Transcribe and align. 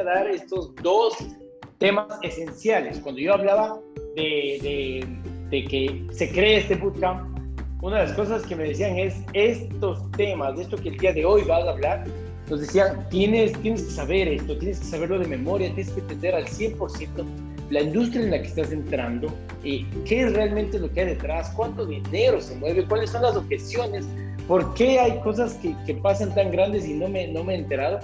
a 0.00 0.04
dar 0.04 0.28
estos 0.28 0.74
dos 0.76 1.14
temas 1.78 2.06
esenciales. 2.22 2.98
Cuando 3.00 3.20
yo 3.20 3.34
hablaba 3.34 3.80
de, 4.16 5.06
de, 5.50 5.64
que 5.64 6.04
se 6.12 6.30
cree 6.30 6.58
este 6.58 6.76
bootcamp, 6.76 7.38
una 7.82 8.00
de 8.00 8.06
las 8.06 8.12
cosas 8.14 8.42
que 8.42 8.54
me 8.54 8.64
decían 8.64 8.98
es 8.98 9.16
estos 9.32 10.10
temas, 10.12 10.56
de 10.56 10.62
esto 10.62 10.76
que 10.76 10.90
el 10.90 10.98
día 10.98 11.12
de 11.12 11.24
hoy 11.24 11.42
vas 11.44 11.64
a 11.64 11.70
hablar, 11.70 12.04
nos 12.48 12.60
decían, 12.60 13.08
tienes, 13.10 13.52
tienes 13.62 13.82
que 13.84 13.90
saber 13.90 14.28
esto, 14.28 14.58
tienes 14.58 14.80
que 14.80 14.86
saberlo 14.86 15.18
de 15.18 15.28
memoria, 15.28 15.72
tienes 15.74 15.92
que 15.92 16.00
entender 16.00 16.34
al 16.34 16.46
100% 16.46 17.06
la 17.70 17.82
industria 17.82 18.24
en 18.24 18.30
la 18.32 18.42
que 18.42 18.48
estás 18.48 18.72
entrando, 18.72 19.32
y 19.62 19.84
qué 20.04 20.22
es 20.22 20.32
realmente 20.32 20.78
lo 20.78 20.92
que 20.92 21.02
hay 21.02 21.06
detrás, 21.06 21.50
cuánto 21.54 21.86
dinero 21.86 22.40
se 22.40 22.56
mueve, 22.56 22.84
cuáles 22.86 23.10
son 23.10 23.22
las 23.22 23.36
objeciones, 23.36 24.06
por 24.48 24.74
qué 24.74 24.98
hay 24.98 25.20
cosas 25.20 25.54
que, 25.54 25.74
que 25.86 25.94
pasan 25.94 26.34
tan 26.34 26.50
grandes 26.50 26.86
y 26.86 26.94
no 26.94 27.08
me, 27.08 27.28
no 27.28 27.44
me 27.44 27.54
he 27.54 27.58
enterado. 27.58 28.00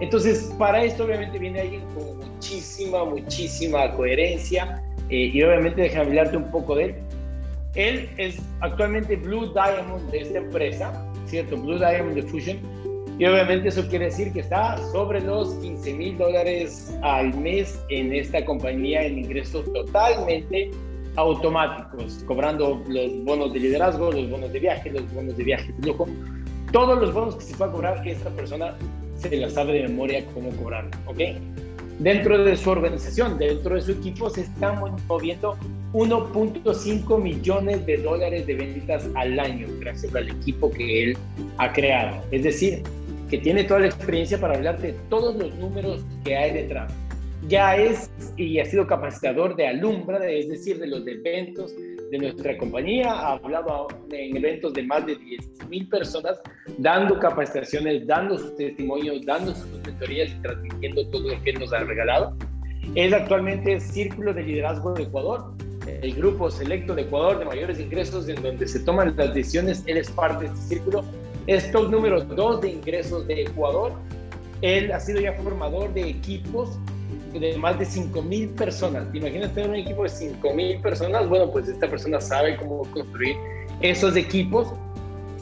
Entonces, 0.00 0.52
para 0.58 0.82
esto 0.84 1.04
obviamente 1.04 1.38
viene 1.38 1.60
alguien 1.60 1.82
con 1.94 2.18
muchísima, 2.18 3.04
muchísima 3.04 3.92
coherencia 3.92 4.82
eh, 5.08 5.30
y 5.32 5.42
obviamente 5.42 5.82
déjame 5.82 6.06
hablarte 6.06 6.36
un 6.36 6.50
poco 6.50 6.74
de 6.76 6.84
él. 6.84 6.94
Él 7.74 8.10
es 8.18 8.40
actualmente 8.60 9.16
Blue 9.16 9.52
Diamond 9.52 10.10
de 10.10 10.20
esta 10.20 10.38
empresa, 10.38 11.12
¿cierto? 11.26 11.56
Blue 11.56 11.78
Diamond 11.78 12.14
de 12.14 12.22
Fusion. 12.22 12.58
Y 13.18 13.26
obviamente 13.26 13.68
eso 13.68 13.86
quiere 13.88 14.06
decir 14.06 14.32
que 14.32 14.40
está 14.40 14.76
sobre 14.90 15.20
los 15.20 15.54
15 15.54 15.94
mil 15.94 16.18
dólares 16.18 16.92
al 17.02 17.32
mes 17.34 17.80
en 17.88 18.12
esta 18.12 18.44
compañía 18.44 19.04
en 19.04 19.20
ingresos 19.20 19.72
totalmente 19.72 20.70
automáticos, 21.16 22.24
cobrando 22.26 22.82
los 22.88 23.24
bonos 23.24 23.52
de 23.52 23.60
liderazgo, 23.60 24.10
los 24.10 24.28
bonos 24.28 24.52
de 24.52 24.58
viaje, 24.58 24.90
los 24.90 25.12
bonos 25.14 25.36
de 25.36 25.44
viaje 25.44 25.72
de 25.78 25.86
lujo. 25.86 26.08
Todos 26.72 27.00
los 27.00 27.14
bonos 27.14 27.36
que 27.36 27.44
se 27.44 27.56
pueda 27.56 27.70
cobrar, 27.70 28.08
esta 28.08 28.30
persona 28.30 28.76
se 29.28 29.36
la 29.36 29.50
sabe 29.50 29.74
de 29.74 29.88
memoria 29.88 30.24
cómo 30.34 30.50
cobrarlo, 30.50 30.90
¿ok? 31.06 31.20
Dentro 31.98 32.42
de 32.42 32.56
su 32.56 32.70
organización, 32.70 33.38
dentro 33.38 33.76
de 33.76 33.80
su 33.80 33.92
equipo, 33.92 34.28
se 34.28 34.42
están 34.42 34.80
moviendo 35.06 35.56
1.5 35.92 37.22
millones 37.22 37.86
de 37.86 37.98
dólares 37.98 38.46
de 38.46 38.54
ventas 38.54 39.08
al 39.14 39.38
año 39.38 39.68
gracias 39.78 40.12
al 40.14 40.28
equipo 40.28 40.70
que 40.70 41.04
él 41.04 41.18
ha 41.58 41.72
creado. 41.72 42.20
Es 42.32 42.42
decir, 42.42 42.82
que 43.30 43.38
tiene 43.38 43.64
toda 43.64 43.80
la 43.80 43.86
experiencia 43.86 44.40
para 44.40 44.54
hablarte 44.54 44.88
de 44.88 44.98
todos 45.08 45.36
los 45.36 45.54
números 45.54 46.04
que 46.24 46.36
hay 46.36 46.52
detrás. 46.52 46.92
Ya 47.48 47.76
es 47.76 48.10
y 48.36 48.58
ha 48.58 48.64
sido 48.64 48.86
capacitador 48.86 49.54
de 49.54 49.68
Alumbra, 49.68 50.28
es 50.28 50.48
decir, 50.48 50.78
de 50.78 50.88
los 50.88 51.06
eventos 51.06 51.72
de 52.10 52.18
nuestra 52.18 52.56
compañía, 52.58 53.12
ha 53.12 53.32
hablado 53.32 53.88
en 54.10 54.36
eventos 54.36 54.72
de 54.74 54.82
más 54.84 55.06
de 55.06 55.16
10 55.16 55.68
mil 55.68 55.88
personas, 55.88 56.40
dando 56.78 57.18
capacitaciones, 57.18 58.06
dando 58.06 58.38
sus 58.38 58.56
testimonios, 58.56 59.24
dando 59.24 59.54
sus 59.54 59.66
mentorías 59.84 60.30
y 60.30 60.42
transmitiendo 60.42 61.08
todo 61.10 61.34
lo 61.34 61.42
que 61.42 61.52
nos 61.54 61.72
ha 61.72 61.80
regalado. 61.80 62.36
Es 62.94 63.12
actualmente 63.12 63.80
Círculo 63.80 64.32
de 64.32 64.42
Liderazgo 64.42 64.92
de 64.94 65.04
Ecuador, 65.04 65.54
el 65.86 66.14
grupo 66.14 66.50
selecto 66.50 66.94
de 66.94 67.02
Ecuador 67.02 67.38
de 67.38 67.44
mayores 67.44 67.80
ingresos 67.80 68.28
en 68.28 68.42
donde 68.42 68.66
se 68.66 68.80
toman 68.80 69.14
las 69.16 69.34
decisiones. 69.34 69.82
Él 69.86 69.98
es 69.98 70.10
parte 70.10 70.44
de 70.44 70.52
este 70.52 70.76
círculo. 70.76 71.04
Es 71.46 71.70
top 71.72 71.90
número 71.90 72.22
2 72.22 72.60
de 72.60 72.70
ingresos 72.70 73.26
de 73.26 73.42
Ecuador. 73.42 73.92
Él 74.62 74.92
ha 74.92 75.00
sido 75.00 75.20
ya 75.20 75.32
formador 75.34 75.92
de 75.92 76.08
equipos 76.08 76.78
de 77.32 77.56
más 77.58 77.78
de 77.78 77.84
5 77.84 78.22
mil 78.22 78.48
personas. 78.50 79.10
¿Te 79.12 79.18
imaginas 79.18 79.52
tener 79.54 79.70
un 79.70 79.76
equipo 79.76 80.02
de 80.04 80.08
5 80.08 80.54
mil 80.54 80.80
personas? 80.80 81.28
Bueno, 81.28 81.50
pues 81.50 81.68
esta 81.68 81.88
persona 81.88 82.20
sabe 82.20 82.56
cómo 82.56 82.82
construir 82.92 83.36
esos 83.80 84.16
equipos. 84.16 84.68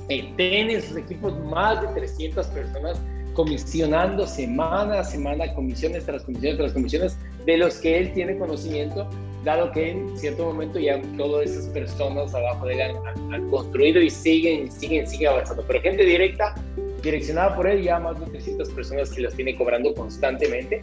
Eh, 0.08 0.32
tiene 0.36 0.74
esos 0.74 0.96
equipos 0.96 1.38
más 1.44 1.80
de 1.82 1.88
300 1.88 2.46
personas 2.48 3.00
comisionando 3.34 4.26
semana 4.26 5.00
a 5.00 5.04
semana, 5.04 5.52
comisiones 5.54 6.04
tras 6.04 6.22
comisiones 6.22 6.58
tras 6.58 6.72
comisiones, 6.72 7.16
de 7.46 7.56
los 7.56 7.76
que 7.78 7.98
él 7.98 8.12
tiene 8.12 8.36
conocimiento, 8.36 9.08
dado 9.44 9.72
que 9.72 9.90
en 9.90 10.16
cierto 10.16 10.44
momento 10.44 10.78
ya 10.78 11.00
todas 11.16 11.50
esas 11.50 11.66
personas 11.68 12.34
abajo 12.34 12.66
de 12.66 12.74
él 12.74 12.94
han, 13.32 13.50
construido 13.50 14.00
y 14.00 14.10
siguen, 14.10 14.70
siguen, 14.70 15.06
siguen 15.06 15.30
avanzando. 15.30 15.64
Pero 15.66 15.80
gente 15.80 16.04
directa, 16.04 16.54
direccionada 17.02 17.56
por 17.56 17.66
él, 17.66 17.82
ya 17.82 17.98
más 17.98 18.18
de 18.20 18.26
300 18.26 18.68
personas 18.70 19.10
que 19.10 19.22
las 19.22 19.34
tiene 19.34 19.56
cobrando 19.56 19.92
constantemente. 19.94 20.82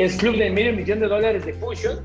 Es 0.00 0.16
club 0.16 0.38
de 0.38 0.48
medio 0.48 0.72
millón 0.72 1.00
de 1.00 1.08
dólares 1.08 1.44
de 1.44 1.52
Fusion, 1.52 1.98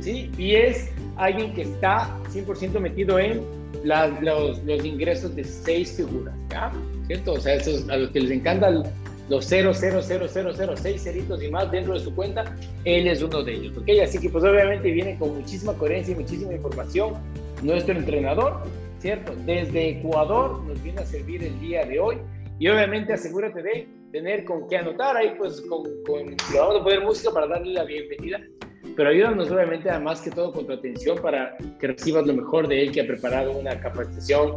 ¿sí? 0.00 0.30
Y 0.38 0.54
es 0.54 0.92
alguien 1.16 1.52
que 1.54 1.62
está 1.62 2.08
100% 2.32 2.78
metido 2.78 3.18
en 3.18 3.42
los, 3.82 4.62
los, 4.62 4.84
ingresos 4.84 5.34
de 5.34 5.42
seis 5.42 5.96
figuras, 5.96 6.32
¿ya? 6.50 6.70
¿Cierto? 7.08 7.32
O 7.32 7.40
sea, 7.40 7.54
a 7.54 7.96
los 7.96 8.10
que 8.10 8.20
les 8.20 8.30
encantan 8.30 8.84
los 9.28 9.50
0,00006 9.50 10.98
ceritos 10.98 11.42
y 11.42 11.48
más 11.48 11.68
dentro 11.72 11.94
de 11.94 11.98
su 11.98 12.14
cuenta, 12.14 12.44
él 12.84 13.08
es 13.08 13.20
uno 13.24 13.42
de 13.42 13.54
ellos, 13.54 13.76
¿ok? 13.76 13.88
Así 14.04 14.20
que 14.20 14.30
pues 14.30 14.44
obviamente 14.44 14.92
viene 14.92 15.18
con 15.18 15.34
muchísima 15.36 15.72
coherencia 15.72 16.12
y 16.12 16.18
muchísima 16.20 16.52
información 16.52 17.14
nuestro 17.60 17.98
entrenador, 17.98 18.62
¿cierto? 19.00 19.34
Desde 19.44 19.98
Ecuador 19.98 20.62
nos 20.62 20.80
viene 20.80 21.00
a 21.00 21.06
servir 21.06 21.42
el 21.42 21.58
día 21.58 21.84
de 21.86 21.98
hoy 21.98 22.18
y 22.58 22.68
obviamente 22.68 23.12
asegúrate 23.12 23.62
de 23.62 23.88
tener 24.12 24.44
con 24.44 24.68
qué 24.68 24.76
anotar 24.76 25.16
ahí, 25.16 25.34
pues 25.38 25.60
con, 25.62 25.82
con 26.04 26.36
vamos 26.54 26.80
a 26.80 26.84
poner 26.84 27.02
música 27.02 27.30
para 27.32 27.46
darle 27.46 27.72
la 27.72 27.84
bienvenida. 27.84 28.40
Pero 28.96 29.08
ayúdanos 29.08 29.50
obviamente, 29.50 29.88
además 29.88 30.20
que 30.20 30.30
todo, 30.30 30.52
con 30.52 30.66
tu 30.66 30.72
atención 30.72 31.18
para 31.18 31.56
que 31.80 31.86
recibas 31.86 32.26
lo 32.26 32.34
mejor 32.34 32.68
de 32.68 32.82
él, 32.82 32.92
que 32.92 33.00
ha 33.00 33.06
preparado 33.06 33.52
una 33.52 33.78
capacitación 33.80 34.54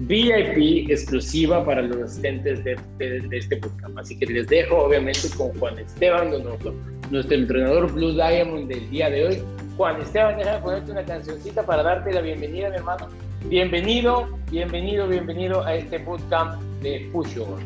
VIP 0.00 0.90
exclusiva 0.90 1.64
para 1.64 1.82
los 1.82 1.96
asistentes 1.96 2.62
de, 2.64 2.76
de, 2.98 3.36
este 3.36 3.56
podcast. 3.56 3.96
Así 3.98 4.18
que 4.18 4.26
les 4.26 4.46
dejo 4.48 4.76
obviamente 4.76 5.28
con 5.36 5.52
Juan 5.58 5.78
Esteban, 5.78 6.30
nuestro, 6.30 6.74
nuestro 7.10 7.36
entrenador 7.36 7.92
Blue 7.92 8.12
Diamond 8.12 8.68
del 8.68 8.90
día 8.90 9.10
de 9.10 9.26
hoy. 9.26 9.42
Juan 9.76 10.00
Esteban, 10.00 10.36
déjame 10.36 10.60
ponerte 10.60 10.90
una 10.90 11.04
cancioncita 11.04 11.64
para 11.64 11.82
darte 11.82 12.12
la 12.12 12.20
bienvenida, 12.20 12.68
mi 12.70 12.76
hermano. 12.76 13.08
Bienvenido, 13.46 14.28
bienvenido, 14.50 15.08
bienvenido 15.08 15.64
a 15.64 15.74
este 15.74 15.98
bootcamp 15.98 16.60
de 16.80 17.08
Fusion. 17.12 17.60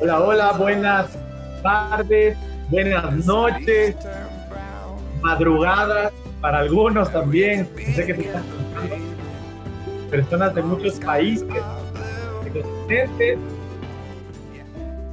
Hola, 0.00 0.20
hola, 0.20 0.52
buenas 0.52 1.18
tardes, 1.62 2.36
buenas 2.68 3.26
noches, 3.26 3.96
madrugadas 5.20 6.12
para 6.40 6.58
algunos 6.58 7.10
también. 7.12 7.68
Sé 7.94 8.06
que 8.06 8.30
personas 10.10 10.54
de 10.54 10.62
muchos 10.62 11.00
países, 11.00 11.48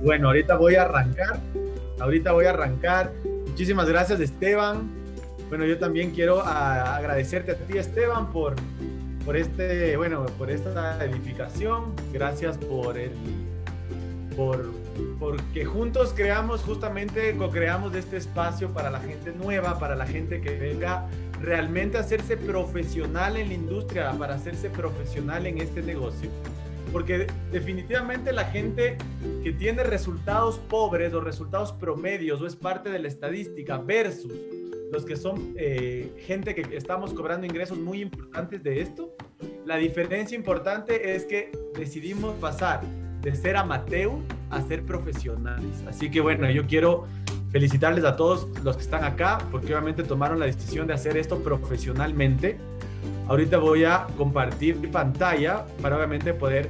Bueno, 0.03 0.27
ahorita 0.27 0.57
voy 0.57 0.75
a 0.75 0.83
arrancar. 0.83 1.39
Ahorita 1.99 2.31
voy 2.33 2.45
a 2.45 2.49
arrancar. 2.49 3.11
Muchísimas 3.51 3.87
gracias, 3.87 4.19
Esteban. 4.19 4.89
Bueno, 5.49 5.65
yo 5.65 5.77
también 5.77 6.11
quiero 6.11 6.41
agradecerte 6.41 7.51
a 7.51 7.55
ti, 7.55 7.77
Esteban, 7.77 8.31
por 8.31 8.55
por 9.25 9.37
este, 9.37 9.95
bueno, 9.97 10.25
por 10.37 10.49
esta 10.49 11.03
edificación, 11.03 11.93
gracias 12.11 12.57
por 12.57 12.97
el 12.97 13.11
por 14.35 14.71
porque 15.19 15.65
juntos 15.65 16.13
creamos 16.15 16.61
justamente 16.61 17.35
co-creamos 17.35 17.93
este 17.95 18.17
espacio 18.17 18.69
para 18.69 18.89
la 18.89 18.99
gente 18.99 19.31
nueva, 19.33 19.77
para 19.77 19.95
la 19.95 20.05
gente 20.05 20.41
que 20.41 20.57
venga 20.57 21.07
realmente 21.41 21.97
a 21.97 22.01
hacerse 22.01 22.37
profesional 22.37 23.37
en 23.37 23.49
la 23.49 23.53
industria, 23.53 24.11
para 24.13 24.35
hacerse 24.35 24.69
profesional 24.69 25.45
en 25.45 25.57
este 25.57 25.81
negocio. 25.81 26.29
Porque 26.91 27.27
definitivamente 27.51 28.33
la 28.33 28.45
gente 28.45 28.97
que 29.43 29.53
tiene 29.53 29.83
resultados 29.83 30.57
pobres 30.57 31.13
o 31.13 31.21
resultados 31.21 31.71
promedios 31.71 32.41
o 32.41 32.47
es 32.47 32.55
parte 32.55 32.89
de 32.89 32.99
la 32.99 33.07
estadística 33.07 33.77
versus 33.77 34.33
los 34.91 35.05
que 35.05 35.15
son 35.15 35.53
eh, 35.55 36.11
gente 36.25 36.53
que 36.53 36.75
estamos 36.75 37.13
cobrando 37.13 37.45
ingresos 37.45 37.77
muy 37.77 38.01
importantes 38.01 38.61
de 38.61 38.81
esto, 38.81 39.15
la 39.65 39.77
diferencia 39.77 40.35
importante 40.35 41.15
es 41.15 41.25
que 41.25 41.51
decidimos 41.77 42.35
pasar 42.35 42.81
de 43.21 43.33
ser 43.35 43.55
amateur 43.55 44.11
a 44.49 44.61
ser 44.61 44.83
profesionales. 44.83 45.83
Así 45.87 46.11
que 46.11 46.19
bueno, 46.19 46.49
yo 46.51 46.67
quiero 46.67 47.05
felicitarles 47.51 48.03
a 48.03 48.15
todos 48.15 48.47
los 48.63 48.75
que 48.75 48.83
están 48.83 49.03
acá, 49.03 49.37
porque 49.51 49.67
obviamente 49.67 50.03
tomaron 50.03 50.39
la 50.39 50.45
decisión 50.45 50.87
de 50.87 50.93
hacer 50.93 51.15
esto 51.15 51.41
profesionalmente. 51.41 52.57
Ahorita 53.31 53.59
voy 53.59 53.85
a 53.85 54.07
compartir 54.17 54.75
mi 54.75 54.89
pantalla 54.89 55.65
para 55.81 55.95
obviamente 55.95 56.33
poder, 56.33 56.67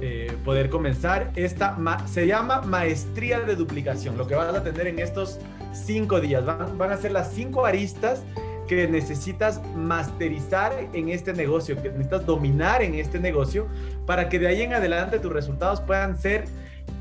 eh, 0.00 0.32
poder 0.42 0.70
comenzar. 0.70 1.30
Esta 1.36 1.76
se 2.06 2.26
llama 2.26 2.62
maestría 2.62 3.40
de 3.40 3.54
duplicación, 3.54 4.16
lo 4.16 4.26
que 4.26 4.34
vas 4.34 4.54
a 4.54 4.62
tener 4.62 4.86
en 4.86 4.98
estos 4.98 5.38
cinco 5.74 6.22
días. 6.22 6.46
Van, 6.46 6.78
van 6.78 6.92
a 6.92 6.96
ser 6.96 7.12
las 7.12 7.34
cinco 7.34 7.66
aristas 7.66 8.22
que 8.66 8.88
necesitas 8.88 9.60
masterizar 9.76 10.72
en 10.94 11.10
este 11.10 11.34
negocio, 11.34 11.76
que 11.76 11.90
necesitas 11.90 12.24
dominar 12.24 12.80
en 12.80 12.94
este 12.94 13.20
negocio 13.20 13.66
para 14.06 14.30
que 14.30 14.38
de 14.38 14.46
ahí 14.46 14.62
en 14.62 14.72
adelante 14.72 15.18
tus 15.18 15.34
resultados 15.34 15.82
puedan 15.82 16.18
ser 16.18 16.46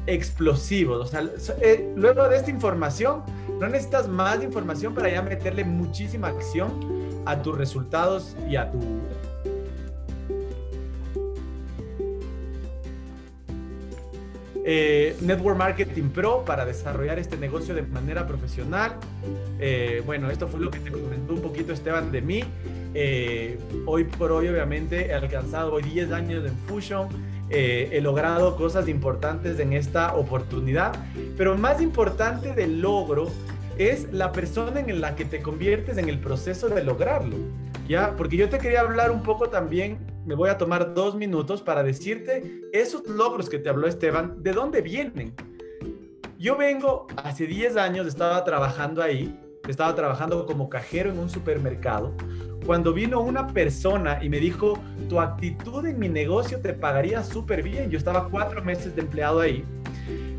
explosivos. 0.08 1.08
O 1.08 1.10
sea, 1.10 1.24
eh, 1.62 1.90
luego 1.96 2.28
de 2.28 2.36
esta 2.36 2.52
información, 2.52 3.24
no 3.62 3.69
necesitas 3.69 4.10
más 4.10 4.44
información 4.44 4.94
para 4.94 5.10
ya 5.10 5.22
meterle 5.22 5.64
muchísima 5.64 6.28
acción 6.28 6.97
a 7.28 7.42
tus 7.42 7.58
resultados 7.58 8.36
y 8.50 8.56
a 8.56 8.72
tu 8.72 8.80
eh, 14.70 15.16
Network 15.22 15.58
Marketing 15.58 16.10
Pro 16.10 16.44
para 16.46 16.66
desarrollar 16.66 17.20
este 17.20 17.38
negocio 17.38 17.76
de 17.76 17.84
manera 17.84 18.28
profesional. 18.28 18.96
Eh, 19.60 20.02
bueno, 20.06 20.30
esto 20.30 20.48
fue 20.48 20.62
lo 20.62 20.72
que 20.72 20.80
te 20.80 20.92
comentó 20.92 21.34
un 21.34 21.42
poquito 21.42 21.74
Esteban 21.74 22.12
de 22.12 22.22
mí. 22.22 22.44
Eh, 22.94 23.60
hoy 23.86 24.06
por 24.06 24.32
hoy, 24.32 24.48
obviamente, 24.48 25.08
he 25.08 25.14
alcanzado 25.14 25.74
hoy 25.74 25.84
10 25.84 26.12
años 26.12 26.46
en 26.46 26.56
Fusion. 26.68 27.08
he 27.50 28.02
logrado 28.02 28.58
cosas 28.58 28.90
importantes 28.90 29.58
en 29.60 29.72
esta 29.72 30.16
oportunidad, 30.16 30.94
pero 31.38 31.58
más 31.58 31.82
importante 31.82 32.54
del 32.54 32.82
logro 32.82 33.32
es 33.78 34.12
la 34.12 34.32
persona 34.32 34.80
en 34.80 35.02
la 35.02 35.16
que 35.16 35.26
te 35.26 35.42
conviertes 35.42 35.98
en 35.98 36.10
el 36.10 36.20
proceso 36.20 36.70
de 36.70 36.84
lograrlo. 36.84 37.38
¿Ya? 37.88 38.16
Porque 38.16 38.38
yo 38.38 38.50
te 38.50 38.58
quería 38.58 38.82
hablar 38.82 39.12
un 39.12 39.24
poco 39.24 39.50
también 39.50 39.98
me 40.26 40.36
voy 40.36 40.50
a 40.50 40.58
tomar 40.58 40.94
dos 40.94 41.16
minutos 41.16 41.62
para 41.62 41.84
decirte 41.84 42.62
esos 42.74 43.08
logros 43.08 43.50
que 43.50 43.60
te 43.60 43.70
habló 43.70 43.88
Esteban, 43.88 44.44
¿de 44.44 44.52
dónde 44.52 44.82
vienen? 44.82 45.34
Yo 46.38 46.58
vengo, 46.58 47.08
hace 47.16 47.48
10 47.48 47.78
años 47.78 48.06
estaba 48.06 48.44
trabajando 48.44 49.02
ahí, 49.02 49.40
estaba 49.70 49.96
trabajando 49.96 50.46
como 50.46 50.68
cajero 50.68 51.12
en 51.12 51.20
un 51.20 51.30
supermercado, 51.30 52.14
cuando 52.68 52.92
vino 52.92 53.22
una 53.22 53.48
persona 53.48 54.22
y 54.22 54.28
me 54.28 54.40
dijo, 54.42 54.78
tu 55.08 55.22
actitud 55.22 55.86
en 55.86 55.98
mi 55.98 56.10
negocio 56.10 56.60
te 56.60 56.74
pagaría 56.74 57.24
súper 57.24 57.64
bien. 57.64 57.90
Yo 57.90 57.98
estaba 57.98 58.28
cuatro 58.28 58.62
meses 58.62 58.94
de 58.94 59.04
empleado 59.04 59.40
ahí. 59.40 59.64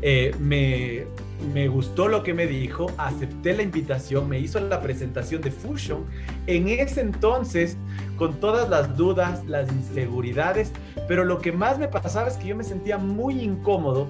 Eh, 0.01 0.33
me, 0.39 1.05
me 1.53 1.67
gustó 1.67 2.07
lo 2.07 2.23
que 2.23 2.33
me 2.33 2.47
dijo, 2.47 2.91
acepté 2.97 3.55
la 3.55 3.63
invitación, 3.63 4.29
me 4.29 4.39
hizo 4.39 4.59
la 4.59 4.81
presentación 4.81 5.41
de 5.41 5.51
Fusion. 5.51 6.05
En 6.47 6.67
ese 6.67 7.01
entonces, 7.01 7.77
con 8.17 8.39
todas 8.39 8.69
las 8.69 8.95
dudas, 8.95 9.45
las 9.45 9.71
inseguridades, 9.71 10.71
pero 11.07 11.23
lo 11.25 11.39
que 11.39 11.51
más 11.51 11.79
me 11.79 11.87
pasaba 11.87 12.27
es 12.27 12.37
que 12.37 12.47
yo 12.47 12.55
me 12.55 12.63
sentía 12.63 12.97
muy 12.97 13.41
incómodo 13.41 14.07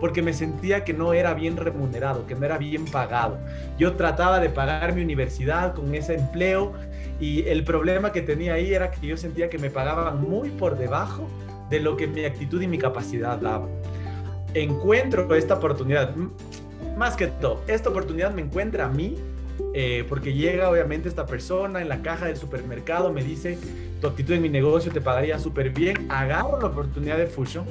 porque 0.00 0.20
me 0.20 0.32
sentía 0.32 0.82
que 0.82 0.92
no 0.92 1.12
era 1.12 1.32
bien 1.32 1.56
remunerado, 1.56 2.26
que 2.26 2.34
no 2.34 2.44
era 2.44 2.58
bien 2.58 2.84
pagado. 2.86 3.38
Yo 3.78 3.94
trataba 3.94 4.40
de 4.40 4.50
pagar 4.50 4.94
mi 4.94 5.02
universidad 5.02 5.74
con 5.74 5.94
ese 5.94 6.14
empleo 6.14 6.72
y 7.20 7.46
el 7.46 7.62
problema 7.62 8.10
que 8.10 8.20
tenía 8.20 8.54
ahí 8.54 8.74
era 8.74 8.90
que 8.90 9.06
yo 9.06 9.16
sentía 9.16 9.48
que 9.48 9.58
me 9.58 9.70
pagaban 9.70 10.20
muy 10.20 10.50
por 10.50 10.76
debajo 10.76 11.28
de 11.70 11.78
lo 11.78 11.96
que 11.96 12.08
mi 12.08 12.24
actitud 12.24 12.60
y 12.60 12.66
mi 12.66 12.78
capacidad 12.78 13.38
daban. 13.38 13.70
Encuentro 14.54 15.34
esta 15.34 15.54
oportunidad 15.54 16.14
más 16.96 17.16
que 17.16 17.26
todo, 17.26 17.62
esta 17.66 17.88
oportunidad 17.88 18.32
me 18.32 18.42
encuentra 18.42 18.86
a 18.86 18.88
mí 18.88 19.16
eh, 19.74 20.04
porque 20.08 20.34
llega 20.34 20.68
obviamente 20.68 21.08
esta 21.08 21.26
persona 21.26 21.80
en 21.80 21.88
la 21.88 22.02
caja 22.02 22.26
del 22.26 22.36
supermercado, 22.36 23.12
me 23.12 23.22
dice, 23.22 23.58
tu 24.00 24.06
actitud 24.06 24.34
en 24.34 24.42
mi 24.42 24.48
negocio 24.48 24.92
te 24.92 25.00
pagaría 25.00 25.38
súper 25.38 25.70
bien, 25.70 26.06
agarro 26.10 26.60
la 26.60 26.66
oportunidad 26.66 27.16
de 27.16 27.26
Fusion 27.26 27.64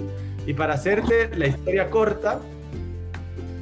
y 0.46 0.54
para 0.54 0.74
hacerte 0.74 1.30
la 1.36 1.48
historia 1.48 1.90
corta, 1.90 2.40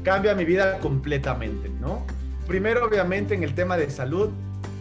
cambia 0.03 0.33
mi 0.35 0.45
vida 0.45 0.79
completamente, 0.79 1.69
¿no? 1.81 2.05
Primero 2.47 2.85
obviamente 2.85 3.35
en 3.35 3.43
el 3.43 3.53
tema 3.53 3.77
de 3.77 3.89
salud, 3.89 4.29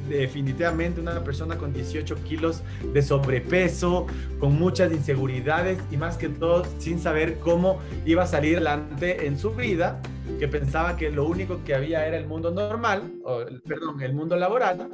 definitivamente 0.09 1.01
una 1.01 1.23
persona 1.23 1.57
con 1.57 1.73
18 1.73 2.17
kilos 2.25 2.63
de 2.93 3.03
sobrepeso, 3.03 4.07
con 4.39 4.59
muchas 4.59 4.93
inseguridades 4.93 5.79
y 5.91 5.97
más 5.97 6.17
que 6.17 6.29
todo 6.29 6.65
sin 6.79 6.99
saber 6.99 7.39
cómo 7.39 7.81
iba 8.05 8.23
a 8.23 8.27
salir 8.27 8.57
adelante 8.57 9.27
en 9.27 9.39
su 9.39 9.53
vida, 9.53 10.01
que 10.39 10.49
pensaba 10.49 10.97
que 10.97 11.11
lo 11.11 11.27
único 11.27 11.63
que 11.65 11.75
había 11.75 12.07
era 12.07 12.17
el 12.17 12.27
mundo 12.27 12.51
normal, 12.51 13.03
o, 13.25 13.41
perdón, 13.67 14.01
el 14.03 14.15
mundo 14.15 14.37
laboral. 14.37 14.89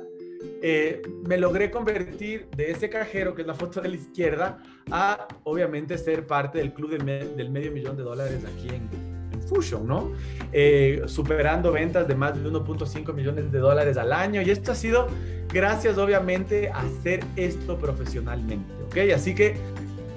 Eh, 0.60 1.02
me 1.26 1.38
logré 1.38 1.70
convertir 1.70 2.48
de 2.56 2.70
ese 2.70 2.88
cajero, 2.90 3.34
que 3.34 3.42
es 3.42 3.46
la 3.46 3.54
foto 3.54 3.80
de 3.80 3.88
la 3.88 3.96
izquierda, 3.96 4.62
a 4.90 5.26
obviamente 5.44 5.96
ser 5.96 6.26
parte 6.26 6.58
del 6.58 6.72
club 6.72 6.90
del 6.90 7.50
medio 7.50 7.72
millón 7.72 7.96
de 7.96 8.02
dólares 8.02 8.44
aquí 8.44 8.68
en, 8.68 9.13
Fusion, 9.54 9.86
¿no? 9.86 10.12
Eh, 10.52 11.02
superando 11.06 11.72
ventas 11.72 12.06
de 12.08 12.14
más 12.14 12.34
de 12.34 12.48
1.5 12.48 13.12
millones 13.14 13.52
de 13.52 13.58
dólares 13.58 13.96
al 13.96 14.12
año. 14.12 14.42
Y 14.42 14.50
esto 14.50 14.72
ha 14.72 14.74
sido 14.74 15.06
gracias, 15.52 15.98
obviamente, 15.98 16.70
a 16.70 16.80
hacer 16.80 17.24
esto 17.36 17.78
profesionalmente, 17.78 18.72
¿ok? 18.86 19.12
Así 19.14 19.34
que 19.34 19.56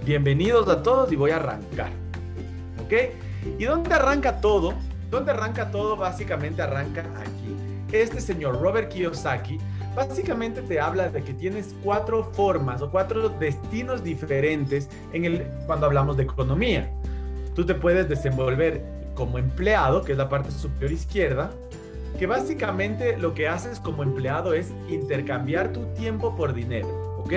bienvenidos 0.05 0.67
a 0.67 0.81
todos 0.81 1.11
y 1.11 1.15
voy 1.15 1.31
a 1.31 1.37
arrancar, 1.37 1.91
¿ok? 2.83 2.93
¿Y 3.59 3.65
dónde 3.65 3.93
arranca 3.93 4.41
todo? 4.41 4.73
¿Dónde 5.09 5.31
arranca 5.31 5.71
todo? 5.71 5.95
Básicamente 5.95 6.61
arranca 6.61 7.01
aquí. 7.19 7.55
Este 7.91 8.19
señor 8.19 8.61
Robert 8.61 8.89
Kiyosaki 8.89 9.57
básicamente 9.95 10.61
te 10.61 10.79
habla 10.79 11.09
de 11.09 11.23
que 11.23 11.33
tienes 11.33 11.73
cuatro 11.83 12.23
formas 12.33 12.81
o 12.81 12.91
cuatro 12.91 13.29
destinos 13.29 14.03
diferentes 14.03 14.89
en 15.13 15.25
el, 15.25 15.47
cuando 15.65 15.85
hablamos 15.85 16.17
de 16.17 16.23
economía. 16.23 16.91
Tú 17.55 17.65
te 17.65 17.73
puedes 17.73 18.07
desenvolver 18.07 18.96
como 19.17 19.39
empleado, 19.39 20.03
que 20.03 20.11
es 20.11 20.17
la 20.17 20.29
parte 20.29 20.51
superior 20.51 20.91
izquierda, 20.91 21.49
que 22.19 22.27
básicamente 22.27 23.17
lo 23.17 23.33
que 23.33 23.47
haces 23.47 23.79
como 23.79 24.03
empleado 24.03 24.53
es 24.53 24.71
intercambiar 24.87 25.73
tu 25.73 25.85
tiempo 25.95 26.35
por 26.35 26.53
dinero, 26.53 27.17
¿ok? 27.17 27.33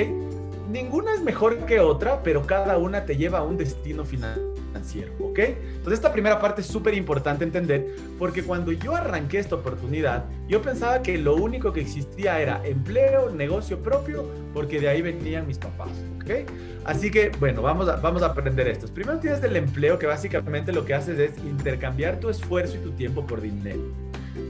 Ninguna 0.70 1.14
es 1.14 1.22
mejor 1.22 1.64
que 1.64 1.80
otra, 1.80 2.22
pero 2.22 2.46
cada 2.46 2.76
una 2.76 3.06
te 3.06 3.16
lleva 3.16 3.38
a 3.38 3.42
un 3.42 3.56
destino 3.56 4.04
financiero, 4.04 5.12
¿ok? 5.30 5.38
Entonces 5.38 5.94
esta 5.94 6.12
primera 6.12 6.40
parte 6.40 6.60
es 6.60 6.66
súper 6.66 6.94
importante 6.94 7.44
entender, 7.44 7.86
porque 8.18 8.42
cuando 8.42 8.72
yo 8.72 8.94
arranqué 8.94 9.38
esta 9.38 9.54
oportunidad, 9.54 10.24
yo 10.48 10.60
pensaba 10.60 11.02
que 11.02 11.18
lo 11.18 11.36
único 11.36 11.72
que 11.72 11.80
existía 11.80 12.40
era 12.40 12.60
empleo, 12.66 13.30
negocio 13.30 13.78
propio, 13.78 14.26
porque 14.52 14.80
de 14.80 14.88
ahí 14.88 15.02
venían 15.02 15.46
mis 15.46 15.58
papás, 15.58 15.90
¿ok? 16.22 16.48
Así 16.84 17.10
que, 17.10 17.30
bueno, 17.38 17.62
vamos 17.62 17.88
a, 17.88 17.96
vamos 17.96 18.22
a 18.22 18.26
aprender 18.26 18.66
estos. 18.68 18.90
Primero 18.90 19.18
tienes 19.18 19.42
el 19.42 19.56
empleo, 19.56 19.98
que 19.98 20.06
básicamente 20.06 20.72
lo 20.72 20.84
que 20.84 20.94
haces 20.94 21.18
es 21.18 21.38
intercambiar 21.44 22.18
tu 22.20 22.28
esfuerzo 22.28 22.76
y 22.76 22.80
tu 22.80 22.92
tiempo 22.92 23.26
por 23.26 23.40
dinero. 23.40 23.80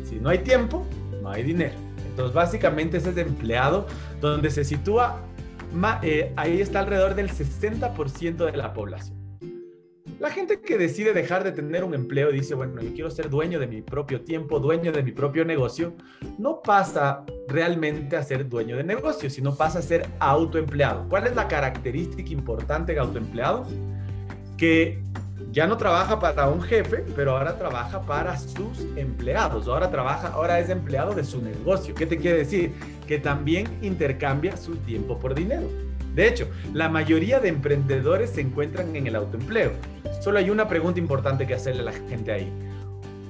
Si 0.08 0.16
no 0.16 0.28
hay 0.28 0.38
tiempo, 0.38 0.86
no 1.22 1.30
hay 1.30 1.42
dinero. 1.42 1.74
Entonces, 2.08 2.34
básicamente 2.34 2.96
ese 2.96 3.10
es 3.10 3.16
empleado 3.16 3.86
donde 4.20 4.50
se 4.50 4.64
sitúa, 4.64 5.20
eh, 6.02 6.32
ahí 6.36 6.60
está 6.60 6.80
alrededor 6.80 7.14
del 7.14 7.30
60% 7.30 8.44
de 8.44 8.56
la 8.56 8.72
población. 8.72 9.19
La 10.20 10.28
gente 10.28 10.60
que 10.60 10.76
decide 10.76 11.14
dejar 11.14 11.44
de 11.44 11.50
tener 11.50 11.82
un 11.82 11.94
empleo 11.94 12.28
y 12.28 12.34
dice, 12.34 12.54
bueno, 12.54 12.82
yo 12.82 12.92
quiero 12.92 13.10
ser 13.10 13.30
dueño 13.30 13.58
de 13.58 13.66
mi 13.66 13.80
propio 13.80 14.20
tiempo, 14.20 14.60
dueño 14.60 14.92
de 14.92 15.02
mi 15.02 15.12
propio 15.12 15.46
negocio, 15.46 15.94
no 16.36 16.60
pasa 16.60 17.24
realmente 17.48 18.18
a 18.18 18.22
ser 18.22 18.46
dueño 18.46 18.76
de 18.76 18.84
negocio, 18.84 19.30
sino 19.30 19.56
pasa 19.56 19.78
a 19.78 19.82
ser 19.82 20.06
autoempleado. 20.18 21.08
¿Cuál 21.08 21.26
es 21.26 21.34
la 21.34 21.48
característica 21.48 22.30
importante 22.32 22.92
de 22.92 22.98
autoempleado? 22.98 23.66
Que 24.58 25.02
ya 25.52 25.66
no 25.66 25.78
trabaja 25.78 26.20
para 26.20 26.50
un 26.50 26.60
jefe, 26.60 27.02
pero 27.16 27.38
ahora 27.38 27.56
trabaja 27.56 28.02
para 28.02 28.36
sus 28.36 28.78
empleados. 28.96 29.68
Ahora 29.68 29.90
trabaja, 29.90 30.28
ahora 30.34 30.60
es 30.60 30.68
empleado 30.68 31.14
de 31.14 31.24
su 31.24 31.40
negocio. 31.40 31.94
¿Qué 31.94 32.04
te 32.04 32.18
quiere 32.18 32.36
decir? 32.36 32.74
Que 33.06 33.18
también 33.18 33.68
intercambia 33.80 34.54
su 34.58 34.76
tiempo 34.76 35.18
por 35.18 35.34
dinero. 35.34 35.89
De 36.14 36.26
hecho, 36.28 36.48
la 36.72 36.88
mayoría 36.88 37.40
de 37.40 37.48
emprendedores 37.48 38.30
se 38.30 38.40
encuentran 38.40 38.94
en 38.96 39.06
el 39.06 39.16
autoempleo. 39.16 39.72
Solo 40.20 40.38
hay 40.38 40.50
una 40.50 40.68
pregunta 40.68 40.98
importante 40.98 41.46
que 41.46 41.54
hacerle 41.54 41.82
a 41.82 41.84
la 41.84 41.92
gente 41.92 42.32
ahí. 42.32 42.52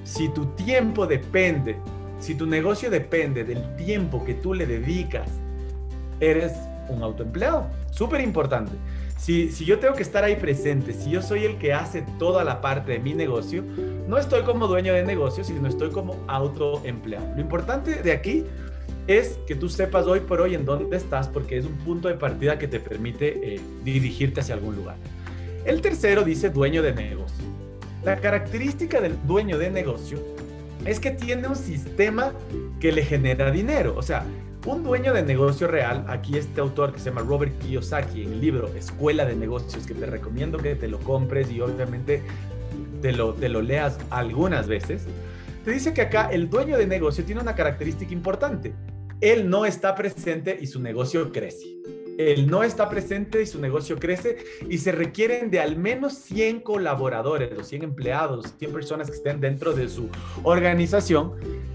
Si 0.03 0.29
tu 0.29 0.45
tiempo 0.55 1.05
depende, 1.07 1.77
si 2.19 2.35
tu 2.35 2.45
negocio 2.45 2.89
depende 2.89 3.43
del 3.43 3.75
tiempo 3.75 4.23
que 4.25 4.33
tú 4.33 4.53
le 4.53 4.65
dedicas, 4.65 5.29
eres 6.19 6.53
un 6.89 7.03
autoempleado. 7.03 7.67
Súper 7.91 8.21
importante. 8.21 8.73
Si, 9.17 9.51
si, 9.51 9.65
yo 9.65 9.77
tengo 9.79 9.93
que 9.93 10.01
estar 10.01 10.23
ahí 10.23 10.35
presente, 10.35 10.93
si 10.93 11.11
yo 11.11 11.21
soy 11.21 11.45
el 11.45 11.57
que 11.59 11.73
hace 11.73 12.03
toda 12.17 12.43
la 12.43 12.59
parte 12.59 12.93
de 12.93 12.99
mi 12.99 13.13
negocio, 13.13 13.63
no 14.07 14.17
estoy 14.17 14.41
como 14.41 14.65
dueño 14.67 14.93
de 14.93 15.03
negocio, 15.03 15.43
sino 15.43 15.67
estoy 15.67 15.91
como 15.91 16.15
autoempleado. 16.27 17.35
Lo 17.35 17.41
importante 17.41 18.01
de 18.01 18.11
aquí 18.11 18.45
es 19.07 19.39
que 19.47 19.55
tú 19.55 19.69
sepas 19.69 20.05
hoy 20.07 20.21
por 20.21 20.41
hoy 20.41 20.55
en 20.55 20.65
dónde 20.65 20.95
estás 20.95 21.27
porque 21.27 21.57
es 21.57 21.65
un 21.65 21.77
punto 21.77 22.07
de 22.07 22.15
partida 22.15 22.59
que 22.59 22.67
te 22.67 22.79
permite 22.79 23.55
eh, 23.55 23.61
dirigirte 23.83 24.41
hacia 24.41 24.55
algún 24.55 24.75
lugar. 24.75 24.95
El 25.65 25.81
tercero 25.81 26.23
dice 26.23 26.49
dueño 26.49 26.81
de 26.81 26.93
negocio. 26.93 27.45
La 28.03 28.17
característica 28.17 28.99
del 28.99 29.15
dueño 29.27 29.57
de 29.57 29.69
negocio 29.69 30.19
es 30.85 30.99
que 30.99 31.11
tiene 31.11 31.47
un 31.47 31.55
sistema 31.55 32.33
que 32.79 32.91
le 32.91 33.03
genera 33.03 33.51
dinero. 33.51 33.93
O 33.95 34.01
sea, 34.01 34.25
un 34.65 34.83
dueño 34.83 35.13
de 35.13 35.23
negocio 35.23 35.67
real, 35.67 36.05
aquí 36.07 36.37
este 36.37 36.61
autor 36.61 36.93
que 36.93 36.99
se 36.99 37.05
llama 37.05 37.21
Robert 37.21 37.57
Kiyosaki 37.59 38.23
en 38.23 38.33
el 38.33 38.41
libro 38.41 38.67
Escuela 38.75 39.25
de 39.25 39.35
Negocios, 39.35 39.85
que 39.85 39.93
te 39.93 40.05
recomiendo 40.05 40.57
que 40.57 40.75
te 40.75 40.87
lo 40.87 40.99
compres 40.99 41.51
y 41.51 41.61
obviamente 41.61 42.21
te 43.01 43.11
lo, 43.11 43.33
te 43.33 43.49
lo 43.49 43.61
leas 43.61 43.97
algunas 44.09 44.67
veces, 44.67 45.05
te 45.65 45.71
dice 45.71 45.93
que 45.93 46.01
acá 46.01 46.29
el 46.31 46.49
dueño 46.49 46.77
de 46.77 46.87
negocio 46.87 47.23
tiene 47.23 47.41
una 47.41 47.55
característica 47.55 48.13
importante. 48.13 48.73
Él 49.21 49.49
no 49.49 49.65
está 49.65 49.93
presente 49.93 50.57
y 50.59 50.65
su 50.65 50.81
negocio 50.81 51.31
crece. 51.31 51.77
Él 52.17 52.47
no 52.47 52.63
está 52.63 52.89
presente 52.89 53.41
y 53.41 53.45
su 53.45 53.59
negocio 53.59 53.97
crece 53.97 54.37
y 54.67 54.79
se 54.79 54.91
requieren 54.91 55.49
de 55.51 55.59
al 55.59 55.77
menos 55.77 56.13
100 56.13 56.61
colaboradores 56.61 57.57
o 57.57 57.63
100 57.63 57.83
empleados, 57.83 58.53
100 58.57 58.73
personas 58.73 59.09
que 59.09 59.17
estén 59.17 59.39
dentro 59.39 59.73
de 59.73 59.87
su 59.87 60.09
organización 60.43 61.33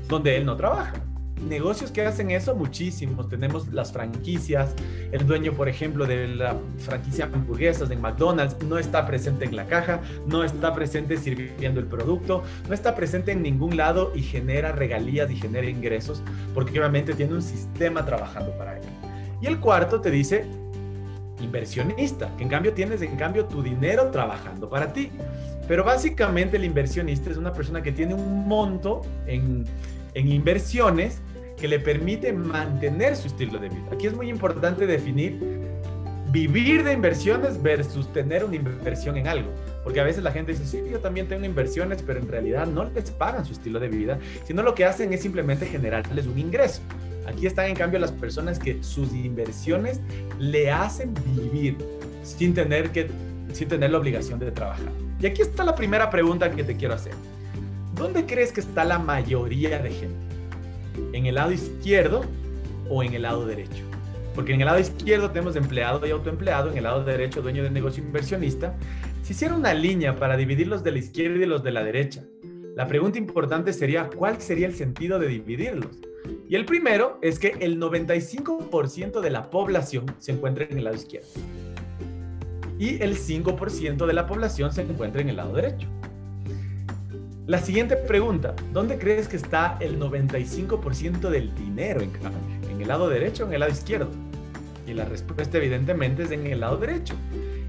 donde 0.09 0.37
él 0.37 0.45
no 0.45 0.57
trabaja. 0.57 1.06
Negocios 1.43 1.91
que 1.91 2.03
hacen 2.03 2.31
eso, 2.31 2.55
muchísimos. 2.55 3.29
Tenemos 3.29 3.69
las 3.73 3.93
franquicias. 3.93 4.75
El 5.13 5.27
dueño, 5.27 5.53
por 5.53 5.69
ejemplo, 5.69 6.07
de 6.07 6.29
la 6.29 6.57
franquicia 6.79 7.27
hamburguesas 7.27 7.89
de 7.89 7.97
McDonald's 7.97 8.57
no 8.65 8.79
está 8.79 9.07
presente 9.07 9.45
en 9.45 9.57
la 9.57 9.67
caja, 9.67 10.01
no 10.27 10.45
está 10.45 10.75
presente 10.75 11.17
sirviendo 11.17 11.81
el 11.81 11.87
producto, 11.87 12.43
no 12.69 12.75
está 12.75 12.95
presente 12.95 13.33
en 13.33 13.43
ningún 13.43 13.77
lado 13.77 14.13
y 14.15 14.23
genera 14.23 14.73
regalías 14.73 15.31
y 15.31 15.37
genera 15.37 15.69
ingresos 15.69 16.23
porque 16.55 16.79
obviamente 16.79 17.15
tiene 17.15 17.35
un 17.35 17.43
sistema 17.43 18.05
trabajando 18.05 18.53
para 18.57 18.77
él. 18.77 18.83
Y 19.41 19.47
el 19.47 19.61
cuarto 19.61 20.01
te 20.01 20.11
dice 20.11 20.47
inversionista, 21.41 22.35
que 22.37 22.45
en 22.45 22.49
cambio 22.49 22.73
tienes 22.73 23.03
en 23.03 23.17
cambio 23.17 23.45
tu 23.45 23.63
dinero 23.63 24.11
trabajando 24.11 24.69
para 24.69 24.93
ti. 24.93 25.11
Pero 25.69 25.85
básicamente 25.85 26.57
el 26.57 26.65
inversionista 26.65 27.31
es 27.31 27.37
una 27.37 27.53
persona 27.53 27.83
que 27.83 27.93
tiene 27.93 28.15
un 28.15 28.47
monto 28.47 29.03
en, 29.27 29.65
en 30.17 30.33
inversiones 30.33 31.21
que 31.59 31.69
le 31.69 31.79
permite 31.79 32.33
mantener 32.33 33.17
su 33.17 33.29
estilo 33.29 33.59
de 33.59 33.69
vida. 33.69 33.85
Aquí 33.93 34.07
es 34.07 34.15
muy 34.15 34.31
importante 34.31 34.87
definir 34.87 35.39
vivir 36.31 36.85
de 36.85 36.93
inversiones 36.93 37.63
versus 37.63 38.11
tener 38.13 38.45
una 38.45 38.57
inversión 38.57 39.17
en 39.19 39.29
algo. 39.29 39.51
Porque 39.85 40.01
a 40.01 40.05
veces 40.05 40.23
la 40.23 40.33
gente 40.33 40.53
dice, 40.53 40.67
sí, 40.67 40.83
yo 40.91 41.01
también 41.01 41.29
tengo 41.29 41.45
inversiones, 41.45 42.03
pero 42.03 42.19
en 42.19 42.29
realidad 42.29 42.67
no 42.67 42.85
les 42.85 43.11
pagan 43.11 43.45
su 43.45 43.53
estilo 43.53 43.79
de 43.79 43.89
vida, 43.89 44.19
sino 44.45 44.63
lo 44.63 44.75
que 44.75 44.87
hacen 44.87 45.13
es 45.13 45.21
simplemente 45.21 45.67
generarles 45.67 46.27
un 46.27 46.39
ingreso. 46.39 46.81
Aquí 47.27 47.47
están 47.47 47.67
en 47.67 47.77
cambio 47.77 47.99
las 47.99 48.13
personas 48.13 48.59
que 48.59 48.83
sus 48.83 49.13
inversiones 49.13 50.01
le 50.39 50.71
hacen 50.71 51.13
vivir 51.37 51.77
sin 52.23 52.55
tener, 52.55 52.91
que, 52.91 53.09
sin 53.53 53.69
tener 53.69 53.91
la 53.91 53.99
obligación 53.99 54.39
de 54.39 54.51
trabajar. 54.51 54.91
Y 55.21 55.27
aquí 55.27 55.43
está 55.43 55.63
la 55.63 55.75
primera 55.75 56.09
pregunta 56.09 56.51
que 56.51 56.65
te 56.65 56.75
quiero 56.75 56.95
hacer. 56.95 57.13
¿Dónde 57.97 58.27
crees 58.27 58.53
que 58.53 58.61
está 58.61 58.85
la 58.85 58.99
mayoría 58.99 59.79
de 59.79 59.91
gente? 59.91 60.27
¿En 61.15 61.25
el 61.25 61.37
lado 61.37 61.51
izquierdo 61.51 62.27
o 62.91 63.03
en 63.03 63.15
el 63.15 63.23
lado 63.23 63.47
derecho? 63.47 63.83
Porque 64.35 64.53
en 64.53 64.61
el 64.61 64.67
lado 64.67 64.79
izquierdo 64.79 65.31
tenemos 65.31 65.57
empleado 65.57 66.07
y 66.07 66.11
autoempleado, 66.11 66.71
en 66.71 66.77
el 66.77 66.85
lado 66.85 67.03
derecho 67.05 67.41
dueño 67.41 67.63
de 67.63 67.71
negocio 67.71 68.05
inversionista. 68.05 68.75
Si 69.23 69.33
hiciera 69.33 69.55
una 69.55 69.73
línea 69.73 70.15
para 70.15 70.37
dividir 70.37 70.69
los 70.69 70.85
de 70.85 70.93
la 70.93 70.99
izquierda 70.99 71.43
y 71.43 71.47
los 71.47 71.63
de 71.63 71.73
la 71.73 71.83
derecha, 71.83 72.23
la 72.77 72.87
pregunta 72.87 73.17
importante 73.17 73.73
sería, 73.73 74.11
¿cuál 74.15 74.43
sería 74.43 74.67
el 74.67 74.75
sentido 74.75 75.19
de 75.19 75.29
dividirlos? 75.29 75.99
Y 76.47 76.55
el 76.55 76.67
primero 76.67 77.19
es 77.23 77.39
que 77.39 77.57
el 77.61 77.81
95% 77.81 79.23
de 79.23 79.31
la 79.31 79.49
población 79.49 80.05
se 80.19 80.33
encuentra 80.33 80.65
en 80.65 80.77
el 80.77 80.85
lado 80.85 80.97
izquierdo. 80.97 81.29
Y 82.79 83.03
el 83.03 83.17
5% 83.17 84.05
de 84.05 84.13
la 84.13 84.27
población 84.27 84.71
se 84.71 84.83
encuentra 84.83 85.23
en 85.23 85.31
el 85.31 85.37
lado 85.37 85.55
derecho. 85.55 85.89
La 87.47 87.61
siguiente 87.61 87.95
pregunta, 87.95 88.57
¿dónde 88.73 88.99
crees 88.99 89.29
que 89.29 89.37
está 89.37 89.77
el 89.79 90.01
95% 90.01 91.31
del 91.31 91.55
dinero 91.55 92.01
en 92.01 92.11
cambio? 92.11 92.41
¿En 92.69 92.81
el 92.81 92.89
lado 92.89 93.09
derecho 93.09 93.45
o 93.45 93.47
en 93.47 93.55
el 93.55 93.61
lado 93.61 93.71
izquierdo? 93.71 94.11
Y 94.85 94.95
la 94.95 95.05
respuesta 95.05 95.59
evidentemente 95.59 96.25
es 96.25 96.33
en 96.33 96.45
el 96.49 96.59
lado 96.59 96.77
derecho. 96.77 97.15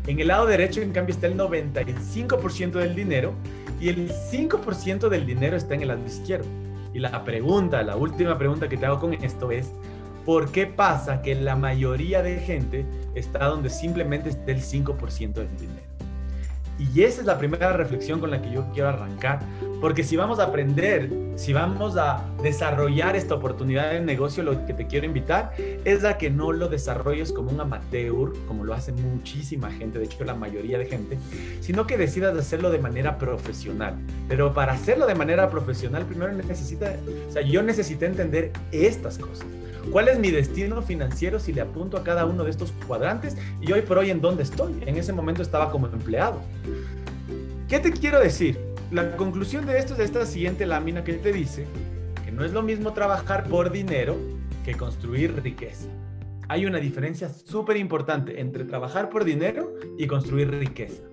En 0.07 0.19
el 0.19 0.29
lado 0.29 0.47
derecho, 0.47 0.81
en 0.81 0.93
cambio, 0.93 1.13
está 1.13 1.27
el 1.27 1.37
95% 1.37 2.71
del 2.71 2.95
dinero 2.95 3.35
y 3.79 3.89
el 3.89 4.09
5% 4.09 5.09
del 5.09 5.27
dinero 5.27 5.55
está 5.55 5.75
en 5.75 5.83
el 5.83 5.89
lado 5.89 6.03
izquierdo. 6.07 6.47
Y 6.95 6.97
la 6.97 7.23
pregunta, 7.23 7.83
la 7.83 7.97
última 7.97 8.35
pregunta 8.35 8.67
que 8.67 8.77
te 8.77 8.87
hago 8.87 8.99
con 8.99 9.13
esto 9.13 9.51
es, 9.51 9.71
¿por 10.25 10.51
qué 10.51 10.65
pasa 10.65 11.21
que 11.21 11.35
la 11.35 11.55
mayoría 11.55 12.23
de 12.23 12.39
gente 12.39 12.83
está 13.13 13.45
donde 13.45 13.69
simplemente 13.69 14.29
está 14.29 14.49
el 14.53 14.63
5% 14.63 15.33
del 15.33 15.55
dinero? 15.55 15.87
Y 16.79 17.03
esa 17.03 17.21
es 17.21 17.27
la 17.27 17.37
primera 17.37 17.73
reflexión 17.73 18.19
con 18.19 18.29
la 18.29 18.41
que 18.41 18.51
yo 18.51 18.65
quiero 18.71 18.89
arrancar, 18.89 19.39
porque 19.79 20.03
si 20.03 20.15
vamos 20.15 20.39
a 20.39 20.45
aprender, 20.45 21.11
si 21.35 21.53
vamos 21.53 21.97
a 21.97 22.25
desarrollar 22.41 23.15
esta 23.15 23.35
oportunidad 23.35 23.91
de 23.91 24.01
negocio, 24.01 24.43
lo 24.43 24.65
que 24.65 24.73
te 24.73 24.87
quiero 24.87 25.05
invitar 25.05 25.53
es 25.85 26.03
a 26.03 26.17
que 26.17 26.29
no 26.29 26.51
lo 26.51 26.67
desarrolles 26.67 27.31
como 27.31 27.51
un 27.51 27.61
amateur, 27.61 28.33
como 28.47 28.63
lo 28.63 28.73
hace 28.73 28.91
muchísima 28.91 29.71
gente, 29.71 29.99
de 29.99 30.05
hecho 30.05 30.23
la 30.23 30.33
mayoría 30.33 30.77
de 30.77 30.85
gente, 30.85 31.17
sino 31.61 31.85
que 31.85 31.97
decidas 31.97 32.35
hacerlo 32.35 32.71
de 32.71 32.79
manera 32.79 33.17
profesional. 33.17 33.95
Pero 34.27 34.53
para 34.53 34.73
hacerlo 34.73 35.05
de 35.05 35.15
manera 35.15 35.49
profesional, 35.49 36.05
primero 36.05 36.33
necesita, 36.33 36.95
o 37.29 37.31
sea, 37.31 37.43
yo 37.43 37.61
necesité 37.61 38.07
entender 38.07 38.51
estas 38.71 39.17
cosas. 39.17 39.45
¿Cuál 39.91 40.09
es 40.09 40.19
mi 40.19 40.31
destino 40.31 40.81
financiero 40.81 41.39
si 41.39 41.53
le 41.53 41.61
apunto 41.61 41.97
a 41.97 42.03
cada 42.03 42.25
uno 42.25 42.43
de 42.43 42.49
estos 42.49 42.73
cuadrantes? 42.87 43.37
Y 43.61 43.71
hoy 43.71 43.81
por 43.81 43.97
hoy, 43.97 44.09
¿en 44.09 44.19
dónde 44.19 44.43
estoy? 44.43 44.83
En 44.85 44.97
ese 44.97 45.13
momento 45.13 45.41
estaba 45.41 45.71
como 45.71 45.87
empleado. 45.87 46.41
¿Qué 47.69 47.79
te 47.79 47.91
quiero 47.91 48.19
decir? 48.19 48.66
La 48.91 49.17
conclusión 49.17 49.65
de 49.65 49.79
esto 49.79 49.95
es 49.95 49.99
esta 49.99 50.25
siguiente 50.25 50.65
lámina 50.65 51.03
que 51.03 51.13
te 51.13 51.33
dice 51.33 51.65
que 52.23 52.31
no 52.31 52.45
es 52.45 52.53
lo 52.53 52.63
mismo 52.63 52.93
trabajar 52.93 53.43
por 53.49 53.69
dinero 53.69 54.15
que 54.63 54.75
construir 54.75 55.41
riqueza. 55.43 55.89
Hay 56.47 56.65
una 56.65 56.77
diferencia 56.77 57.27
súper 57.27 57.75
importante 57.75 58.39
entre 58.39 58.63
trabajar 58.63 59.09
por 59.09 59.25
dinero 59.25 59.73
y 59.97 60.07
construir 60.07 60.49
riqueza. 60.51 61.03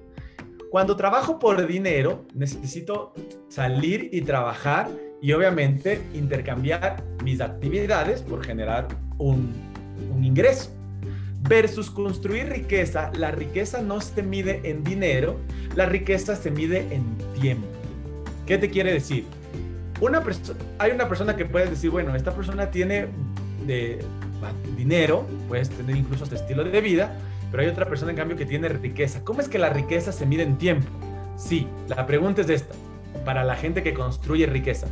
Cuando 0.70 0.94
trabajo 0.94 1.40
por 1.40 1.66
dinero, 1.66 2.24
necesito 2.32 3.12
salir 3.48 4.08
y 4.12 4.22
trabajar 4.22 4.88
y 5.20 5.32
obviamente 5.32 6.00
intercambiar 6.14 7.02
mis 7.24 7.40
actividades 7.40 8.22
por 8.22 8.44
generar 8.44 8.86
un, 9.18 9.52
ingreso. 10.22 10.70
Versus 11.48 11.90
construir 11.90 12.48
riqueza, 12.48 13.10
la 13.16 13.30
riqueza 13.30 13.82
no 13.82 14.00
se 14.00 14.22
mide 14.22 14.60
en 14.64 14.82
dinero, 14.82 15.38
la 15.74 15.86
riqueza 15.86 16.36
se 16.36 16.50
mide 16.50 16.86
en 16.90 17.04
tiempo. 17.40 17.66
¿Qué 18.46 18.58
te 18.58 18.70
quiere 18.70 18.92
decir? 18.92 19.26
Hay 20.78 20.90
una 20.90 21.08
persona 21.08 21.36
que 21.36 21.44
puede 21.44 21.66
decir, 21.66 21.90
bueno, 21.90 22.14
esta 22.14 22.34
persona 22.34 22.70
tiene 22.70 23.06
de, 23.66 24.04
dinero, 24.76 25.26
puedes 25.48 25.70
tener 25.70 25.96
incluso 25.96 26.24
este 26.24 26.36
estilo 26.36 26.64
de 26.64 26.80
vida, 26.80 27.16
pero 27.50 27.62
hay 27.62 27.68
otra 27.68 27.86
persona 27.86 28.10
en 28.10 28.16
cambio 28.16 28.36
que 28.36 28.46
tiene 28.46 28.68
riqueza. 28.68 29.22
¿Cómo 29.24 29.40
es 29.40 29.48
que 29.48 29.58
la 29.58 29.70
riqueza 29.70 30.12
se 30.12 30.26
mide 30.26 30.42
en 30.42 30.56
tiempo? 30.56 30.88
Sí, 31.36 31.66
la 31.88 32.06
pregunta 32.06 32.40
es 32.42 32.50
esta, 32.50 32.74
para 33.24 33.44
la 33.44 33.56
gente 33.56 33.82
que 33.82 33.94
construye 33.94 34.46
riqueza. 34.46 34.88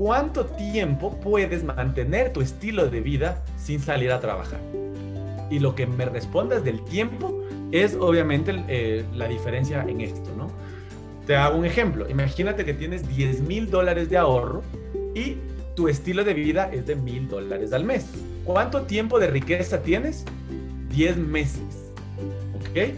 ¿cuánto 0.00 0.46
tiempo 0.46 1.20
puedes 1.20 1.62
mantener 1.62 2.32
tu 2.32 2.40
estilo 2.40 2.88
de 2.88 3.02
vida 3.02 3.44
sin 3.58 3.80
salir 3.80 4.10
a 4.10 4.18
trabajar? 4.18 4.58
Y 5.50 5.58
lo 5.58 5.74
que 5.74 5.86
me 5.86 6.04
respondas 6.04 6.64
del 6.64 6.80
tiempo 6.84 7.42
es 7.72 7.96
obviamente 7.98 8.64
eh, 8.68 9.04
la 9.14 9.28
diferencia 9.28 9.84
en 9.86 10.00
esto, 10.00 10.30
¿no? 10.36 10.50
Te 11.26 11.36
hago 11.36 11.58
un 11.58 11.64
ejemplo. 11.64 12.08
Imagínate 12.08 12.64
que 12.64 12.74
tienes 12.74 13.08
10 13.08 13.42
mil 13.42 13.70
dólares 13.70 14.08
de 14.10 14.16
ahorro 14.16 14.62
y 15.14 15.36
tu 15.76 15.88
estilo 15.88 16.24
de 16.24 16.34
vida 16.34 16.70
es 16.72 16.86
de 16.86 16.96
mil 16.96 17.28
dólares 17.28 17.72
al 17.72 17.84
mes. 17.84 18.06
¿Cuánto 18.44 18.82
tiempo 18.82 19.18
de 19.18 19.28
riqueza 19.28 19.82
tienes? 19.82 20.24
10 20.90 21.16
meses. 21.18 21.90
¿Ok? 22.54 22.94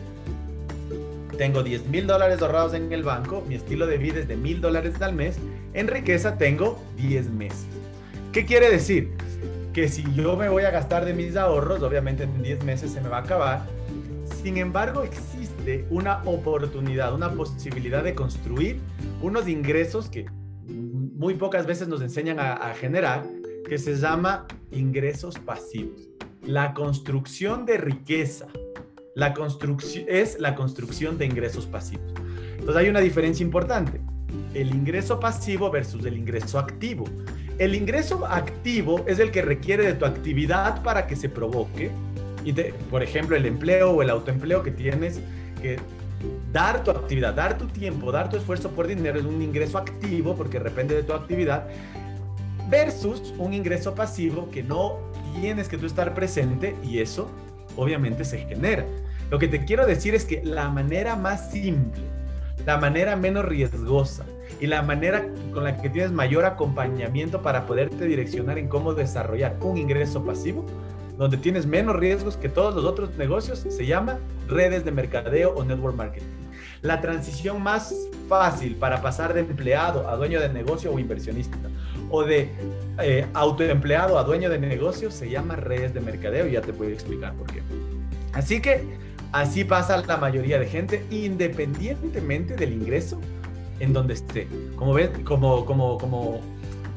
Tengo 1.36 1.62
10 1.62 1.86
mil 1.86 2.06
dólares 2.06 2.40
ahorrados 2.42 2.74
en 2.74 2.92
el 2.92 3.02
banco, 3.02 3.42
mi 3.48 3.54
estilo 3.54 3.86
de 3.86 3.98
vida 3.98 4.20
es 4.20 4.28
de 4.28 4.36
mil 4.36 4.60
dólares 4.60 5.00
al 5.00 5.14
mes, 5.14 5.36
en 5.72 5.88
riqueza 5.88 6.36
tengo 6.36 6.82
10 6.96 7.30
meses. 7.30 7.66
¿Qué 8.32 8.44
quiere 8.44 8.70
decir? 8.70 9.12
Que 9.72 9.88
si 9.88 10.04
yo 10.14 10.36
me 10.36 10.48
voy 10.48 10.64
a 10.64 10.70
gastar 10.70 11.04
de 11.04 11.14
mis 11.14 11.36
ahorros, 11.36 11.82
obviamente 11.82 12.24
en 12.24 12.42
10 12.42 12.64
meses 12.64 12.92
se 12.92 13.00
me 13.00 13.08
va 13.08 13.18
a 13.18 13.20
acabar. 13.20 13.66
Sin 14.42 14.56
embargo, 14.56 15.02
existe 15.02 15.86
una 15.90 16.22
oportunidad, 16.24 17.14
una 17.14 17.30
posibilidad 17.30 18.02
de 18.02 18.14
construir 18.14 18.80
unos 19.20 19.48
ingresos 19.48 20.08
que 20.08 20.26
muy 20.66 21.34
pocas 21.34 21.66
veces 21.66 21.88
nos 21.88 22.02
enseñan 22.02 22.38
a, 22.38 22.54
a 22.54 22.74
generar, 22.74 23.24
que 23.68 23.78
se 23.78 23.96
llama 23.96 24.46
ingresos 24.70 25.38
pasivos. 25.38 26.08
La 26.44 26.74
construcción 26.74 27.64
de 27.64 27.78
riqueza 27.78 28.48
la 29.14 29.34
construcción 29.34 30.06
es 30.08 30.40
la 30.40 30.54
construcción 30.54 31.18
de 31.18 31.26
ingresos 31.26 31.66
pasivos. 31.66 32.14
Entonces 32.52 32.76
hay 32.76 32.88
una 32.88 33.00
diferencia 33.00 33.44
importante. 33.44 34.00
El 34.54 34.74
ingreso 34.74 35.20
pasivo 35.20 35.70
versus 35.70 36.06
el 36.06 36.16
ingreso 36.16 36.58
activo. 36.58 37.04
El 37.62 37.76
ingreso 37.76 38.26
activo 38.26 39.04
es 39.06 39.20
el 39.20 39.30
que 39.30 39.40
requiere 39.40 39.86
de 39.86 39.94
tu 39.94 40.04
actividad 40.04 40.82
para 40.82 41.06
que 41.06 41.14
se 41.14 41.28
provoque. 41.28 41.92
Y 42.44 42.52
por 42.90 43.04
ejemplo, 43.04 43.36
el 43.36 43.46
empleo 43.46 43.92
o 43.92 44.02
el 44.02 44.10
autoempleo 44.10 44.64
que 44.64 44.72
tienes 44.72 45.20
que 45.62 45.78
dar 46.52 46.82
tu 46.82 46.90
actividad, 46.90 47.34
dar 47.34 47.58
tu 47.58 47.68
tiempo, 47.68 48.10
dar 48.10 48.28
tu 48.28 48.36
esfuerzo 48.36 48.70
por 48.70 48.88
dinero 48.88 49.20
es 49.20 49.24
un 49.24 49.40
ingreso 49.40 49.78
activo 49.78 50.34
porque 50.34 50.58
depende 50.58 50.96
de 50.96 51.04
tu 51.04 51.12
actividad 51.12 51.68
versus 52.68 53.32
un 53.38 53.54
ingreso 53.54 53.94
pasivo 53.94 54.50
que 54.50 54.64
no 54.64 54.98
tienes 55.40 55.68
que 55.68 55.78
tú 55.78 55.86
estar 55.86 56.14
presente 56.14 56.74
y 56.82 56.98
eso 56.98 57.30
obviamente 57.76 58.24
se 58.24 58.38
genera. 58.38 58.84
Lo 59.30 59.38
que 59.38 59.46
te 59.46 59.64
quiero 59.64 59.86
decir 59.86 60.16
es 60.16 60.24
que 60.24 60.42
la 60.42 60.68
manera 60.68 61.14
más 61.14 61.52
simple, 61.52 62.02
la 62.66 62.78
manera 62.78 63.16
menos 63.16 63.44
riesgosa 63.44 64.24
y 64.60 64.66
la 64.66 64.82
manera 64.82 65.26
con 65.52 65.64
la 65.64 65.80
que 65.80 65.88
tienes 65.88 66.12
mayor 66.12 66.44
acompañamiento 66.44 67.42
para 67.42 67.66
poderte 67.66 68.04
direccionar 68.06 68.58
en 68.58 68.68
cómo 68.68 68.94
desarrollar 68.94 69.56
un 69.60 69.76
ingreso 69.76 70.24
pasivo, 70.24 70.64
donde 71.18 71.36
tienes 71.36 71.66
menos 71.66 71.96
riesgos 71.96 72.36
que 72.36 72.48
todos 72.48 72.74
los 72.74 72.84
otros 72.84 73.16
negocios, 73.16 73.60
se 73.68 73.86
llama 73.86 74.18
redes 74.48 74.84
de 74.84 74.92
mercadeo 74.92 75.54
o 75.54 75.64
network 75.64 75.96
marketing. 75.96 76.26
La 76.82 77.00
transición 77.00 77.62
más 77.62 77.94
fácil 78.28 78.76
para 78.76 79.02
pasar 79.02 79.34
de 79.34 79.40
empleado 79.40 80.08
a 80.08 80.16
dueño 80.16 80.40
de 80.40 80.48
negocio 80.48 80.92
o 80.92 80.98
inversionista 80.98 81.56
o 82.10 82.24
de 82.24 82.50
eh, 83.00 83.26
autoempleado 83.34 84.18
a 84.18 84.24
dueño 84.24 84.50
de 84.50 84.58
negocio 84.58 85.10
se 85.10 85.30
llama 85.30 85.56
redes 85.56 85.94
de 85.94 86.00
mercadeo 86.00 86.46
ya 86.46 86.60
te 86.60 86.72
voy 86.72 86.88
a 86.88 86.90
explicar 86.90 87.34
por 87.34 87.46
qué. 87.46 87.62
Así 88.32 88.60
que 88.60 88.84
así 89.32 89.64
pasa 89.64 89.96
la 89.96 90.16
mayoría 90.16 90.58
de 90.58 90.66
gente 90.66 91.04
independientemente 91.10 92.54
del 92.54 92.72
ingreso 92.72 93.20
en 93.80 93.92
donde 93.92 94.14
esté. 94.14 94.46
Como 94.76 94.94
ves, 94.94 95.10
como, 95.24 95.64
como, 95.64 95.98
como, 95.98 96.40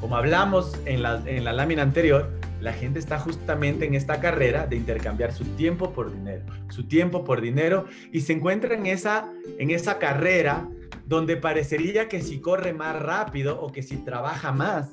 como 0.00 0.16
hablamos 0.16 0.78
en 0.84 1.02
la, 1.02 1.22
en 1.26 1.44
la 1.44 1.52
lámina 1.52 1.82
anterior, 1.82 2.30
la 2.60 2.72
gente 2.72 2.98
está 2.98 3.18
justamente 3.18 3.84
en 3.86 3.94
esta 3.94 4.20
carrera 4.20 4.66
de 4.66 4.76
intercambiar 4.76 5.32
su 5.32 5.44
tiempo 5.56 5.92
por 5.92 6.12
dinero, 6.12 6.44
su 6.68 6.84
tiempo 6.84 7.24
por 7.24 7.40
dinero 7.40 7.86
y 8.12 8.20
se 8.22 8.32
encuentra 8.32 8.74
en 8.74 8.86
esa, 8.86 9.30
en 9.58 9.70
esa 9.70 9.98
carrera 9.98 10.68
donde 11.06 11.36
parecería 11.36 12.08
que 12.08 12.20
si 12.22 12.40
corre 12.40 12.72
más 12.72 13.00
rápido 13.00 13.60
o 13.60 13.70
que 13.70 13.82
si 13.82 13.96
trabaja 13.98 14.52
más, 14.52 14.90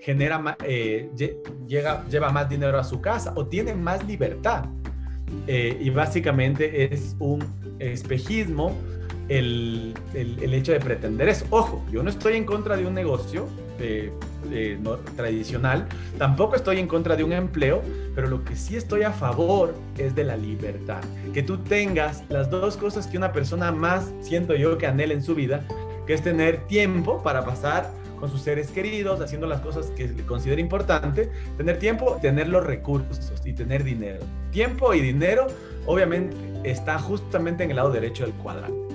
genera, 0.00 0.56
eh, 0.64 1.10
llega, 1.66 2.04
lleva 2.08 2.30
más 2.30 2.48
dinero 2.48 2.78
a 2.78 2.84
su 2.84 3.00
casa 3.00 3.32
o 3.36 3.46
tiene 3.46 3.74
más 3.74 4.04
libertad. 4.06 4.64
Eh, 5.46 5.76
y 5.80 5.90
básicamente 5.90 6.92
es 6.92 7.16
un 7.18 7.44
espejismo 7.78 8.76
el, 9.28 9.94
el, 10.14 10.54
hecho 10.54 10.72
de 10.72 10.80
pretender 10.80 11.28
eso. 11.28 11.46
Ojo, 11.50 11.84
yo 11.90 12.02
no 12.02 12.10
estoy 12.10 12.36
en 12.36 12.44
contra 12.44 12.76
de 12.76 12.86
un 12.86 12.94
negocio 12.94 13.48
eh, 13.80 14.78
no, 14.80 14.96
tradicional, 15.16 15.86
tampoco 16.18 16.56
estoy 16.56 16.78
en 16.78 16.86
contra 16.86 17.16
de 17.16 17.24
un 17.24 17.32
empleo, 17.32 17.82
pero 18.14 18.28
lo 18.28 18.44
que 18.44 18.56
sí 18.56 18.76
estoy 18.76 19.02
a 19.02 19.12
favor 19.12 19.74
es 19.98 20.14
de 20.14 20.24
la 20.24 20.36
libertad. 20.36 21.00
Que 21.32 21.42
tú 21.42 21.58
tengas 21.58 22.24
las 22.28 22.50
dos 22.50 22.76
cosas 22.76 23.06
que 23.06 23.16
una 23.16 23.32
persona 23.32 23.72
más 23.72 24.12
siento 24.20 24.54
yo 24.54 24.76
que 24.78 24.86
anhela 24.86 25.14
en 25.14 25.22
su 25.22 25.34
vida, 25.34 25.64
que 26.06 26.14
es 26.14 26.22
tener 26.22 26.66
tiempo 26.66 27.22
para 27.22 27.44
pasar 27.44 27.90
con 28.22 28.30
sus 28.30 28.42
seres 28.42 28.70
queridos, 28.70 29.20
haciendo 29.20 29.48
las 29.48 29.60
cosas 29.62 29.86
que 29.96 30.06
le 30.06 30.22
considera 30.22 30.60
importante, 30.60 31.28
tener 31.56 31.80
tiempo, 31.80 32.20
tener 32.22 32.46
los 32.46 32.64
recursos 32.64 33.42
y 33.44 33.52
tener 33.52 33.82
dinero. 33.82 34.20
Tiempo 34.52 34.94
y 34.94 35.00
dinero, 35.00 35.48
obviamente, 35.86 36.36
está 36.62 37.00
justamente 37.00 37.64
en 37.64 37.70
el 37.70 37.76
lado 37.78 37.90
derecho 37.90 38.22
del 38.22 38.32
cuadrante. 38.34 38.94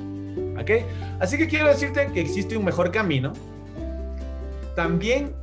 ¿Ok? 0.61 0.85
Así 1.19 1.37
que 1.37 1.49
quiero 1.49 1.67
decirte 1.67 2.09
que 2.13 2.21
existe 2.21 2.55
un 2.55 2.63
mejor 2.63 2.89
camino. 2.89 3.33
También 4.77 5.33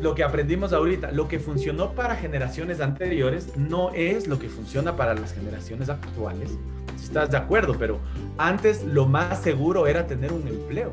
lo 0.00 0.14
que 0.14 0.24
aprendimos 0.24 0.72
ahorita, 0.72 1.12
lo 1.12 1.28
que 1.28 1.38
funcionó 1.38 1.92
para 1.92 2.16
generaciones 2.16 2.80
anteriores 2.80 3.58
no 3.58 3.92
es 3.92 4.26
lo 4.26 4.38
que 4.38 4.48
funciona 4.48 4.96
para 4.96 5.12
las 5.12 5.34
generaciones 5.34 5.90
actuales. 5.90 6.48
Si 6.96 7.04
estás 7.04 7.30
de 7.30 7.36
acuerdo, 7.36 7.76
pero 7.78 8.00
antes 8.38 8.84
lo 8.84 9.04
más 9.04 9.42
seguro 9.42 9.86
era 9.86 10.06
tener 10.06 10.32
un 10.32 10.48
empleo. 10.48 10.90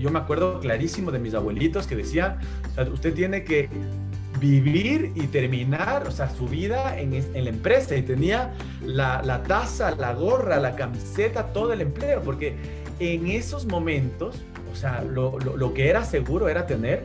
Yo 0.00 0.10
me 0.10 0.18
acuerdo 0.18 0.60
clarísimo 0.60 1.10
de 1.10 1.18
mis 1.18 1.34
abuelitos 1.34 1.86
que 1.86 1.96
decían, 1.96 2.38
usted 2.92 3.14
tiene 3.14 3.44
que 3.44 3.68
vivir 4.40 5.12
y 5.14 5.26
terminar, 5.28 6.06
o 6.06 6.10
sea, 6.10 6.28
su 6.28 6.46
vida 6.46 6.98
en, 6.98 7.14
en 7.14 7.44
la 7.44 7.50
empresa 7.50 7.96
y 7.96 8.02
tenía 8.02 8.52
la, 8.84 9.22
la 9.22 9.42
taza, 9.42 9.94
la 9.94 10.12
gorra, 10.12 10.58
la 10.58 10.76
camiseta, 10.76 11.52
todo 11.52 11.72
el 11.72 11.80
empleo, 11.80 12.20
porque 12.22 12.54
en 12.98 13.28
esos 13.28 13.66
momentos, 13.66 14.42
o 14.72 14.76
sea, 14.76 15.02
lo, 15.02 15.38
lo, 15.38 15.56
lo 15.56 15.72
que 15.72 15.88
era 15.88 16.04
seguro 16.04 16.48
era 16.48 16.66
tener 16.66 17.04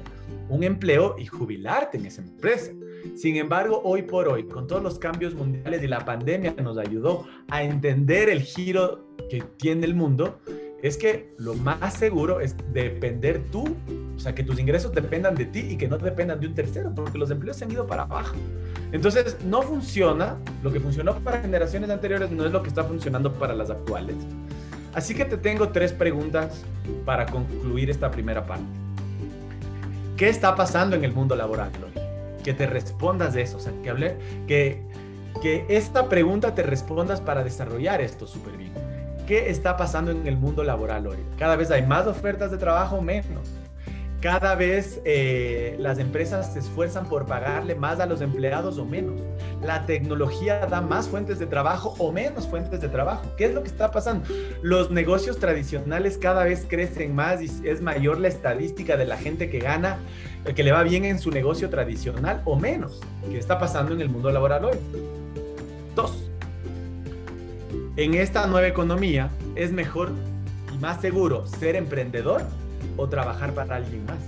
un 0.49 0.63
empleo 0.63 1.15
y 1.17 1.27
jubilarte 1.27 1.97
en 1.97 2.07
esa 2.07 2.21
empresa. 2.21 2.71
Sin 3.15 3.37
embargo, 3.37 3.81
hoy 3.83 4.01
por 4.01 4.27
hoy, 4.27 4.43
con 4.43 4.67
todos 4.67 4.83
los 4.83 4.99
cambios 4.99 5.33
mundiales 5.33 5.81
y 5.83 5.87
la 5.87 6.03
pandemia 6.03 6.55
nos 6.61 6.77
ayudó 6.77 7.25
a 7.49 7.63
entender 7.63 8.29
el 8.29 8.41
giro 8.41 9.07
que 9.29 9.43
tiene 9.57 9.85
el 9.85 9.95
mundo, 9.95 10.39
es 10.81 10.97
que 10.97 11.33
lo 11.37 11.55
más 11.55 11.93
seguro 11.95 12.39
es 12.39 12.55
depender 12.71 13.41
tú, 13.51 13.75
o 14.15 14.19
sea, 14.19 14.33
que 14.33 14.43
tus 14.43 14.59
ingresos 14.59 14.93
dependan 14.93 15.35
de 15.35 15.45
ti 15.45 15.59
y 15.59 15.77
que 15.77 15.87
no 15.87 15.97
dependan 15.97 16.39
de 16.39 16.47
un 16.47 16.53
tercero, 16.53 16.91
porque 16.95 17.17
los 17.17 17.31
empleos 17.31 17.57
se 17.57 17.65
han 17.65 17.71
ido 17.71 17.85
para 17.85 18.03
abajo. 18.03 18.35
Entonces, 18.91 19.37
no 19.45 19.61
funciona, 19.61 20.37
lo 20.63 20.71
que 20.71 20.79
funcionó 20.79 21.15
para 21.19 21.41
generaciones 21.41 21.89
anteriores 21.89 22.31
no 22.31 22.45
es 22.45 22.51
lo 22.51 22.63
que 22.63 22.69
está 22.69 22.83
funcionando 22.83 23.33
para 23.33 23.53
las 23.53 23.69
actuales. 23.69 24.15
Así 24.93 25.13
que 25.13 25.25
te 25.25 25.37
tengo 25.37 25.69
tres 25.69 25.93
preguntas 25.93 26.63
para 27.05 27.25
concluir 27.25 27.89
esta 27.89 28.09
primera 28.09 28.45
parte. 28.45 28.65
¿Qué 30.17 30.29
está 30.29 30.55
pasando 30.55 30.95
en 30.95 31.03
el 31.03 31.13
mundo 31.13 31.35
laboral, 31.35 31.71
Que 32.43 32.53
te 32.53 32.67
respondas 32.67 33.33
de 33.33 33.43
eso, 33.43 33.57
o 33.57 33.59
sea, 33.59 33.73
que 33.83 33.89
hable, 33.89 34.17
que, 34.47 34.81
que 35.41 35.65
esta 35.69 36.09
pregunta 36.09 36.55
te 36.55 36.63
respondas 36.63 37.21
para 37.21 37.43
desarrollar 37.43 38.01
esto 38.01 38.27
súper 38.27 38.57
bien. 38.57 38.73
¿Qué 39.29 39.51
está 39.51 39.77
pasando 39.77 40.09
en 40.09 40.25
el 40.25 40.37
mundo 40.37 40.63
laboral 40.63 41.05
hoy? 41.05 41.17
Cada 41.37 41.55
vez 41.55 41.69
hay 41.69 41.85
más 41.85 42.07
ofertas 42.07 42.49
de 42.49 42.57
trabajo, 42.57 42.99
menos. 42.99 43.47
Cada 44.21 44.55
vez 44.55 45.01
eh, 45.05 45.75
las 45.77 45.99
empresas 45.99 46.53
se 46.53 46.57
esfuerzan 46.57 47.07
por 47.07 47.27
pagarle 47.27 47.75
más 47.75 47.99
a 47.99 48.07
los 48.07 48.21
empleados 48.21 48.79
o 48.79 48.85
menos. 48.85 49.21
La 49.61 49.85
tecnología 49.85 50.65
da 50.65 50.81
más 50.81 51.07
fuentes 51.07 51.37
de 51.37 51.45
trabajo 51.45 51.93
o 51.99 52.11
menos 52.11 52.47
fuentes 52.47 52.81
de 52.81 52.89
trabajo. 52.89 53.21
¿Qué 53.37 53.45
es 53.45 53.53
lo 53.53 53.61
que 53.61 53.67
está 53.67 53.91
pasando? 53.91 54.25
Los 54.63 54.89
negocios 54.89 55.37
tradicionales 55.37 56.17
cada 56.17 56.43
vez 56.43 56.65
crecen 56.67 57.13
más 57.13 57.39
y 57.39 57.67
es 57.67 57.81
mayor 57.83 58.19
la 58.19 58.29
estadística 58.29 58.97
de 58.97 59.05
la 59.05 59.17
gente 59.17 59.47
que 59.51 59.59
gana, 59.59 59.99
eh, 60.45 60.55
que 60.55 60.63
le 60.63 60.71
va 60.71 60.81
bien 60.81 61.05
en 61.05 61.19
su 61.19 61.29
negocio 61.29 61.69
tradicional 61.69 62.41
o 62.45 62.55
menos. 62.55 62.99
¿Qué 63.29 63.37
está 63.37 63.59
pasando 63.59 63.93
en 63.93 64.01
el 64.01 64.09
mundo 64.09 64.31
laboral 64.31 64.65
hoy? 64.65 64.77
Dos. 65.95 66.28
En 67.99 68.13
esta 68.13 68.47
nueva 68.47 68.65
economía 68.65 69.29
es 69.57 69.73
mejor 69.73 70.11
y 70.73 70.77
más 70.77 71.01
seguro 71.01 71.45
ser 71.45 71.75
emprendedor 71.75 72.43
o 72.95 73.09
trabajar 73.09 73.53
para 73.53 73.75
alguien 73.75 74.05
más? 74.05 74.19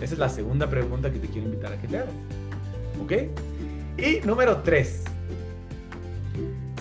Esa 0.00 0.14
es 0.14 0.20
la 0.20 0.28
segunda 0.28 0.70
pregunta 0.70 1.12
que 1.12 1.18
te 1.18 1.26
quiero 1.26 1.48
invitar 1.48 1.72
a 1.72 1.80
que 1.80 1.88
te 1.88 1.96
hagas. 1.96 2.14
¿Ok? 3.02 3.12
Y 3.98 4.24
número 4.24 4.58
tres. 4.58 5.02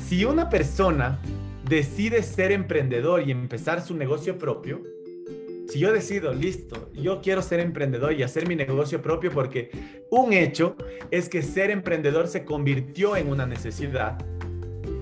Si 0.07 0.23
una 0.23 0.47
persona 0.47 1.17
decide 1.67 2.21
ser 2.21 2.51
emprendedor 2.51 3.27
y 3.27 3.31
empezar 3.31 3.81
su 3.81 3.95
negocio 3.95 4.37
propio, 4.37 4.83
si 5.69 5.79
yo 5.79 5.91
decido, 5.91 6.35
listo, 6.35 6.91
yo 6.93 7.21
quiero 7.21 7.41
ser 7.41 7.61
emprendedor 7.61 8.13
y 8.13 8.21
hacer 8.21 8.47
mi 8.47 8.55
negocio 8.55 9.01
propio 9.01 9.31
porque 9.31 9.71
un 10.11 10.33
hecho 10.33 10.75
es 11.09 11.29
que 11.29 11.41
ser 11.41 11.71
emprendedor 11.71 12.27
se 12.27 12.45
convirtió 12.45 13.17
en 13.17 13.27
una 13.27 13.47
necesidad, 13.47 14.23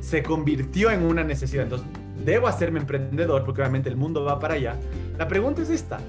se 0.01 0.23
convirtió 0.23 0.91
en 0.91 1.03
una 1.03 1.23
necesidad. 1.23 1.63
Entonces, 1.63 1.87
debo 2.25 2.47
hacerme 2.47 2.79
emprendedor 2.79 3.43
porque 3.45 3.61
obviamente 3.61 3.89
el 3.89 3.95
mundo 3.95 4.23
va 4.23 4.39
para 4.39 4.55
allá. 4.55 4.75
La 5.17 5.27
pregunta 5.27 5.61
es 5.61 5.69
esta. 5.69 5.99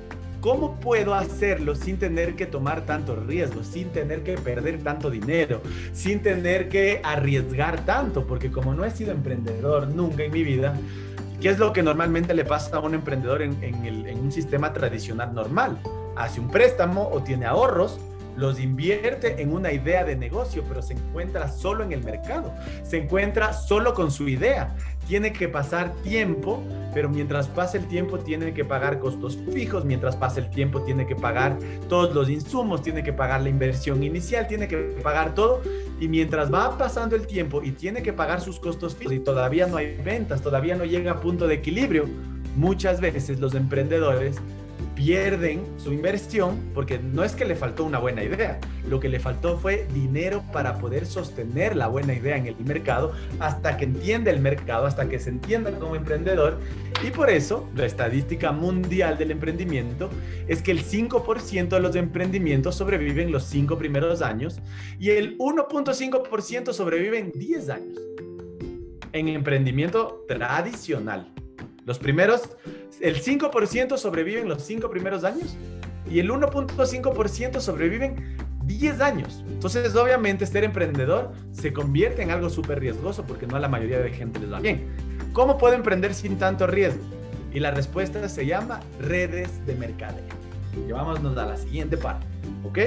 ¿Cómo 0.40 0.80
puedo 0.80 1.14
hacerlo 1.14 1.74
sin 1.74 1.98
tener 1.98 2.34
que 2.34 2.46
tomar 2.46 2.86
tantos 2.86 3.26
riesgos, 3.26 3.66
sin 3.66 3.90
tener 3.90 4.22
que 4.22 4.38
perder 4.38 4.82
tanto 4.82 5.10
dinero, 5.10 5.60
sin 5.92 6.20
tener 6.22 6.70
que 6.70 7.02
arriesgar 7.04 7.84
tanto? 7.84 8.26
Porque 8.26 8.50
como 8.50 8.72
no 8.72 8.86
he 8.86 8.90
sido 8.90 9.12
emprendedor 9.12 9.88
nunca 9.88 10.22
en 10.24 10.32
mi 10.32 10.42
vida, 10.42 10.74
¿qué 11.42 11.50
es 11.50 11.58
lo 11.58 11.74
que 11.74 11.82
normalmente 11.82 12.32
le 12.32 12.46
pasa 12.46 12.78
a 12.78 12.80
un 12.80 12.94
emprendedor 12.94 13.42
en, 13.42 13.62
en 13.62 14.18
un 14.18 14.32
sistema 14.32 14.72
tradicional 14.72 15.34
normal? 15.34 15.78
Hace 16.16 16.40
un 16.40 16.50
préstamo 16.50 17.10
o 17.12 17.22
tiene 17.22 17.44
ahorros, 17.44 18.00
los 18.36 18.60
invierte 18.60 19.42
en 19.42 19.52
una 19.52 19.72
idea 19.72 20.04
de 20.04 20.16
negocio, 20.16 20.64
pero 20.68 20.82
se 20.82 20.94
encuentra 20.94 21.48
solo 21.48 21.84
en 21.84 21.92
el 21.92 22.02
mercado, 22.02 22.52
se 22.82 22.98
encuentra 22.98 23.52
solo 23.52 23.94
con 23.94 24.10
su 24.10 24.28
idea. 24.28 24.76
Tiene 25.06 25.32
que 25.32 25.48
pasar 25.48 25.92
tiempo, 26.02 26.62
pero 26.94 27.08
mientras 27.08 27.48
pase 27.48 27.78
el 27.78 27.88
tiempo 27.88 28.18
tiene 28.18 28.54
que 28.54 28.64
pagar 28.64 29.00
costos 29.00 29.38
fijos, 29.52 29.84
mientras 29.84 30.14
pase 30.14 30.40
el 30.40 30.50
tiempo 30.50 30.82
tiene 30.82 31.06
que 31.06 31.16
pagar 31.16 31.58
todos 31.88 32.14
los 32.14 32.30
insumos, 32.30 32.82
tiene 32.82 33.02
que 33.02 33.12
pagar 33.12 33.40
la 33.40 33.48
inversión 33.48 34.02
inicial, 34.04 34.46
tiene 34.46 34.68
que 34.68 34.76
pagar 35.02 35.34
todo, 35.34 35.62
y 35.98 36.06
mientras 36.06 36.52
va 36.52 36.78
pasando 36.78 37.16
el 37.16 37.26
tiempo 37.26 37.60
y 37.62 37.72
tiene 37.72 38.02
que 38.02 38.12
pagar 38.12 38.40
sus 38.40 38.60
costos 38.60 38.94
fijos 38.94 39.14
y 39.14 39.20
todavía 39.20 39.66
no 39.66 39.76
hay 39.78 39.96
ventas, 39.96 40.42
todavía 40.42 40.76
no 40.76 40.84
llega 40.84 41.12
a 41.12 41.20
punto 41.20 41.48
de 41.48 41.54
equilibrio, 41.54 42.06
muchas 42.56 43.00
veces 43.00 43.40
los 43.40 43.54
emprendedores 43.54 44.36
pierden 45.00 45.64
su 45.78 45.94
inversión 45.94 46.60
porque 46.74 46.98
no 46.98 47.24
es 47.24 47.34
que 47.34 47.46
le 47.46 47.56
faltó 47.56 47.84
una 47.84 47.98
buena 47.98 48.22
idea, 48.22 48.60
lo 48.86 49.00
que 49.00 49.08
le 49.08 49.18
faltó 49.18 49.56
fue 49.56 49.86
dinero 49.94 50.44
para 50.52 50.76
poder 50.76 51.06
sostener 51.06 51.74
la 51.74 51.86
buena 51.86 52.12
idea 52.12 52.36
en 52.36 52.46
el 52.46 52.56
mercado 52.58 53.14
hasta 53.38 53.78
que 53.78 53.86
entienda 53.86 54.30
el 54.30 54.40
mercado, 54.40 54.84
hasta 54.84 55.08
que 55.08 55.18
se 55.18 55.30
entienda 55.30 55.70
como 55.70 55.96
emprendedor. 55.96 56.60
Y 57.02 57.12
por 57.12 57.30
eso 57.30 57.66
la 57.74 57.86
estadística 57.86 58.52
mundial 58.52 59.16
del 59.16 59.30
emprendimiento 59.30 60.10
es 60.46 60.60
que 60.60 60.70
el 60.70 60.84
5% 60.84 61.68
de 61.68 61.80
los 61.80 61.96
emprendimientos 61.96 62.74
sobreviven 62.74 63.32
los 63.32 63.44
5 63.44 63.78
primeros 63.78 64.20
años 64.20 64.60
y 64.98 65.08
el 65.12 65.38
1.5% 65.38 66.74
sobreviven 66.74 67.32
10 67.34 67.70
años 67.70 67.98
en 69.14 69.28
emprendimiento 69.28 70.26
tradicional. 70.28 71.32
Los 71.86 71.98
primeros, 71.98 72.42
el 73.00 73.22
5% 73.22 73.96
sobreviven 73.96 74.48
los 74.48 74.62
5 74.62 74.90
primeros 74.90 75.24
años 75.24 75.56
y 76.10 76.18
el 76.18 76.30
1.5% 76.30 77.60
sobreviven 77.60 78.36
10 78.64 79.00
años. 79.00 79.44
Entonces, 79.48 79.94
obviamente, 79.96 80.46
ser 80.46 80.64
emprendedor 80.64 81.32
se 81.52 81.72
convierte 81.72 82.22
en 82.22 82.30
algo 82.30 82.50
súper 82.50 82.80
riesgoso 82.80 83.24
porque 83.24 83.46
no 83.46 83.56
a 83.56 83.60
la 83.60 83.68
mayoría 83.68 83.98
de 84.00 84.10
gente 84.10 84.38
les 84.38 84.52
va 84.52 84.60
bien. 84.60 84.86
¿Cómo 85.32 85.58
puedo 85.58 85.74
emprender 85.74 86.14
sin 86.14 86.38
tanto 86.38 86.66
riesgo? 86.66 87.02
Y 87.52 87.60
la 87.60 87.70
respuesta 87.70 88.28
se 88.28 88.46
llama 88.46 88.80
redes 89.00 89.64
de 89.66 89.74
mercadeo. 89.74 90.24
llevámonos 90.86 91.36
a 91.36 91.46
la 91.46 91.56
siguiente 91.56 91.96
parte, 91.96 92.26
¿ok? 92.64 92.78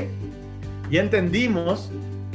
Ya 0.90 1.02
entendimos 1.02 1.90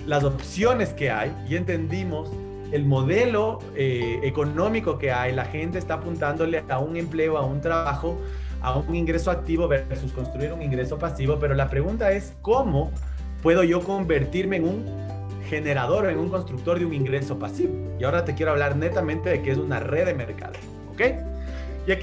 las 0.07 0.25
opciones 0.25 0.93
que 0.93 1.11
hay, 1.11 1.35
ya 1.49 1.57
entendimos 1.57 2.31
el 2.73 2.85
modelo 2.85 3.59
eh, 3.75 4.21
económico 4.23 4.99
que 4.99 5.13
hay, 5.13 5.35
la 5.35 5.45
gente 5.45 5.79
está 5.79 5.95
apuntándole 5.95 6.65
a 6.69 6.79
un 6.79 6.97
empleo, 6.97 7.39
a 7.39 7.45
un 7.45 7.61
trabajo, 7.61 8.19
a 8.61 8.77
un 8.77 8.95
ingreso 8.95 9.31
activo 9.31 9.69
versus 9.69 10.13
construir 10.13 10.53
un 10.53 10.63
ingreso 10.63 10.99
pasivo, 10.99 11.39
pero 11.39 11.55
la 11.55 11.69
pregunta 11.69 12.13
es 12.13 12.35
cómo 12.43 12.91
puedo 13.43 13.63
yo 13.63 13.81
convertirme 13.81 14.57
en 14.57 14.65
un 14.65 15.09
generador 15.49 16.07
o 16.07 16.11
en 16.11 16.19
un 16.19 16.29
constructor 16.29 16.79
de 16.79 16.85
un 16.85 16.93
ingreso 16.93 17.39
pasivo. 17.39 17.75
Y 17.99 18.05
ahora 18.05 18.25
te 18.25 18.35
quiero 18.35 18.53
hablar 18.53 18.77
netamente 18.77 19.31
de 19.31 19.43
qué 19.43 19.53
es 19.53 19.59
una 19.59 19.81
red 19.81 20.07
de 20.07 20.15
mercado, 20.15 20.55
¿ok? 20.93 21.03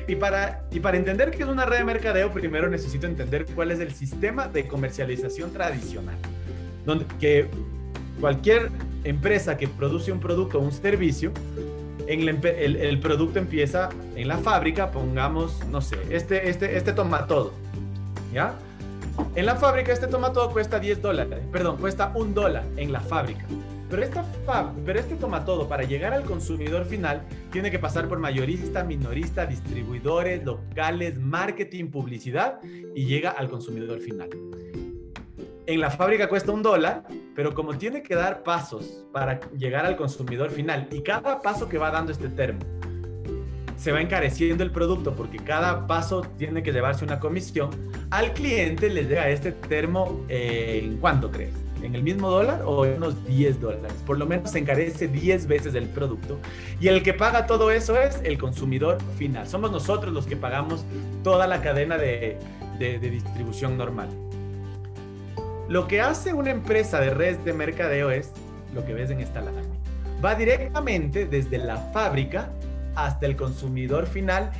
Y, 0.08 0.16
para, 0.16 0.64
y 0.72 0.80
para 0.80 0.98
entender 0.98 1.30
qué 1.30 1.44
es 1.44 1.50
una 1.50 1.64
red 1.66 1.78
de 1.78 1.84
mercadeo, 1.84 2.32
primero 2.32 2.68
necesito 2.70 3.06
entender 3.06 3.46
cuál 3.54 3.70
es 3.70 3.80
el 3.80 3.94
sistema 3.94 4.48
de 4.48 4.68
comercialización 4.68 5.54
tradicional, 5.54 6.16
donde 6.88 7.06
que 7.20 7.48
cualquier 8.20 8.72
empresa 9.06 9.58
que 9.58 9.68
produce 9.68 10.12
un 10.12 10.20
producto 10.20 10.60
o 10.60 10.62
un 10.62 10.72
servicio, 10.72 11.32
el, 12.08 13.00
producto 13.00 13.40
empieza 13.40 13.90
en 14.16 14.28
la 14.28 14.38
fábrica, 14.38 14.92
pongamos, 14.92 15.66
no 15.72 15.82
sé, 15.82 15.98
este, 16.10 16.50
este, 16.50 16.78
este 16.78 16.94
todo 16.94 17.54
¿ya? 18.34 18.56
En 19.36 19.46
la 19.46 19.56
fábrica 19.56 19.94
este 19.94 20.08
todo 20.08 20.52
cuesta 20.52 20.80
10 20.80 21.02
dólares, 21.02 21.40
perdón, 21.52 21.78
cuesta 21.78 22.12
un 22.16 22.34
dólar 22.34 22.66
en 22.78 22.92
la 22.92 23.00
fábrica. 23.00 23.46
Pero, 23.90 24.04
esta 24.04 24.26
pero 24.86 25.00
este 25.00 25.16
todo 25.16 25.70
para 25.70 25.84
llegar 25.84 26.14
al 26.14 26.24
consumidor 26.24 26.86
final 26.86 27.22
tiene 27.52 27.72
que 27.72 27.80
pasar 27.80 28.08
por 28.08 28.20
mayorista, 28.20 28.84
minorista, 28.84 29.46
distribuidores, 29.46 30.44
locales, 30.44 31.18
marketing, 31.20 31.88
publicidad 31.92 32.60
y 32.96 33.06
llega 33.06 33.30
al 33.30 33.48
consumidor 33.48 34.00
final. 34.00 34.30
En 35.68 35.82
la 35.82 35.90
fábrica 35.90 36.30
cuesta 36.30 36.52
un 36.52 36.62
dólar, 36.62 37.04
pero 37.36 37.56
como 37.56 37.76
tiene 37.76 38.04
que 38.04 38.14
dar 38.14 38.44
pasos 38.44 39.04
para 39.12 39.40
llegar 39.58 39.86
al 39.86 39.96
consumidor 39.96 40.52
final 40.52 40.88
y 40.92 41.02
cada 41.02 41.42
paso 41.42 41.68
que 41.68 41.80
va 41.80 41.90
dando 41.90 42.12
este 42.12 42.30
termo 42.30 42.60
se 43.76 43.92
va 43.92 44.00
encareciendo 44.00 44.64
el 44.64 44.72
producto 44.72 45.16
porque 45.16 45.38
cada 45.38 45.88
paso 45.88 46.22
tiene 46.38 46.64
que 46.64 46.72
llevarse 46.72 47.04
una 47.04 47.20
comisión, 47.20 47.70
al 48.10 48.34
cliente 48.34 48.90
le 48.90 49.04
llega 49.04 49.30
este 49.30 49.52
termo 49.52 50.24
eh, 50.30 50.82
en 50.84 50.98
cuánto 50.98 51.32
crees? 51.32 51.54
¿En 51.82 51.94
el 51.94 52.02
mismo 52.02 52.30
dólar 52.30 52.62
o 52.66 52.86
en 52.86 52.98
unos 52.98 53.26
10 53.28 53.60
dólares? 53.60 53.94
Por 54.06 54.18
lo 54.18 54.26
menos 54.26 54.52
se 54.52 54.60
encarece 54.60 55.08
10 55.08 55.46
veces 55.46 55.76
el 55.76 55.88
producto. 55.88 56.40
Y 56.80 56.88
el 56.88 57.04
que 57.04 57.14
paga 57.14 57.46
todo 57.46 57.70
eso 57.70 58.00
es 58.00 58.22
el 58.24 58.40
consumidor 58.40 58.98
final. 59.20 59.48
Somos 59.48 59.72
nosotros 59.72 60.12
los 60.12 60.26
que 60.26 60.36
pagamos 60.36 60.84
toda 61.24 61.46
la 61.46 61.62
cadena 61.62 61.98
de, 61.98 62.40
de 62.80 62.98
distribución 62.98 63.78
normal. 63.78 64.10
Lo 65.68 65.88
que 65.88 66.00
hace 66.00 66.32
una 66.34 66.52
empresa 66.52 67.00
de 67.00 67.10
redes 67.10 67.44
de 67.44 67.52
mercadeo 67.52 68.12
es 68.12 68.30
lo 68.76 68.86
que 68.86 68.94
ves 68.94 69.10
en 69.10 69.20
esta 69.20 69.42
lámina. 69.42 69.64
Va 70.24 70.36
directamente 70.36 71.26
desde 71.26 71.58
la 71.58 71.78
fábrica 71.92 72.50
hasta 72.94 73.26
el 73.26 73.36
consumidor 73.36 74.06
final 74.06 74.52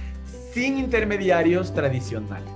sin 0.52 0.78
intermediarios 0.78 1.74
tradicionales. 1.76 2.50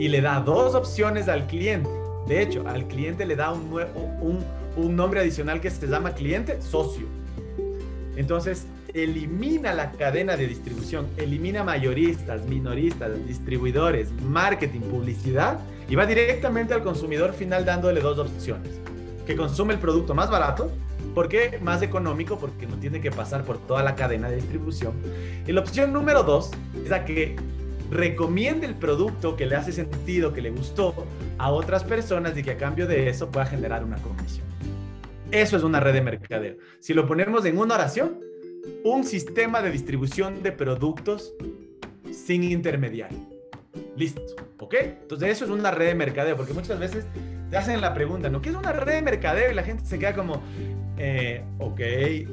Y 0.00 0.08
le 0.08 0.20
da 0.20 0.40
dos 0.40 0.74
opciones 0.74 1.28
al 1.28 1.46
cliente. 1.46 1.88
De 2.26 2.42
hecho, 2.42 2.66
al 2.66 2.88
cliente 2.88 3.24
le 3.24 3.36
da 3.36 3.52
un, 3.52 3.72
un, 4.20 4.44
un 4.76 4.96
nombre 4.96 5.20
adicional 5.20 5.60
que 5.60 5.70
se 5.70 5.86
llama 5.86 6.14
cliente 6.14 6.60
socio. 6.60 7.06
Entonces, 8.16 8.66
elimina 8.94 9.72
la 9.72 9.92
cadena 9.92 10.36
de 10.36 10.48
distribución, 10.48 11.06
elimina 11.16 11.62
mayoristas, 11.62 12.44
minoristas, 12.46 13.12
distribuidores, 13.26 14.10
marketing, 14.22 14.80
publicidad 14.80 15.60
y 15.92 15.94
va 15.94 16.06
directamente 16.06 16.72
al 16.72 16.82
consumidor 16.82 17.34
final 17.34 17.66
dándole 17.66 18.00
dos 18.00 18.18
opciones. 18.18 18.80
Que 19.26 19.36
consume 19.36 19.74
el 19.74 19.78
producto 19.78 20.14
más 20.14 20.30
barato, 20.30 20.72
porque 21.14 21.58
más 21.60 21.82
económico, 21.82 22.38
porque 22.38 22.66
no 22.66 22.76
tiene 22.76 23.02
que 23.02 23.10
pasar 23.10 23.44
por 23.44 23.58
toda 23.58 23.82
la 23.82 23.94
cadena 23.94 24.30
de 24.30 24.36
distribución. 24.36 24.94
Y 25.46 25.52
la 25.52 25.60
opción 25.60 25.92
número 25.92 26.22
dos 26.22 26.50
es 26.82 26.88
la 26.88 27.04
que 27.04 27.36
recomiende 27.90 28.66
el 28.66 28.74
producto 28.74 29.36
que 29.36 29.44
le 29.44 29.54
hace 29.54 29.70
sentido, 29.70 30.32
que 30.32 30.40
le 30.40 30.48
gustó 30.48 30.94
a 31.36 31.50
otras 31.50 31.84
personas 31.84 32.38
y 32.38 32.42
que 32.42 32.52
a 32.52 32.56
cambio 32.56 32.86
de 32.86 33.10
eso 33.10 33.30
pueda 33.30 33.44
generar 33.44 33.84
una 33.84 33.98
comisión. 33.98 34.46
Eso 35.30 35.58
es 35.58 35.62
una 35.62 35.78
red 35.78 35.92
de 35.92 36.00
mercadeo. 36.00 36.56
Si 36.80 36.94
lo 36.94 37.06
ponemos 37.06 37.44
en 37.44 37.58
una 37.58 37.74
oración, 37.74 38.18
un 38.82 39.04
sistema 39.04 39.60
de 39.60 39.70
distribución 39.70 40.42
de 40.42 40.52
productos 40.52 41.34
sin 42.10 42.44
intermediario. 42.44 43.31
Listo, 43.96 44.22
¿ok? 44.58 44.74
Entonces 45.02 45.30
eso 45.30 45.44
es 45.44 45.50
una 45.50 45.70
red 45.70 45.88
de 45.88 45.94
mercadeo, 45.94 46.36
porque 46.36 46.54
muchas 46.54 46.78
veces 46.78 47.04
te 47.50 47.56
hacen 47.56 47.80
la 47.80 47.92
pregunta, 47.92 48.30
¿no? 48.30 48.40
¿Qué 48.40 48.48
es 48.48 48.54
una 48.54 48.72
red 48.72 48.94
de 48.94 49.02
mercadeo? 49.02 49.50
Y 49.50 49.54
la 49.54 49.62
gente 49.62 49.84
se 49.84 49.98
queda 49.98 50.14
como, 50.14 50.42
eh, 50.96 51.42
ok, 51.58 51.78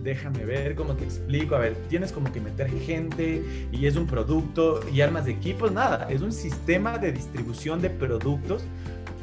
déjame 0.02 0.46
ver 0.46 0.76
cómo 0.76 0.96
te 0.96 1.04
explico. 1.04 1.56
A 1.56 1.60
ver, 1.60 1.76
tienes 1.90 2.14
como 2.14 2.32
que 2.32 2.40
meter 2.40 2.70
gente 2.70 3.44
y 3.72 3.86
es 3.86 3.98
un 3.98 4.08
producto 4.08 4.80
y 4.90 5.02
armas 5.02 5.26
de 5.26 5.32
equipos, 5.32 5.72
nada, 5.72 6.08
es 6.10 6.22
un 6.22 6.32
sistema 6.32 6.98
de 6.98 7.12
distribución 7.12 7.82
de 7.82 7.90
productos 7.90 8.64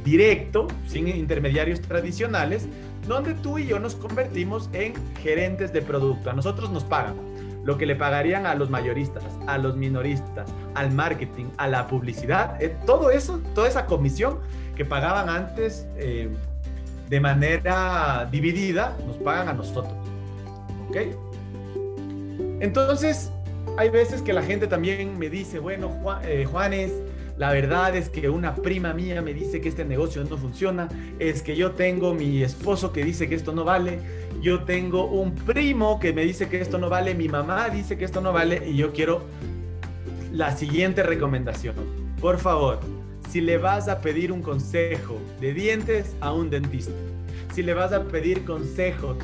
directo, 0.04 0.68
sin 0.86 1.08
intermediarios 1.08 1.80
tradicionales, 1.80 2.68
donde 3.08 3.34
tú 3.34 3.58
y 3.58 3.66
yo 3.66 3.80
nos 3.80 3.96
convertimos 3.96 4.70
en 4.72 4.94
gerentes 5.22 5.72
de 5.72 5.82
producto. 5.82 6.30
A 6.30 6.32
nosotros 6.32 6.70
nos 6.70 6.84
pagan 6.84 7.16
lo 7.66 7.76
que 7.76 7.84
le 7.84 7.96
pagarían 7.96 8.46
a 8.46 8.54
los 8.54 8.70
mayoristas, 8.70 9.24
a 9.48 9.58
los 9.58 9.76
minoristas, 9.76 10.48
al 10.74 10.92
marketing, 10.92 11.46
a 11.56 11.66
la 11.66 11.88
publicidad, 11.88 12.62
eh, 12.62 12.76
todo 12.86 13.10
eso, 13.10 13.40
toda 13.56 13.66
esa 13.66 13.86
comisión 13.86 14.38
que 14.76 14.84
pagaban 14.84 15.28
antes 15.28 15.84
eh, 15.96 16.30
de 17.08 17.20
manera 17.20 18.28
dividida, 18.30 18.96
nos 19.04 19.16
pagan 19.16 19.48
a 19.48 19.52
nosotros. 19.52 19.92
¿Ok? 20.88 20.96
Entonces, 22.60 23.32
hay 23.76 23.90
veces 23.90 24.22
que 24.22 24.32
la 24.32 24.42
gente 24.42 24.68
también 24.68 25.18
me 25.18 25.28
dice, 25.28 25.58
bueno, 25.58 25.90
eh, 26.22 26.46
Juanes, 26.48 26.92
la 27.38 27.52
verdad 27.52 27.94
es 27.94 28.08
que 28.08 28.30
una 28.30 28.54
prima 28.54 28.94
mía 28.94 29.20
me 29.20 29.34
dice 29.34 29.60
que 29.60 29.68
este 29.68 29.84
negocio 29.84 30.24
no 30.24 30.38
funciona, 30.38 30.88
es 31.18 31.42
que 31.42 31.54
yo 31.54 31.72
tengo 31.72 32.14
mi 32.14 32.42
esposo 32.42 32.92
que 32.92 33.04
dice 33.04 33.28
que 33.28 33.34
esto 33.34 33.52
no 33.52 33.64
vale, 33.64 33.98
yo 34.40 34.64
tengo 34.64 35.06
un 35.06 35.34
primo 35.34 36.00
que 36.00 36.12
me 36.12 36.24
dice 36.24 36.48
que 36.48 36.60
esto 36.60 36.78
no 36.78 36.88
vale, 36.88 37.14
mi 37.14 37.28
mamá 37.28 37.68
dice 37.68 37.98
que 37.98 38.06
esto 38.06 38.20
no 38.20 38.32
vale 38.32 38.66
y 38.66 38.76
yo 38.76 38.92
quiero 38.92 39.22
la 40.32 40.56
siguiente 40.56 41.02
recomendación. 41.02 41.74
Por 42.20 42.38
favor, 42.38 42.80
si 43.30 43.42
le 43.42 43.58
vas 43.58 43.88
a 43.88 44.00
pedir 44.00 44.32
un 44.32 44.40
consejo 44.40 45.18
de 45.40 45.52
dientes 45.52 46.16
a 46.20 46.32
un 46.32 46.48
dentista, 46.48 46.92
si 47.54 47.62
le 47.62 47.74
vas 47.74 47.92
a 47.92 48.04
pedir 48.04 48.44
consejos 48.44 49.18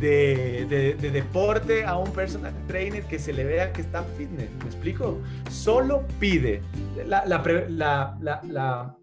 de, 0.00 0.96
deporte 1.12 1.84
a 1.84 1.96
un 1.96 2.10
personal 2.12 2.52
trainer 2.66 3.04
que 3.04 3.18
se 3.18 3.32
le 3.32 3.44
vea 3.44 3.72
que 3.72 3.80
está 3.80 4.02
fitness. 4.02 4.50
¿Me 4.58 4.66
explico? 4.66 5.18
Solo 5.50 6.04
pide. 6.18 6.62
La, 7.06 7.24
la, 7.26 8.96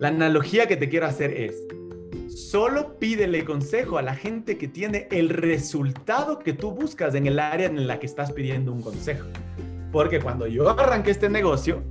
analogía 0.00 0.66
que 0.66 0.76
te 0.76 0.88
quiero 0.88 1.06
hacer 1.06 1.32
es, 1.32 1.54
solo 2.28 2.98
pídele 2.98 3.44
consejo 3.44 3.98
a 3.98 4.02
la 4.02 4.14
gente 4.14 4.58
que 4.58 4.68
tiene 4.68 5.08
el 5.10 5.30
resultado 5.30 6.38
que 6.38 6.52
tú 6.52 6.72
buscas 6.72 7.14
en 7.14 7.26
el 7.26 7.38
área 7.38 7.66
en 7.66 7.86
la 7.86 7.98
que 7.98 8.06
estás 8.06 8.32
pidiendo 8.32 8.72
un 8.72 8.82
consejo. 8.82 9.26
Porque 9.92 10.20
cuando 10.20 10.46
yo 10.46 10.68
arranqué 10.68 11.10
este 11.10 11.28
negocio, 11.28 11.82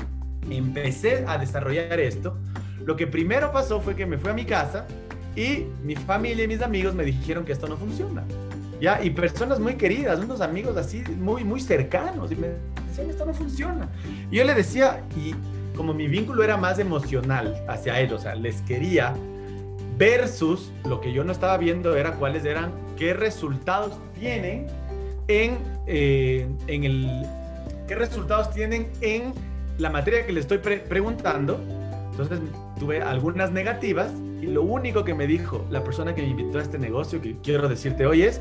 empecé 0.50 1.26
a 1.28 1.38
desarrollar 1.38 2.00
esto, 2.00 2.38
lo 2.86 2.96
que 2.96 3.08
primero 3.08 3.52
pasó 3.52 3.82
fue 3.82 3.96
que 3.96 4.06
me 4.06 4.18
fui 4.20 4.30
a 4.30 4.34
mi 4.34 4.46
casa 4.46 4.86
y 5.36 5.66
mi 5.84 5.96
familia 5.96 6.46
y 6.46 6.48
mis 6.48 6.62
amigos 6.62 6.96
me 6.96 7.04
dijeron 7.04 7.46
que 7.46 7.52
esto 7.52 7.68
no 7.68 7.78
funciona. 7.78 8.24
¿Ya? 8.80 9.02
Y 9.04 9.10
personas 9.12 9.60
muy 9.60 9.76
queridas, 9.76 10.20
unos 10.20 10.42
amigos 10.42 10.76
así 10.76 11.02
muy, 11.18 11.44
muy 11.44 11.62
cercanos, 11.62 12.32
y 12.32 12.36
me 12.36 12.48
decían, 12.88 13.10
esto 13.10 13.26
no 13.26 13.34
funciona. 13.34 13.90
Y 14.30 14.38
yo 14.38 14.44
le 14.44 14.54
decía, 14.54 15.02
y 15.16 15.34
como 15.76 15.94
mi 15.94 16.08
vínculo 16.08 16.44
era 16.44 16.58
más 16.58 16.78
emocional 16.80 17.64
hacia 17.68 18.00
ellos, 18.00 18.20
o 18.20 18.24
sea, 18.24 18.36
les 18.36 18.62
quería, 18.62 19.14
versus 19.98 20.72
lo 20.86 21.00
que 21.00 21.14
yo 21.14 21.24
no 21.24 21.32
estaba 21.32 21.58
viendo 21.58 21.96
era 21.96 22.14
cuáles 22.16 22.44
eran, 22.44 22.72
qué 22.98 23.14
resultados 23.14 23.98
tienen 24.20 24.68
en, 25.28 25.58
eh, 25.88 26.48
en 26.68 26.84
el, 26.84 27.26
qué 27.88 27.96
resultados 27.96 28.52
tienen 28.52 28.90
en 29.02 29.34
la 29.78 29.90
materia 29.90 30.26
que 30.26 30.34
le 30.34 30.40
estoy 30.40 30.58
preguntando. 30.58 31.60
Entonces 32.12 32.40
tuve 32.80 33.02
algunas 33.02 33.52
negativas 33.52 34.12
y 34.46 34.48
lo 34.48 34.62
único 34.62 35.04
que 35.04 35.16
me 35.16 35.26
dijo 35.26 35.66
la 35.72 35.84
persona 35.84 36.14
que 36.14 36.22
me 36.22 36.28
invitó 36.28 36.60
a 36.60 36.62
este 36.62 36.78
negocio, 36.78 37.20
que 37.20 37.36
quiero 37.42 37.68
decirte 37.68 38.06
hoy 38.06 38.22
es, 38.22 38.40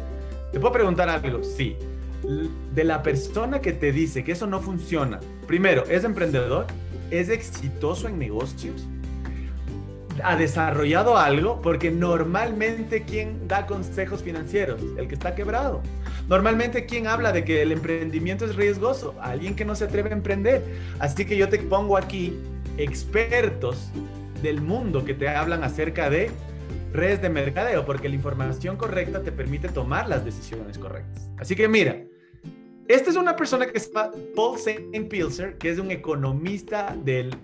¿te 0.53 0.61
puedo 0.61 0.73
preguntar 0.73 1.09
algo? 1.09 1.43
Sí. 1.43 1.77
De 2.75 2.85
la 2.85 3.03
persona 3.03 3.61
que 3.61 3.73
te 3.73 3.91
dice 3.91 4.23
que 4.23 4.33
eso 4.33 4.47
no 4.47 4.61
funciona, 4.61 5.21
primero, 5.47 5.85
¿es 5.89 6.05
emprendedor? 6.05 6.67
¿Es 7.11 7.31
exitoso 7.31 8.07
en 8.09 8.19
negocios? 8.19 8.87
¿Ha 10.23 10.37
desarrollado 10.37 11.17
algo? 11.17 11.61
Porque 11.63 11.91
normalmente, 11.91 13.05
¿quién 13.05 13.49
da 13.49 13.67
consejos 13.67 14.23
financieros? 14.23 14.81
El 14.99 15.09
que 15.09 15.15
está 15.15 15.35
quebrado. 15.35 15.81
Normalmente, 16.29 16.85
¿quién 16.85 17.07
habla 17.07 17.33
de 17.33 17.45
que 17.45 17.63
el 17.63 17.73
emprendimiento 17.73 18.45
es 18.45 18.57
riesgoso? 18.57 19.15
Alguien 19.21 19.57
que 19.57 19.65
no 19.65 19.75
se 19.75 19.85
atreve 19.85 20.11
a 20.11 20.13
emprender. 20.13 20.63
Así 20.99 21.25
que 21.25 21.37
yo 21.37 21.49
te 21.49 21.59
pongo 21.59 21.97
aquí 21.97 22.35
expertos 22.77 23.91
del 24.45 24.61
mundo 24.61 25.05
que 25.05 25.15
te 25.15 25.29
hablan 25.29 25.65
acerca 25.65 26.09
de 26.09 26.31
redes 26.93 27.21
de 27.21 27.29
mercadeo, 27.29 27.85
porque 27.85 28.09
la 28.09 28.15
información 28.15 28.77
correcta 28.77 29.23
te 29.23 29.33
permite 29.33 29.69
tomar 29.69 30.09
las 30.09 30.25
decisiones 30.25 30.79
correctas. 30.79 31.29
Así 31.39 31.57
que 31.57 31.67
mira, 31.67 32.05
esta 32.87 33.11
es 33.11 33.17
una 33.17 33.35
persona 33.35 33.67
que 33.67 33.81
se 33.81 33.93
llama 33.93 34.13
Paul 34.37 34.57
St. 34.57 35.01
Pilser, 35.11 35.59
que 35.59 35.71
es 35.71 35.79
un 35.79 35.91
economista 35.91 36.97
del, 37.03 37.35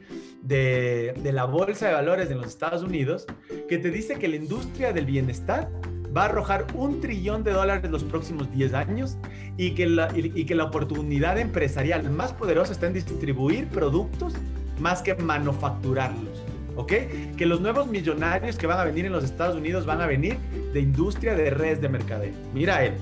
de, 0.43 1.15
de, 1.21 1.33
la 1.33 1.47
Bolsa 1.47 1.89
de 1.89 1.95
Valores 1.95 2.29
de 2.29 2.37
los 2.37 2.47
Estados 2.47 2.85
Unidos, 2.85 3.27
que 3.69 3.79
te 3.79 3.91
dice 3.91 4.17
que 4.17 4.29
la 4.29 4.37
industria 4.37 4.93
del 4.93 5.07
bienestar 5.07 5.69
va 6.17 6.23
a 6.23 6.25
arrojar 6.27 6.67
un 6.75 7.01
trillón 7.01 7.43
de 7.45 7.53
dólares 7.53 7.91
los 7.91 8.05
próximos 8.05 8.51
10 8.53 8.75
años 8.75 9.17
y 9.57 9.75
que, 9.75 9.87
la, 9.87 10.09
y, 10.15 10.45
que 10.45 10.55
la 10.55 10.65
oportunidad 10.65 11.39
empresarial 11.39 12.09
más 12.11 12.33
poderosa 12.33 12.73
está 12.73 12.87
en 12.87 12.95
distribuir 12.95 13.69
productos 13.69 14.35
más 14.79 15.03
que 15.03 15.15
manufacturarlos. 15.15 16.40
¿Ok? 16.81 16.93
Que 17.37 17.47
los 17.47 17.61
nuevos 17.61 17.87
millonarios 17.87 18.57
que 18.57 18.67
van 18.67 18.79
a 18.79 18.85
venir 18.85 19.07
en 19.07 19.13
los 19.13 19.25
Estados 19.25 19.57
Unidos 19.57 19.87
van 19.87 20.01
a 20.01 20.07
venir 20.07 20.39
de 20.73 20.81
industria 20.81 21.35
de 21.35 21.51
redes 21.51 21.81
de 21.81 21.89
mercadeo. 21.89 22.33
Mira 22.55 22.85
él. 22.85 22.95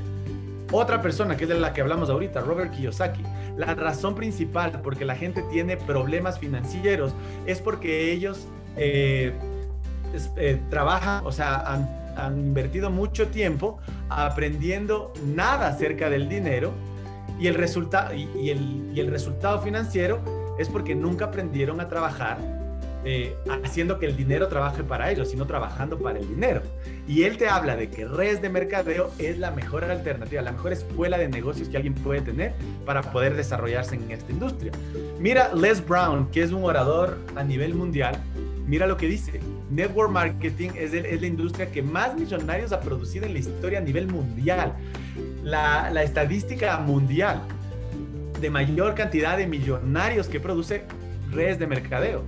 Otra 0.70 1.00
persona 1.00 1.36
que 1.36 1.44
es 1.44 1.48
de 1.48 1.58
la 1.58 1.72
que 1.72 1.80
hablamos 1.80 2.10
ahorita, 2.10 2.40
Robert 2.40 2.72
Kiyosaki. 2.72 3.22
La 3.56 3.74
razón 3.74 4.14
principal 4.14 4.80
porque 4.82 5.04
la 5.04 5.16
gente 5.16 5.42
tiene 5.50 5.76
problemas 5.76 6.38
financieros 6.38 7.14
es 7.46 7.60
porque 7.60 8.12
ellos 8.12 8.46
eh, 8.76 9.32
eh, 10.36 10.60
trabajan, 10.68 11.24
o 11.24 11.32
sea, 11.32 11.86
han 12.16 12.38
invertido 12.38 12.90
mucho 12.90 13.28
tiempo 13.28 13.78
aprendiendo 14.10 15.12
nada 15.24 15.68
acerca 15.68 16.10
del 16.10 16.28
dinero 16.28 16.72
y, 17.40 17.46
el, 17.46 19.06
resultado 19.08 19.60
financiero 19.60 20.20
es 20.58 20.68
porque 20.68 20.94
nunca 20.94 21.26
aprendieron 21.26 21.80
a 21.80 21.88
trabajar 21.88 22.38
eh, 23.04 23.36
haciendo 23.64 23.98
que 23.98 24.06
el 24.06 24.16
dinero 24.16 24.48
trabaje 24.48 24.82
para 24.82 25.10
ellos, 25.10 25.30
sino 25.30 25.46
trabajando 25.46 25.98
para 25.98 26.18
el 26.18 26.28
dinero. 26.28 26.62
Y 27.06 27.22
él 27.22 27.36
te 27.36 27.48
habla 27.48 27.76
de 27.76 27.88
que 27.90 28.06
redes 28.06 28.42
de 28.42 28.48
mercadeo 28.48 29.10
es 29.18 29.38
la 29.38 29.50
mejor 29.50 29.84
alternativa, 29.84 30.42
la 30.42 30.52
mejor 30.52 30.72
escuela 30.72 31.16
de 31.16 31.28
negocios 31.28 31.68
que 31.68 31.76
alguien 31.76 31.94
puede 31.94 32.20
tener 32.20 32.54
para 32.84 33.02
poder 33.02 33.36
desarrollarse 33.36 33.94
en 33.94 34.10
esta 34.10 34.32
industria. 34.32 34.72
Mira 35.20 35.54
Les 35.54 35.86
Brown, 35.86 36.30
que 36.30 36.42
es 36.42 36.50
un 36.50 36.64
orador 36.64 37.18
a 37.36 37.44
nivel 37.44 37.74
mundial, 37.74 38.16
mira 38.66 38.86
lo 38.86 38.96
que 38.96 39.06
dice. 39.06 39.40
Network 39.70 40.10
marketing 40.10 40.70
es, 40.76 40.92
la 40.92 41.26
industria 41.26 41.70
que 41.70 41.82
más 41.82 42.14
millonarios 42.16 42.72
ha 42.72 42.80
producido 42.80 43.26
en 43.26 43.34
la 43.34 43.38
historia 43.38 43.78
a 43.78 43.82
nivel 43.82 44.08
mundial. 44.08 44.74
La, 45.42 45.90
la 45.90 46.02
estadística 46.02 46.76
mundial 46.78 47.42
de 48.40 48.50
mayor 48.50 48.94
cantidad 48.94 49.36
de 49.36 49.46
millonarios 49.46 50.28
que 50.28 50.40
produce 50.40 50.84
redes 51.30 51.58
de 51.58 51.66
mercadeo. 51.66 52.24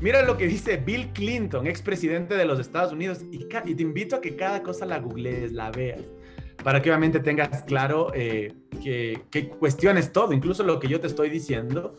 Mira 0.00 0.22
lo 0.22 0.36
que 0.36 0.46
dice 0.46 0.76
Bill 0.76 1.08
Clinton, 1.12 1.66
expresidente 1.66 2.36
de 2.36 2.44
los 2.44 2.60
Estados 2.60 2.92
Unidos, 2.92 3.18
y, 3.32 3.38
te 3.48 3.82
invito 3.82 4.16
a 4.16 4.20
que 4.20 4.36
cada 4.36 4.62
cosa 4.62 4.86
la 4.86 5.00
googlees, 5.00 5.52
la 5.52 5.72
veas, 5.72 6.00
para 6.62 6.80
que 6.80 6.90
obviamente 6.90 7.18
tengas 7.18 7.64
claro 7.64 8.12
eh, 8.14 8.52
que, 8.82 9.48
cuestiones 9.58 10.12
todo, 10.12 10.32
incluso 10.32 10.62
lo 10.62 10.78
que 10.78 10.86
yo 10.86 11.00
te 11.00 11.08
estoy 11.08 11.30
diciendo, 11.30 11.96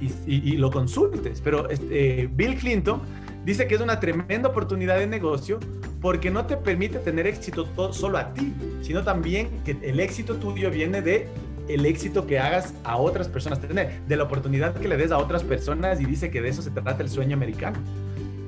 y, 0.00 0.56
lo 0.56 0.70
consultes. 0.70 1.40
Pero 1.40 1.68
este, 1.68 2.28
Bill 2.32 2.56
Clinton 2.56 3.02
dice 3.44 3.68
que 3.68 3.76
es 3.76 3.80
una 3.80 4.00
tremenda 4.00 4.48
oportunidad 4.48 4.98
de 4.98 5.06
negocio 5.06 5.60
porque 6.00 6.30
no 6.30 6.46
te 6.46 6.56
permite 6.56 6.98
tener 6.98 7.26
éxito 7.26 7.92
solo 7.92 8.18
a 8.18 8.32
ti, 8.32 8.54
sino 8.80 9.04
también 9.04 9.62
que 9.64 9.76
el 9.82 10.00
éxito 10.00 10.36
tuyo 10.36 10.70
viene 10.70 11.02
de 11.02 11.28
el 11.74 11.86
éxito 11.86 12.26
que 12.26 12.38
hagas 12.38 12.74
a 12.84 12.96
otras 12.96 13.28
personas 13.28 13.60
de 13.60 14.16
la 14.16 14.24
oportunidad 14.24 14.74
que 14.74 14.88
le 14.88 14.96
des 14.96 15.12
a 15.12 15.18
otras 15.18 15.44
personas 15.44 16.00
y 16.00 16.04
dice 16.04 16.30
que 16.30 16.40
de 16.40 16.48
eso 16.48 16.62
se 16.62 16.70
trata 16.70 17.02
el 17.02 17.08
sueño 17.08 17.36
americano. 17.36 17.78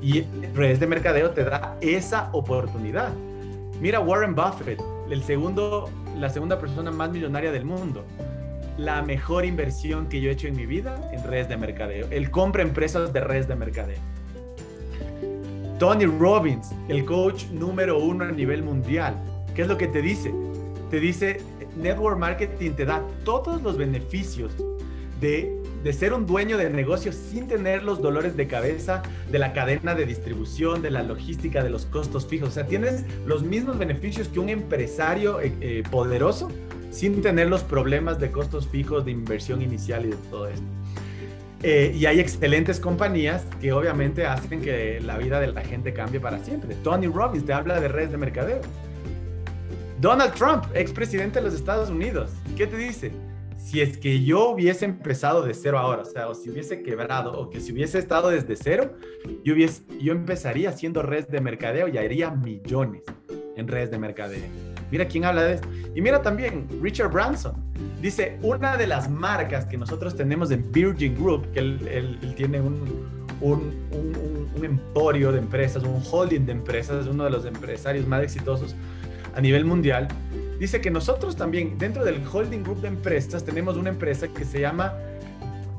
Y 0.03 0.23
redes 0.55 0.81
de 0.81 0.87
mercadeo 0.87 1.31
te 1.31 1.45
da 1.45 1.77
esa 1.81 2.29
oportunidad. 2.33 3.13
Mira 3.81 4.01
Warren 4.01 4.35
Buffett, 4.35 4.81
el 5.11 5.23
segundo, 5.23 5.89
la 6.19 6.29
segunda 6.29 6.59
persona 6.59 6.91
más 6.91 7.11
millonaria 7.11 7.53
del 7.53 7.65
mundo. 7.65 8.05
La 8.79 9.03
mejor 9.03 9.45
inversión 9.45 10.09
que 10.09 10.21
yo 10.21 10.31
he 10.31 10.33
hecho 10.33 10.49
en 10.49 10.57
mi 10.57 10.67
vida 10.67 11.11
en 11.13 11.23
redes 11.25 11.49
de 11.49 11.57
mercadeo. 11.57 12.07
Él 12.11 12.31
compra 12.31 12.63
empresas 12.63 13.13
de 13.13 13.21
redes 13.21 13.47
de 13.47 13.55
mercadeo. 13.55 13.99
Tony 15.79 16.07
Robbins, 16.07 16.71
el 16.89 17.05
coach 17.05 17.47
número 17.47 17.99
uno 17.99 18.25
a 18.25 18.33
nivel 18.33 18.63
mundial. 18.63 19.17
¿Qué 19.55 19.63
es 19.63 19.69
lo 19.69 19.77
que 19.77 19.89
te 19.89 20.01
dice? 20.01 20.33
Te 20.91 21.01
dice, 21.01 21.41
Network 21.77 22.19
Marketing 22.19 22.73
te 22.73 22.85
da 22.85 23.03
todos 23.25 23.63
los 23.63 23.77
beneficios 23.77 24.53
de, 25.21 25.57
de 25.85 25.93
ser 25.93 26.13
un 26.13 26.27
dueño 26.27 26.59
de 26.59 26.69
negocio 26.71 27.13
sin 27.13 27.47
tener 27.47 27.83
los 27.85 28.03
dolores 28.03 28.37
de 28.37 28.47
cabeza 28.49 29.03
de 29.31 29.39
la 29.39 29.53
cadena 29.53 29.95
de 29.95 30.05
distribución, 30.05 30.83
de 30.83 30.91
la 30.91 31.03
logística, 31.03 31.63
de 31.63 31.71
los 31.71 31.87
costos 31.87 32.27
fijos. 32.27 32.51
O 32.51 32.53
sea, 32.53 32.67
tienes 32.67 33.05
los 33.27 33.43
mismos 33.43 33.79
beneficios 33.79 34.29
que 34.29 34.41
un 34.41 34.49
empresario 34.49 35.41
eh, 35.41 35.53
eh, 35.61 35.83
poderoso 35.91 36.51
sin 36.91 37.23
tener 37.23 37.49
los 37.49 37.63
problemas 37.63 38.19
de 38.21 38.31
costos 38.31 38.69
fijos, 38.69 39.05
de 39.05 39.13
inversión 39.13 39.63
inicial 39.63 40.05
y 40.05 40.11
de 40.11 40.17
todo 40.31 40.49
esto. 40.49 40.67
Eh, 41.63 41.95
y 41.97 42.07
hay 42.07 42.19
excelentes 42.19 42.81
compañías 42.81 43.45
que 43.61 43.73
obviamente 43.73 44.27
hacen 44.27 44.61
que 44.61 45.01
la 45.01 45.17
vida 45.17 45.41
de 45.41 45.53
la 45.53 45.63
gente 45.63 45.93
cambie 45.93 46.19
para 46.19 46.43
siempre. 46.45 46.75
Tony 46.83 47.07
Robbins 47.07 47.47
te 47.47 47.53
habla 47.53 47.81
de 47.81 47.89
redes 47.89 48.11
de 48.11 48.19
mercadeo. 48.19 48.61
Donald 50.03 50.35
Trump, 50.35 50.65
expresidente 50.75 51.39
de 51.39 51.45
los 51.45 51.55
Estados 51.55 51.89
Unidos, 51.89 52.33
¿qué 52.57 52.67
te 52.67 52.77
dice? 52.77 53.13
Si 53.57 53.81
es 53.81 53.99
que 53.99 54.25
yo 54.25 54.49
hubiese 54.49 54.85
empezado 54.85 55.43
de 55.43 55.55
cero 55.55 55.79
ahora, 55.79 56.03
o 56.03 56.05
sea, 56.05 56.29
o 56.29 56.35
si 56.35 56.51
hubiese 56.51 56.83
quebrado, 56.83 57.39
o 57.39 57.51
que 57.51 57.61
si 57.61 57.71
hubiese 57.71 58.01
estado 58.01 58.31
desde 58.31 58.57
cero, 58.57 58.97
yo, 59.45 59.55
hubiese, 59.55 59.85
yo 60.01 60.13
empezaría 60.13 60.71
haciendo 60.71 61.03
redes 61.03 61.29
de 61.29 61.41
mercadeo 61.41 61.87
y 61.87 61.99
haría 61.99 62.33
millones 62.33 63.05
en 63.57 63.69
redes 63.69 63.93
de 63.93 63.99
mercadeo. 63.99 64.43
Mira 64.91 65.07
quién 65.07 65.25
habla 65.25 65.45
de 65.45 65.55
eso. 65.55 65.65
Y 65.95 66.01
mira 66.01 66.21
también 66.21 66.67
Richard 66.83 67.13
Branson 67.13 67.55
Dice, 68.03 68.37
una 68.43 68.77
de 68.77 68.89
las 68.89 69.09
marcas 69.09 69.67
que 69.67 69.79
nosotros 69.79 70.17
tenemos 70.17 70.51
en 70.51 70.73
Virgin 70.73 71.15
Group, 71.15 71.53
que 71.53 71.61
él, 71.61 72.35
tiene 72.37 72.61
un, 72.61 73.07
un, 73.41 73.73
un, 74.57 74.65
emporio 74.65 75.31
de 75.31 75.39
empresas, 75.39 75.85
un 75.85 76.03
holding 76.11 76.45
de 76.45 76.53
empresas, 76.53 77.03
es 77.03 77.07
uno 77.07 77.23
de 77.23 77.31
los 77.31 77.45
empresarios 77.45 78.07
más 78.09 78.25
exitosos 78.25 78.75
a 79.35 79.41
nivel 79.41 79.65
mundial, 79.65 80.09
dice 80.59 80.81
que 80.81 80.91
nosotros 80.91 81.37
también, 81.37 81.79
dentro 81.79 82.05
del 82.05 82.23
holding 82.27 82.63
group 82.63 82.81
de 82.81 82.89
empresas, 82.89 83.45
tenemos 83.45 83.77
una 83.77 83.91
empresa 83.91 84.29
que 84.29 84.45
se 84.45 84.61
llama 84.61 84.95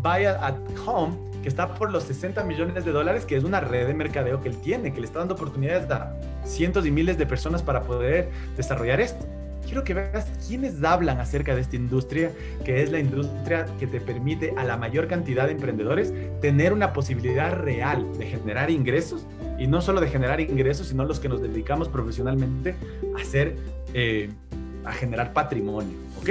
Buy 0.02 0.26
at 0.26 0.56
Home, 0.86 1.16
que 1.42 1.50
está 1.50 1.76
por 1.76 1.92
los 1.92 2.04
60 2.04 2.44
millones 2.44 2.86
de 2.86 2.92
dólares, 2.92 3.26
que 3.26 3.36
es 3.36 3.44
una 3.44 3.60
red 3.60 3.88
de 3.88 3.94
mercadeo 3.94 4.42
que 4.42 4.50
él 4.50 4.58
tiene, 4.58 4.94
que 4.94 5.00
le 5.00 5.06
está 5.06 5.20
dando 5.20 5.36
oportunidades 5.36 5.90
a 5.92 6.14
cientos 6.46 6.86
y 6.86 6.92
miles 6.92 7.18
de 7.18 7.26
personas 7.26 7.62
para 7.62 7.84
poder 7.84 8.30
desarrollar 8.58 9.02
esto. 9.02 9.26
Quiero 9.66 9.84
que 9.84 9.94
veas 9.94 10.28
quiénes 10.46 10.84
hablan 10.84 11.20
acerca 11.20 11.56
de 11.56 11.62
esta 11.62 11.76
industria, 11.76 12.32
que 12.66 12.84
es 12.84 12.92
la 12.92 13.00
industria 13.00 13.66
que 13.80 13.88
te 13.88 14.02
permite 14.02 14.54
a 14.58 14.64
la 14.64 14.78
mayor 14.78 15.08
cantidad 15.08 15.46
de 15.46 15.54
emprendedores 15.54 16.14
tener 16.42 16.74
una 16.74 16.92
posibilidad 16.92 17.54
real 17.54 18.06
de 18.18 18.26
generar 18.26 18.70
ingresos 18.70 19.26
y 19.58 19.68
no 19.68 19.82
solo 19.82 20.02
de 20.02 20.08
generar 20.08 20.42
ingresos, 20.42 20.88
sino 20.88 21.06
los 21.06 21.20
que 21.20 21.30
nos 21.30 21.42
dedicamos 21.42 21.90
profesionalmente 21.90 22.76
a 23.18 23.22
hacer, 23.22 23.56
eh, 23.94 24.30
a 24.86 24.92
generar 24.92 25.34
patrimonio, 25.34 25.98
¿ok? 26.20 26.30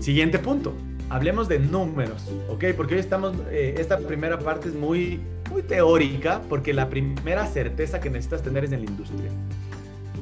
Siguiente 0.00 0.38
punto, 0.38 0.74
hablemos 1.08 1.48
de 1.48 1.58
números, 1.58 2.30
¿ok? 2.48 2.64
Porque 2.76 2.94
hoy 2.94 3.00
estamos, 3.00 3.34
eh, 3.50 3.76
esta 3.78 3.98
primera 3.98 4.38
parte 4.38 4.68
es 4.68 4.74
muy, 4.74 5.20
muy 5.50 5.62
teórica, 5.62 6.42
porque 6.48 6.74
la 6.74 6.88
primera 6.88 7.46
certeza 7.46 8.00
que 8.00 8.10
necesitas 8.10 8.42
tener 8.42 8.64
es 8.64 8.72
en 8.72 8.84
la 8.84 8.90
industria. 8.90 9.30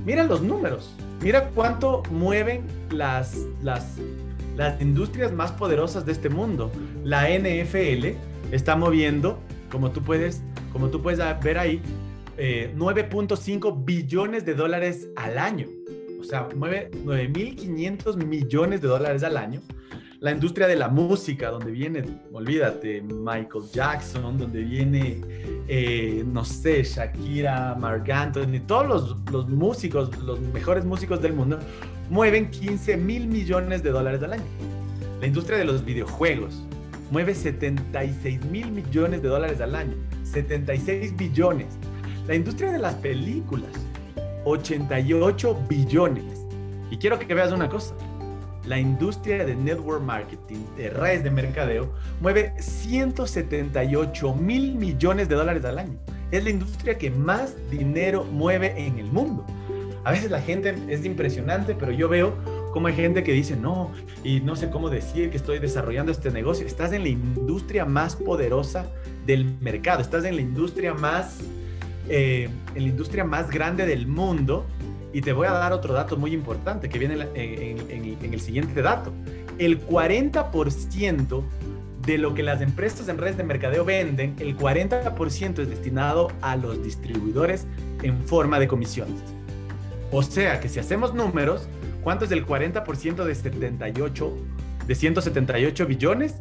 Mira 0.05 0.25
los 0.25 0.43
números, 0.43 0.95
Mira 1.23 1.51
cuánto 1.55 2.03
mueven 2.11 2.63
las, 2.91 3.37
las, 3.63 3.97
las 4.57 4.81
industrias 4.81 5.33
más 5.33 5.53
poderosas 5.53 6.05
de 6.05 6.11
este 6.11 6.29
mundo. 6.29 6.73
La 7.05 7.29
NFL 7.29 8.17
está 8.51 8.75
moviendo, 8.75 9.39
como 9.73 9.91
tú 9.91 10.03
puedes, 10.03 10.43
como 10.73 10.89
tú 10.89 11.03
puedes 11.03 11.19
ver 11.43 11.59
ahí, 11.59 11.83
9.5 12.37 13.69
eh, 13.69 13.83
billones 13.85 14.45
de 14.45 14.55
dólares 14.55 15.09
al 15.17 15.39
año. 15.39 15.67
O 16.21 16.25
sea, 16.25 16.49
mueve 16.55 16.91
9.500 17.05 18.17
millones 18.25 18.81
de 18.81 18.89
dólares 18.89 19.25
al 19.25 19.37
año 19.37 19.61
la 20.23 20.31
industria 20.31 20.69
de 20.69 20.77
la 20.77 20.87
música, 20.87 21.51
donde 21.51 21.73
viene, 21.73 22.05
olvídate, 22.33 23.03
Michael 23.03 23.65
Jackson, 23.73 24.39
donde 24.39 24.63
viene, 24.63 25.21
eh, 25.67 26.23
no 26.25 26.45
sé, 26.45 26.85
Shakira, 26.85 27.75
Marc 27.75 28.09
Anthony, 28.09 28.61
todos 28.65 28.87
los, 28.87 29.33
los, 29.33 29.49
músicos, 29.49 30.17
los 30.19 30.39
mejores 30.39 30.85
músicos 30.85 31.21
del 31.21 31.33
mundo, 31.33 31.59
mueven 32.09 32.53
15 32.53 32.99
mil 32.99 33.27
millones 33.27 33.83
de 33.83 33.91
dólares 33.91 34.23
al 34.23 34.35
año. 34.35 34.45
La 35.21 35.27
industria 35.27 35.59
de 35.59 35.65
los 35.65 35.85
videojuegos 35.85 36.63
mueve 37.13 37.35
76 37.35 38.43
mil 38.47 38.73
millones 38.73 39.21
de 39.21 39.29
dólares 39.29 39.61
al 39.61 39.75
año, 39.75 39.95
76 40.25 41.15
billones. 41.15 41.67
La 42.27 42.35
industria 42.35 42.73
de 42.73 42.79
las 42.79 42.95
películas, 42.95 43.71
88 44.47 45.67
billones. 45.69 46.25
Y 46.91 46.97
quiero 46.97 47.19
que 47.19 47.35
veas 47.35 47.53
una 47.53 47.69
cosa, 47.69 47.95
la 48.65 48.79
industria 48.79 49.45
de 49.45 49.55
network 49.55 50.03
marketing, 50.03 50.65
de 50.79 50.89
redes 50.89 51.23
de 51.23 51.31
mercadeo, 51.31 51.93
mueve 52.23 52.55
178 52.59 54.35
mil 54.35 54.75
millones 54.75 55.29
de 55.29 55.35
dólares 55.35 55.67
al 55.67 55.81
año. 55.81 55.99
Es 56.31 56.43
la 56.43 56.49
industria 56.49 56.97
que 56.97 57.11
más 57.11 57.55
dinero 57.71 58.25
mueve 58.25 58.73
en 58.79 58.99
el 58.99 59.13
mundo. 59.13 59.45
A 60.05 60.13
veces 60.13 60.31
la 60.31 60.41
gente 60.41 60.75
es 60.89 61.05
impresionante, 61.05 61.75
pero 61.75 61.93
yo 61.93 62.09
veo 62.09 62.35
cómo 62.73 62.89
hay 62.89 62.95
gente 62.95 63.23
que 63.23 63.33
dice, 63.33 63.55
no, 63.55 63.91
y 64.25 64.41
no 64.41 64.57
sé 64.57 64.71
cómo 64.71 64.91
decir 64.91 65.31
que 65.31 65.37
estoy 65.37 65.59
desarrollando 65.59 66.11
este 66.11 66.31
negocio. 66.31 66.67
Estás 66.67 66.93
en 66.93 67.03
la 67.03 67.11
industria 67.11 67.85
más 67.85 68.17
poderosa 68.17 68.87
del 69.27 69.45
mercado, 69.61 70.01
estás 70.01 70.25
en 70.25 70.35
la 70.35 70.43
industria 70.43 70.95
más, 70.95 71.39
eh, 72.09 72.49
en 72.75 72.83
la 72.83 72.89
industria 72.89 73.25
más 73.25 73.51
grande 73.51 73.87
del 73.87 74.07
mundo 74.07 74.67
y 75.13 75.21
te 75.21 75.33
voy 75.33 75.47
a 75.47 75.53
dar 75.53 75.73
otro 75.73 75.93
dato 75.93 76.17
muy 76.17 76.33
importante 76.33 76.89
que 76.89 76.99
viene 76.99 77.15
en, 77.35 78.33
el 78.33 78.41
siguiente 78.41 78.81
dato. 78.81 79.13
El 79.59 79.87
40% 79.87 81.43
de 82.07 82.19
lo 82.19 82.35
que 82.35 82.43
las 82.43 82.63
empresas 82.63 83.09
en 83.09 83.19
redes 83.19 83.37
de 83.37 83.45
mercadeo 83.45 83.85
venden, 83.85 84.35
el 84.41 84.57
40% 84.57 85.59
es 85.61 85.69
destinado 85.69 86.33
a 86.41 86.57
los 86.57 86.83
distribuidores 86.83 87.67
en 88.03 88.23
forma 88.23 88.59
de 88.59 88.67
comisiones. 88.67 89.23
O 90.11 90.23
sea 90.23 90.59
que 90.59 90.69
si 90.69 90.81
hacemos 90.81 91.15
números, 91.15 91.69
¿cuánto 92.03 92.25
es 92.25 92.33
el 92.33 92.47
40% 92.47 93.25
de 93.25 93.35
78 93.35 94.39
de 94.87 94.95
178 94.95 95.87
billones? 95.87 96.35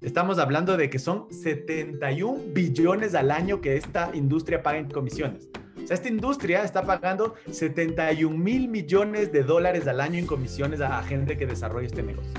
Estamos 0.00 0.38
hablando 0.38 0.76
de 0.76 0.90
que 0.90 0.98
son 0.98 1.26
71 1.30 2.40
billones 2.52 3.14
al 3.14 3.30
año 3.30 3.60
que 3.60 3.76
esta 3.76 4.10
industria 4.14 4.62
paga 4.62 4.78
en 4.78 4.90
comisiones. 4.90 5.48
O 5.82 5.86
sea, 5.86 5.94
esta 5.94 6.08
industria 6.08 6.64
está 6.64 6.82
pagando 6.82 7.34
71 7.50 8.36
mil 8.36 8.68
millones 8.68 9.32
de 9.32 9.42
dólares 9.42 9.86
al 9.86 10.00
año 10.00 10.18
en 10.18 10.26
comisiones 10.26 10.80
a 10.80 11.02
gente 11.02 11.36
que 11.36 11.46
desarrolla 11.46 11.86
este 11.86 12.02
negocio. 12.02 12.32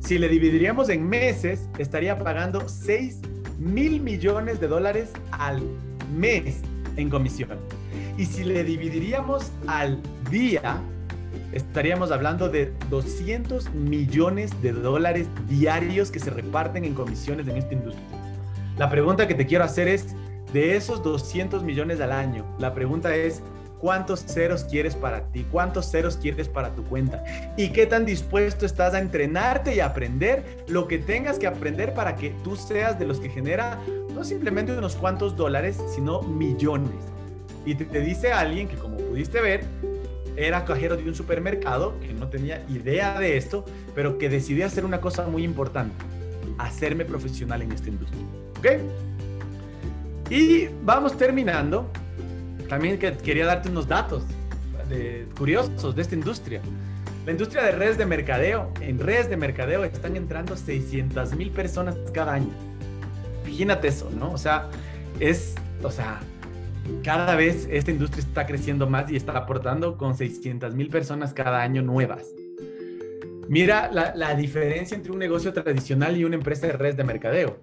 Si 0.00 0.18
le 0.18 0.28
dividiríamos 0.28 0.88
en 0.88 1.08
meses, 1.08 1.68
estaría 1.78 2.18
pagando 2.18 2.68
6 2.68 3.20
mil 3.58 4.00
millones 4.00 4.60
de 4.60 4.68
dólares 4.68 5.10
al 5.32 5.62
mes 6.16 6.60
en 6.96 7.10
comisión. 7.10 7.58
Y 8.16 8.26
si 8.26 8.44
le 8.44 8.62
dividiríamos 8.62 9.50
al 9.66 10.00
día, 10.30 10.80
estaríamos 11.52 12.10
hablando 12.10 12.48
de 12.48 12.72
200 12.90 13.72
millones 13.74 14.50
de 14.62 14.72
dólares 14.72 15.28
diarios 15.48 16.10
que 16.10 16.18
se 16.18 16.30
reparten 16.30 16.84
en 16.84 16.94
comisiones 16.94 17.48
en 17.48 17.56
esta 17.56 17.74
industria. 17.74 18.06
La 18.76 18.90
pregunta 18.90 19.26
que 19.26 19.34
te 19.34 19.46
quiero 19.46 19.64
hacer 19.64 19.88
es, 19.88 20.14
de 20.52 20.76
esos 20.76 21.02
200 21.02 21.62
millones 21.62 22.00
al 22.00 22.12
año, 22.12 22.44
la 22.58 22.72
pregunta 22.72 23.14
es, 23.14 23.42
¿cuántos 23.80 24.24
ceros 24.24 24.64
quieres 24.64 24.94
para 24.94 25.22
ti? 25.32 25.46
¿Cuántos 25.50 25.90
ceros 25.90 26.16
quieres 26.16 26.48
para 26.48 26.74
tu 26.74 26.84
cuenta? 26.84 27.24
¿Y 27.56 27.70
qué 27.70 27.86
tan 27.86 28.04
dispuesto 28.04 28.64
estás 28.64 28.94
a 28.94 29.00
entrenarte 29.00 29.74
y 29.74 29.80
aprender 29.80 30.64
lo 30.68 30.88
que 30.88 30.98
tengas 30.98 31.38
que 31.38 31.46
aprender 31.46 31.94
para 31.94 32.16
que 32.16 32.30
tú 32.44 32.56
seas 32.56 32.98
de 32.98 33.06
los 33.06 33.20
que 33.20 33.28
genera 33.28 33.78
no 34.14 34.24
simplemente 34.24 34.76
unos 34.76 34.96
cuantos 34.96 35.36
dólares, 35.36 35.78
sino 35.94 36.22
millones? 36.22 36.94
Y 37.64 37.74
te, 37.74 37.84
te 37.84 38.00
dice 38.00 38.32
alguien 38.32 38.68
que 38.68 38.76
como 38.76 38.96
pudiste 38.96 39.40
ver, 39.40 39.64
era 40.36 40.64
cajero 40.64 40.96
de 40.96 41.04
un 41.04 41.14
supermercado, 41.14 41.98
que 42.00 42.12
no 42.12 42.28
tenía 42.28 42.64
idea 42.68 43.18
de 43.18 43.36
esto, 43.36 43.64
pero 43.94 44.18
que 44.18 44.28
decidió 44.28 44.66
hacer 44.66 44.84
una 44.84 45.00
cosa 45.00 45.26
muy 45.26 45.44
importante, 45.44 45.94
hacerme 46.58 47.04
profesional 47.04 47.62
en 47.62 47.72
esta 47.72 47.88
industria. 47.88 48.22
¿Ok? 48.58 48.66
Y 50.30 50.68
vamos 50.82 51.16
terminando. 51.16 51.90
También 52.68 52.98
quería 52.98 53.46
darte 53.46 53.68
unos 53.68 53.86
datos 53.86 54.24
curiosos 55.36 55.94
de 55.94 56.02
esta 56.02 56.14
industria. 56.14 56.60
La 57.24 57.32
industria 57.32 57.62
de 57.64 57.72
redes 57.72 57.98
de 57.98 58.06
mercadeo, 58.06 58.72
en 58.80 58.98
redes 58.98 59.28
de 59.28 59.36
mercadeo 59.36 59.84
están 59.84 60.16
entrando 60.16 60.56
600 60.56 61.34
mil 61.34 61.50
personas 61.50 61.96
cada 62.12 62.34
año. 62.34 62.52
Imagínate 63.44 63.88
eso, 63.88 64.10
¿no? 64.16 64.32
O 64.32 64.38
sea, 64.38 64.68
es, 65.18 65.54
o 65.82 65.90
sea, 65.90 66.20
cada 67.02 67.34
vez 67.36 67.68
esta 67.70 67.90
industria 67.90 68.24
está 68.24 68.46
creciendo 68.46 68.88
más 68.88 69.10
y 69.10 69.16
está 69.16 69.32
aportando 69.32 69.96
con 69.96 70.16
600 70.16 70.74
mil 70.74 70.88
personas 70.88 71.32
cada 71.32 71.62
año 71.62 71.82
nuevas. 71.82 72.26
Mira 73.48 73.90
la, 73.92 74.14
la, 74.14 74.34
diferencia 74.34 74.96
entre 74.96 75.12
un 75.12 75.18
negocio 75.18 75.52
tradicional 75.52 76.16
y 76.16 76.24
una 76.24 76.34
empresa 76.34 76.66
de 76.66 76.72
redes 76.72 76.96
de 76.96 77.04
mercadeo. 77.04 77.60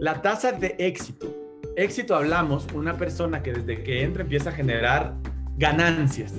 La 0.00 0.22
tasa 0.22 0.52
de 0.52 0.74
éxito 0.78 1.48
éxito 1.78 2.16
hablamos 2.16 2.66
una 2.74 2.96
persona 2.96 3.40
que 3.42 3.52
desde 3.52 3.84
que 3.84 4.02
entra 4.02 4.22
empieza 4.22 4.50
a 4.50 4.52
generar 4.52 5.14
ganancias. 5.56 6.34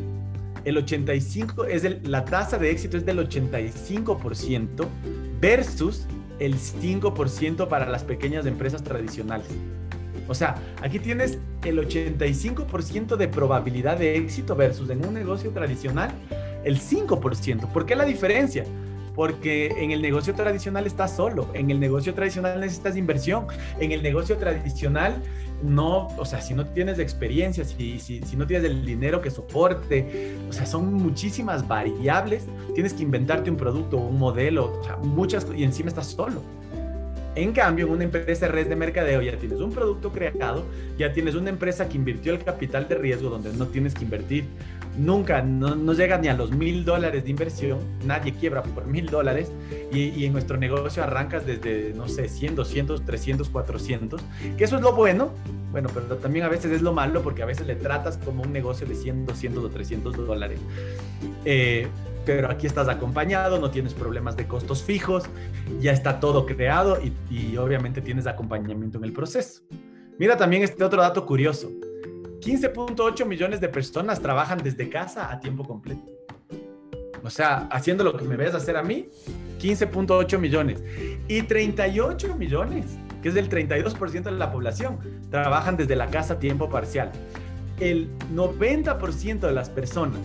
El 0.66 0.78
85 0.78 1.64
es 1.66 2.06
la 2.06 2.26
tasa 2.26 2.58
de 2.58 2.70
éxito 2.72 2.98
es 2.98 3.06
del 3.06 3.20
85% 3.20 4.86
versus 5.40 6.06
el 6.40 6.56
5% 6.56 7.70
para 7.70 7.88
las 7.88 8.04
pequeñas 8.04 8.46
empresas 8.46 8.84
tradicionales. 8.84 9.48
O 10.30 10.36
sea, 10.36 10.56
aquí 10.82 11.00
tienes 11.00 11.40
el 11.66 11.80
85% 11.80 13.18
de 13.18 13.28
probabilidad 13.28 13.98
de 13.98 14.16
éxito 14.16 14.56
versus 14.56 14.90
en 14.90 15.06
un 15.06 15.14
negocio 15.14 15.52
tradicional 15.52 16.12
el 16.64 16.80
5%. 16.80 17.72
¿Por 17.72 17.86
qué 17.86 17.96
la 17.96 18.06
diferencia? 18.06 18.66
porque 19.16 19.74
en 19.78 19.92
el 19.92 20.02
negocio 20.02 20.34
tradicional 20.34 20.88
estás 20.88 21.14
solo, 21.14 21.50
en 21.54 21.70
el 21.72 21.78
negocio 21.78 22.14
tradicional 22.14 22.58
necesitas 22.62 22.96
inversión, 22.96 23.48
en 23.78 23.92
el 23.92 24.02
negocio 24.02 24.38
tradicional 24.38 25.22
no, 25.62 26.08
o 26.18 26.24
sea, 26.24 26.40
si 26.42 26.54
no 26.54 26.66
tienes 26.68 27.00
experiencia, 27.00 27.66
si, 27.66 28.00
si, 28.00 28.22
no 28.38 28.48
tienes 28.48 28.70
el 28.70 28.86
dinero 28.86 29.20
que 29.20 29.30
soporte, 29.30 30.38
o 30.48 30.54
sea, 30.54 30.66
son 30.66 30.94
muchísimas 30.94 31.68
variables, 31.68 32.46
tienes 32.76 32.94
que 32.94 33.04
inventarte 33.04 33.50
un 33.50 33.58
producto, 33.58 33.98
un 33.98 34.18
modelo, 34.18 34.82
muchas, 35.04 35.46
y 35.54 35.66
encima 35.66 35.90
estás 35.90 36.08
solo. 36.08 36.42
En 37.36 37.54
cambio, 37.54 37.86
en 37.88 37.94
una 37.94 38.04
empresa 38.06 38.48
de 38.48 38.52
red 38.52 38.68
de 38.68 38.76
mercadeo 38.76 39.22
ya 39.22 39.38
tienes 39.38 39.60
un 39.60 39.72
producto 39.72 40.12
creado, 40.12 40.66
ya 40.98 41.14
tienes 41.14 41.36
una 41.36 41.50
empresa 41.50 41.88
que 41.88 41.98
invirtió 41.98 42.34
el 42.34 42.44
capital 42.44 42.88
de 42.88 42.96
riesgo 42.96 43.30
donde 43.30 43.54
no 43.54 43.68
tienes 43.68 43.94
que 43.94 44.04
invertir. 44.04 44.46
Nunca, 44.98 45.42
no, 45.42 45.76
no 45.76 45.94
llega 45.94 46.18
ni 46.18 46.28
a 46.28 46.34
los 46.34 46.52
mil 46.52 46.84
dólares 46.84 47.24
de 47.24 47.30
inversión, 47.30 47.80
nadie 48.06 48.34
quiebra 48.34 48.64
por 48.64 48.86
mil 48.88 49.06
dólares 49.06 49.52
y, 49.94 50.10
y, 50.10 50.26
en 50.26 50.34
nuestro 50.34 50.58
negocio 50.58 51.04
arrancas 51.04 51.46
desde, 51.46 51.94
no 51.96 52.10
sé, 52.10 52.28
100, 52.28 52.56
200, 52.56 53.06
300, 53.06 53.50
400, 53.50 54.22
que 54.58 54.64
eso 54.64 54.76
es 54.76 54.82
lo 54.82 54.94
bueno, 54.94 55.32
bueno, 55.72 55.90
pero 55.94 56.18
también 56.18 56.46
a 56.46 56.50
veces 56.50 56.72
es 56.72 56.82
lo 56.82 56.94
malo 56.94 57.22
porque 57.22 57.44
a 57.44 57.46
veces 57.46 57.68
le 57.68 57.76
tratas 57.76 58.18
como 58.18 58.44
un 58.44 58.52
negocio 58.52 58.88
de 58.88 58.96
100, 58.96 59.28
200 59.28 59.64
o 59.64 59.70
300 59.70 60.16
dólares. 60.18 60.60
Eh, 61.46 61.88
pero 62.36 62.52
aquí 62.52 62.68
estás 62.68 62.88
acompañado, 62.88 63.58
no 63.58 63.72
tienes 63.72 63.96
problemas 63.96 64.38
de 64.38 64.48
costos 64.48 64.84
fijos, 64.84 65.24
ya 65.80 65.92
está 65.92 66.20
todo 66.20 66.46
creado 66.46 67.00
y, 67.32 67.58
obviamente 67.58 68.02
tienes 68.02 68.28
acompañamiento 68.28 69.00
en 69.00 69.06
el 69.06 69.14
proceso. 69.14 69.64
Mira 70.20 70.38
también 70.38 70.62
este 70.62 70.84
otro 70.84 71.02
dato 71.02 71.26
curioso. 71.26 71.72
15.8 72.42 73.26
millones 73.26 73.60
de 73.60 73.68
personas 73.68 74.22
trabajan 74.22 74.60
desde 74.60 74.90
casa 74.90 75.32
a 75.32 75.40
tiempo 75.40 75.64
completo. 75.64 76.04
O 77.24 77.32
sea, 77.32 77.68
haciendo 77.72 78.04
lo 78.04 78.16
que 78.16 78.24
me 78.26 78.36
ves 78.36 78.54
hacer 78.54 78.78
a 78.78 78.84
mí, 78.84 79.10
15.8 79.60 80.38
millones. 80.38 80.84
Y 81.28 81.42
38 81.42 82.36
millones, 82.36 82.86
que 83.24 83.30
es 83.30 83.36
el 83.38 83.50
32% 83.50 84.22
de 84.22 84.32
la 84.34 84.52
población, 84.52 85.00
trabajan 85.32 85.78
desde 85.78 85.96
la 85.96 86.06
casa 86.12 86.36
a 86.36 86.40
tiempo 86.40 86.70
parcial. 86.70 87.12
El 87.80 88.08
90% 88.36 89.40
de 89.40 89.52
las 89.52 89.72
personas 89.72 90.20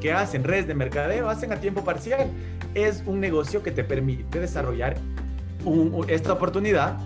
que 0.00 0.12
hacen 0.12 0.44
redes 0.44 0.66
de 0.66 0.74
mercadeo, 0.74 1.28
hacen 1.28 1.52
a 1.52 1.56
tiempo 1.56 1.84
parcial. 1.84 2.28
Es 2.74 3.02
un 3.06 3.20
negocio 3.20 3.62
que 3.62 3.70
te 3.70 3.84
permite 3.84 4.40
desarrollar 4.40 4.96
esta 6.08 6.32
oportunidad 6.32 6.98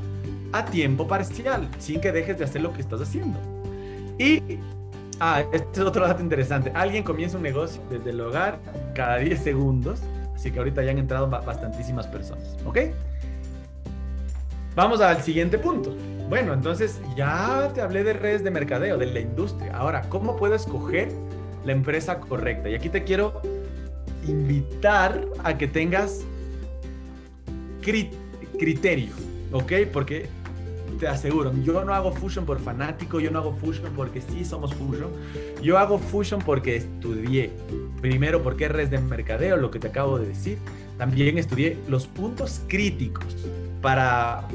a 0.52 0.64
tiempo 0.64 1.08
parcial, 1.08 1.68
sin 1.78 2.00
que 2.00 2.12
dejes 2.12 2.38
de 2.38 2.44
hacer 2.44 2.62
lo 2.62 2.72
que 2.72 2.80
estás 2.80 3.00
haciendo. 3.00 3.38
Y, 4.18 4.60
ah, 5.18 5.42
este 5.52 5.80
es 5.80 5.86
otro 5.86 6.06
dato 6.06 6.22
interesante. 6.22 6.70
Alguien 6.74 7.02
comienza 7.02 7.36
un 7.36 7.42
negocio 7.42 7.82
desde 7.90 8.10
el 8.10 8.20
hogar 8.20 8.60
cada 8.94 9.16
10 9.16 9.40
segundos, 9.42 10.00
así 10.34 10.52
que 10.52 10.58
ahorita 10.58 10.82
ya 10.84 10.92
han 10.92 10.98
entrado 10.98 11.28
bastantísimas 11.28 12.06
personas, 12.06 12.56
¿ok? 12.64 12.78
Vamos 14.76 15.00
al 15.00 15.22
siguiente 15.22 15.58
punto. 15.58 15.94
Bueno, 16.28 16.52
entonces 16.52 17.00
ya 17.16 17.70
te 17.74 17.80
hablé 17.80 18.02
de 18.02 18.12
redes 18.12 18.42
de 18.44 18.50
mercadeo, 18.50 18.96
de 18.96 19.06
la 19.06 19.20
industria. 19.20 19.76
Ahora, 19.76 20.02
¿cómo 20.08 20.36
puedo 20.36 20.54
escoger 20.54 21.08
la 21.64 21.72
empresa 21.72 22.20
correcta. 22.20 22.68
Y 22.68 22.74
aquí 22.74 22.88
te 22.88 23.04
quiero 23.04 23.40
invitar 24.26 25.26
a 25.42 25.56
que 25.58 25.68
tengas 25.68 26.24
criterio, 28.58 29.12
¿ok? 29.52 29.72
Porque 29.92 30.26
te 30.98 31.08
aseguro, 31.08 31.52
yo 31.62 31.84
no 31.84 31.92
hago 31.92 32.12
Fusion 32.12 32.46
por 32.46 32.60
fanático, 32.60 33.20
yo 33.20 33.30
no 33.30 33.38
hago 33.40 33.54
Fusion 33.56 33.92
porque 33.94 34.20
sí 34.20 34.44
somos 34.44 34.74
Fusion, 34.74 35.10
yo 35.62 35.78
hago 35.78 35.98
Fusion 35.98 36.40
porque 36.40 36.76
estudié. 36.76 37.50
Primero, 38.00 38.42
porque 38.42 38.66
es 38.66 38.70
red 38.70 38.88
de 38.88 38.98
mercadeo, 38.98 39.56
lo 39.56 39.70
que 39.70 39.78
te 39.78 39.88
acabo 39.88 40.18
de 40.18 40.28
decir. 40.28 40.58
También 40.98 41.38
estudié 41.38 41.78
los 41.88 42.06
puntos 42.06 42.60
críticos 42.68 43.26
para, 43.82 44.46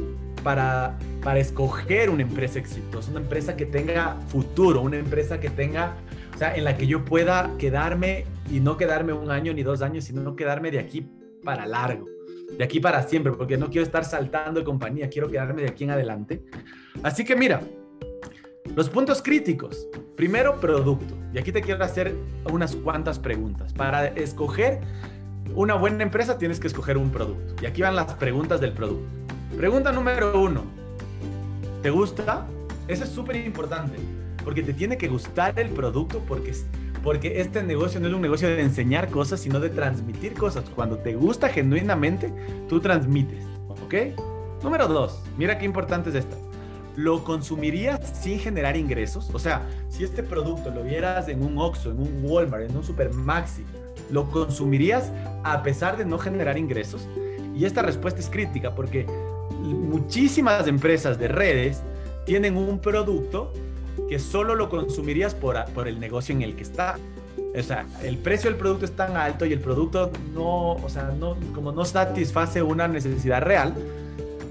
para, 0.43 0.97
para 1.23 1.39
escoger 1.39 2.09
una 2.09 2.21
empresa 2.21 2.59
exitosa, 2.59 3.11
una 3.11 3.19
empresa 3.19 3.57
que 3.57 3.65
tenga 3.65 4.15
futuro, 4.29 4.81
una 4.81 4.97
empresa 4.97 5.39
que 5.39 5.49
tenga 5.49 5.95
en 6.41 6.63
la 6.63 6.77
que 6.77 6.87
yo 6.87 7.05
pueda 7.05 7.51
quedarme 7.57 8.25
y 8.49 8.59
no 8.59 8.77
quedarme 8.77 9.13
un 9.13 9.29
año 9.29 9.53
ni 9.53 9.63
dos 9.63 9.81
años, 9.81 10.05
sino 10.05 10.35
quedarme 10.35 10.71
de 10.71 10.79
aquí 10.79 11.05
para 11.43 11.65
largo, 11.65 12.07
de 12.57 12.63
aquí 12.63 12.79
para 12.79 13.03
siempre, 13.03 13.33
porque 13.33 13.57
no 13.57 13.69
quiero 13.69 13.83
estar 13.83 14.05
saltando 14.05 14.59
de 14.59 14.65
compañía, 14.65 15.09
quiero 15.09 15.29
quedarme 15.29 15.61
de 15.63 15.69
aquí 15.69 15.83
en 15.83 15.91
adelante. 15.91 16.43
Así 17.03 17.23
que 17.23 17.35
mira, 17.35 17.61
los 18.75 18.89
puntos 18.89 19.21
críticos. 19.21 19.87
Primero, 20.15 20.59
producto. 20.59 21.15
Y 21.33 21.39
aquí 21.39 21.51
te 21.51 21.61
quiero 21.61 21.83
hacer 21.83 22.15
unas 22.51 22.75
cuantas 22.75 23.19
preguntas. 23.19 23.73
Para 23.73 24.07
escoger 24.07 24.81
una 25.55 25.75
buena 25.75 26.03
empresa 26.03 26.37
tienes 26.37 26.59
que 26.59 26.67
escoger 26.67 26.97
un 26.97 27.11
producto. 27.11 27.55
Y 27.61 27.65
aquí 27.65 27.81
van 27.81 27.95
las 27.95 28.13
preguntas 28.15 28.61
del 28.61 28.73
producto. 28.73 29.07
Pregunta 29.57 29.91
número 29.91 30.39
uno. 30.39 30.63
¿Te 31.81 31.89
gusta? 31.89 32.45
Eso 32.87 33.03
es 33.03 33.09
súper 33.09 33.37
importante. 33.37 33.97
Porque 34.49 34.63
te 34.63 34.73
tiene 34.73 34.97
que 34.97 35.07
gustar 35.07 35.59
el 35.59 35.69
producto 35.69 36.23
porque, 36.27 36.55
porque 37.03 37.39
este 37.39 37.61
negocio 37.61 37.99
no 37.99 38.07
es 38.07 38.13
un 38.15 38.21
negocio 38.21 38.47
de 38.47 38.59
enseñar 38.59 39.11
cosas, 39.11 39.41
sino 39.41 39.59
de 39.59 39.69
transmitir 39.69 40.33
cosas. 40.33 40.63
Cuando 40.73 40.97
te 40.97 41.13
gusta 41.13 41.49
genuinamente, 41.49 42.33
tú 42.67 42.79
transmites. 42.79 43.45
¿Ok? 43.67 43.93
Número 44.63 44.87
dos. 44.87 45.21
Mira 45.37 45.59
qué 45.59 45.65
importante 45.65 46.09
es 46.09 46.15
esto 46.15 46.35
¿lo 46.95 47.23
consumirías 47.23 47.99
sin 48.19 48.39
generar 48.39 48.75
ingresos? 48.75 49.29
O 49.33 49.37
sea, 49.37 49.69
si 49.87 50.03
este 50.03 50.23
producto 50.23 50.71
lo 50.71 50.81
vieras 50.81 51.27
en 51.27 51.43
un 51.43 51.59
Oxxo, 51.59 51.91
en 51.91 51.99
un 51.99 52.21
Walmart, 52.23 52.71
en 52.71 52.75
un 52.75 52.83
Supermaxi, 52.83 53.63
¿lo 54.09 54.31
consumirías 54.31 55.11
a 55.43 55.61
pesar 55.61 55.95
de 55.95 56.05
no 56.05 56.17
generar 56.17 56.57
ingresos? 56.57 57.07
Y 57.55 57.65
esta 57.65 57.83
respuesta 57.83 58.19
es 58.19 58.31
crítica 58.31 58.73
porque 58.73 59.05
muchísimas 59.61 60.67
empresas 60.67 61.19
de 61.19 61.27
redes 61.27 61.83
tienen 62.25 62.57
un 62.57 62.79
producto 62.79 63.53
que 64.07 64.19
solo 64.19 64.55
lo 64.55 64.69
consumirías 64.69 65.35
por, 65.35 65.63
por 65.73 65.87
el 65.87 65.99
negocio 65.99 66.33
en 66.35 66.41
el 66.41 66.55
que 66.55 66.63
está. 66.63 66.97
O 67.57 67.63
sea, 67.63 67.85
el 68.03 68.17
precio 68.17 68.49
del 68.49 68.59
producto 68.59 68.85
es 68.85 68.91
tan 68.91 69.17
alto 69.17 69.45
y 69.45 69.53
el 69.53 69.59
producto 69.59 70.11
no, 70.33 70.73
o 70.73 70.89
sea, 70.89 71.13
no, 71.17 71.35
como 71.53 71.71
no 71.71 71.83
satisface 71.83 72.61
una 72.61 72.87
necesidad 72.87 73.41
real, 73.41 73.73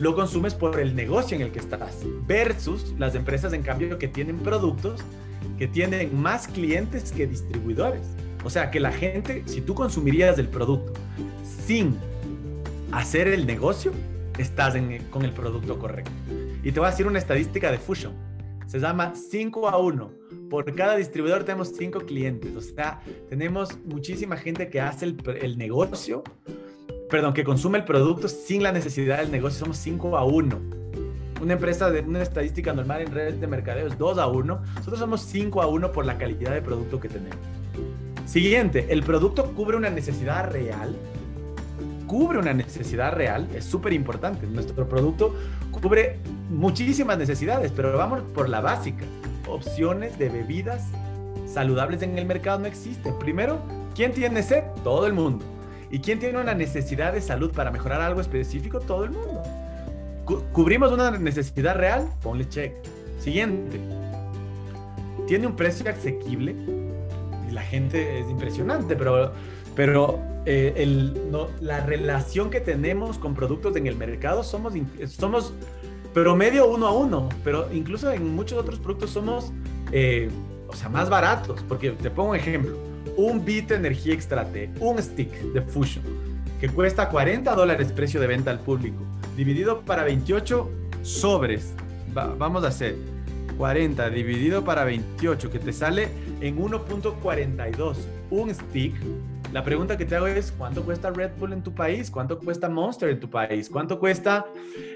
lo 0.01 0.15
consumes 0.15 0.55
por 0.55 0.79
el 0.81 0.95
negocio 0.95 1.37
en 1.37 1.43
el 1.43 1.51
que 1.51 1.59
estás, 1.59 1.97
versus 2.27 2.95
las 2.99 3.15
empresas 3.15 3.53
en 3.53 3.63
cambio 3.63 3.99
que 3.99 4.09
tienen 4.09 4.39
productos 4.39 5.01
que 5.59 5.67
tienen 5.67 6.21
más 6.21 6.47
clientes 6.47 7.13
que 7.13 7.27
distribuidores. 7.27 8.03
O 8.45 8.51
sea, 8.51 8.71
que 8.71 8.79
la 8.79 8.93
gente, 8.93 9.43
si 9.47 9.61
tú 9.61 9.75
consumirías 9.75 10.39
el 10.39 10.49
producto 10.49 10.93
sin 11.67 11.97
hacer 12.93 13.29
el 13.29 13.47
negocio, 13.47 13.93
estás 14.39 14.75
con 15.11 15.25
el 15.25 15.33
producto 15.33 15.79
correcto. 15.79 16.13
Y 16.63 16.71
te 16.71 16.79
voy 16.79 16.87
a 16.87 16.91
decir 16.91 17.07
una 17.07 17.19
estadística 17.19 17.73
de 17.73 17.79
Fusion. 17.79 18.13
Se 18.69 18.79
llama 18.79 19.15
5 19.17 19.69
a 19.69 19.79
1. 19.79 20.11
Por 20.49 20.73
cada 20.77 20.95
distribuidor 20.95 21.43
tenemos 21.43 21.73
5 21.77 22.01
clientes. 22.01 22.55
O 22.55 22.61
sea, 22.61 23.01
tenemos 23.29 23.77
muchísima 23.85 24.37
gente 24.37 24.71
que 24.71 24.81
hace 24.81 25.07
el, 25.07 25.17
el 25.43 25.59
negocio 25.59 26.23
perdón, 27.09 27.33
que 27.33 27.45
consume 27.45 27.79
el 27.79 27.85
producto 27.85 28.29
sin 28.29 28.63
la 28.63 28.73
necesidad 28.73 29.19
del 29.19 29.31
negocio, 29.31 29.61
somos 29.61 29.79
5 29.79 30.17
a 30.17 30.25
1. 30.25 30.61
Una 31.41 31.53
empresa 31.53 31.91
de 31.91 32.01
una 32.01 32.23
estadística 32.23 32.73
normal 32.73 33.03
en 33.03 33.13
redes 33.13 33.41
de 33.41 33.47
mercadeo 33.47 33.87
es 33.87 33.97
2 33.97 34.19
a 34.19 34.27
1. 34.27 34.61
Nosotros 34.77 34.99
somos 34.99 35.23
5 35.23 35.63
a 35.63 35.67
1 35.69 35.93
por 35.93 36.05
la 36.05 36.19
calidad 36.19 36.53
de 36.53 36.63
producto 36.63 37.01
que 37.01 37.09
tenemos. 37.09 37.39
Siguiente, 38.27 38.87
el 38.91 39.03
producto 39.03 39.53
cubre 39.55 39.77
una 39.77 39.89
necesidad 39.89 40.51
real. 40.51 40.97
Cubre 42.09 42.39
una 42.39 42.55
necesidad 42.55 43.13
real, 43.13 43.47
es 43.55 43.67
súper 43.67 43.93
importante. 43.93 44.47
Nuestro 44.47 44.89
producto 44.89 45.37
cubre 45.71 46.17
muchísimas 46.49 47.19
necesidades, 47.19 47.71
pero 47.71 47.97
vamos 47.99 48.23
por 48.35 48.49
la 48.49 48.63
básica. 48.63 49.05
Opciones 49.47 50.19
de 50.19 50.31
bebidas 50.31 50.87
saludables 51.47 52.01
en 52.01 52.17
el 52.17 52.25
mercado 52.25 52.61
no 52.61 52.67
existen. 52.67 53.19
Primero, 53.19 53.61
¿quién 53.95 54.13
tiene 54.13 54.43
sed? 54.43 54.65
Todo 54.83 55.07
el 55.07 55.13
mundo. 55.13 55.45
¿Y 55.91 55.99
quién 55.99 56.19
tiene 56.19 56.39
una 56.39 56.55
necesidad 56.55 57.13
de 57.13 57.21
salud 57.21 57.53
para 57.53 57.71
mejorar 57.71 58.01
algo 58.01 58.23
específico? 58.23 58.81
Todo 58.81 59.05
el 59.05 59.11
mundo. 59.11 59.43
¿Cubrimos 60.53 60.91
una 60.91 61.11
necesidad 61.11 61.77
real? 61.77 62.09
Ponle 62.23 62.49
check. 62.49 62.73
Siguiente. 63.21 63.79
¿Tiene 65.27 65.47
un 65.47 65.57
precio 65.57 65.91
asequible? 65.91 66.57
La 67.51 67.61
gente 67.61 68.21
es 68.21 68.31
impresionante, 68.31 68.97
pero, 68.97 69.33
pero 69.79 70.21
eh, 70.45 70.73
el, 70.75 71.31
no, 71.31 71.47
la 71.61 71.79
relación 71.79 72.51
que 72.51 72.61
tenemos 72.61 73.17
con 73.17 73.37
productos 73.37 73.77
en 73.77 73.87
el 73.87 73.95
mercado 73.95 74.43
somos, 74.43 74.73
somos 75.07 75.55
promedio 76.13 76.67
uno 76.67 76.89
a 76.89 76.93
uno, 76.93 77.29
pero 77.45 77.69
incluso 77.73 78.11
en 78.11 78.35
muchos 78.35 78.59
otros 78.59 78.81
productos 78.81 79.11
somos, 79.11 79.53
eh, 79.93 80.31
o 80.67 80.75
sea, 80.75 80.89
más 80.89 81.09
baratos. 81.09 81.63
Porque 81.69 81.93
te 81.93 82.11
pongo 82.11 82.31
un 82.31 82.37
ejemplo 82.37 82.77
un 83.17 83.45
bit 83.45 83.69
de 83.69 83.77
energía 83.77 84.15
extra 84.15 84.45
T, 84.47 84.69
un 84.81 85.01
stick 85.01 85.31
de 85.53 85.63
Fusion, 85.63 86.05
que 86.61 86.69
cuesta 86.69 87.09
40 87.09 87.55
dólares 87.55 87.93
precio 87.93 88.21
de 88.21 88.27
venta 88.27 88.51
al 88.51 88.59
público, 88.59 89.05
dividido 89.37 89.83
para 89.83 90.03
28 90.03 90.69
sobres. 91.03 91.73
vamos 92.13 92.65
a 92.65 92.67
hacer 92.67 92.97
40 93.57 94.11
dividido 94.11 94.65
para 94.65 94.83
28, 94.83 95.51
que 95.53 95.61
te 95.61 95.73
sale 95.73 96.09
en 96.41 96.59
1.42. 96.59 97.97
Un 98.31 98.53
stick 98.53 98.95
la 99.53 99.65
pregunta 99.65 99.97
que 99.97 100.05
te 100.05 100.15
hago 100.15 100.27
es, 100.27 100.53
¿cuánto 100.53 100.85
cuesta 100.85 101.11
Red 101.11 101.33
Bull 101.39 101.53
en 101.53 101.63
tu 101.63 101.75
país? 101.75 102.11
¿Cuánto 102.11 102.39
cuesta 102.39 102.69
Monster 102.69 103.09
en 103.09 103.21
tu 103.21 103.31
país? 103.31 103.71
¿Cuánto 103.71 103.99
cuesta 103.99 104.47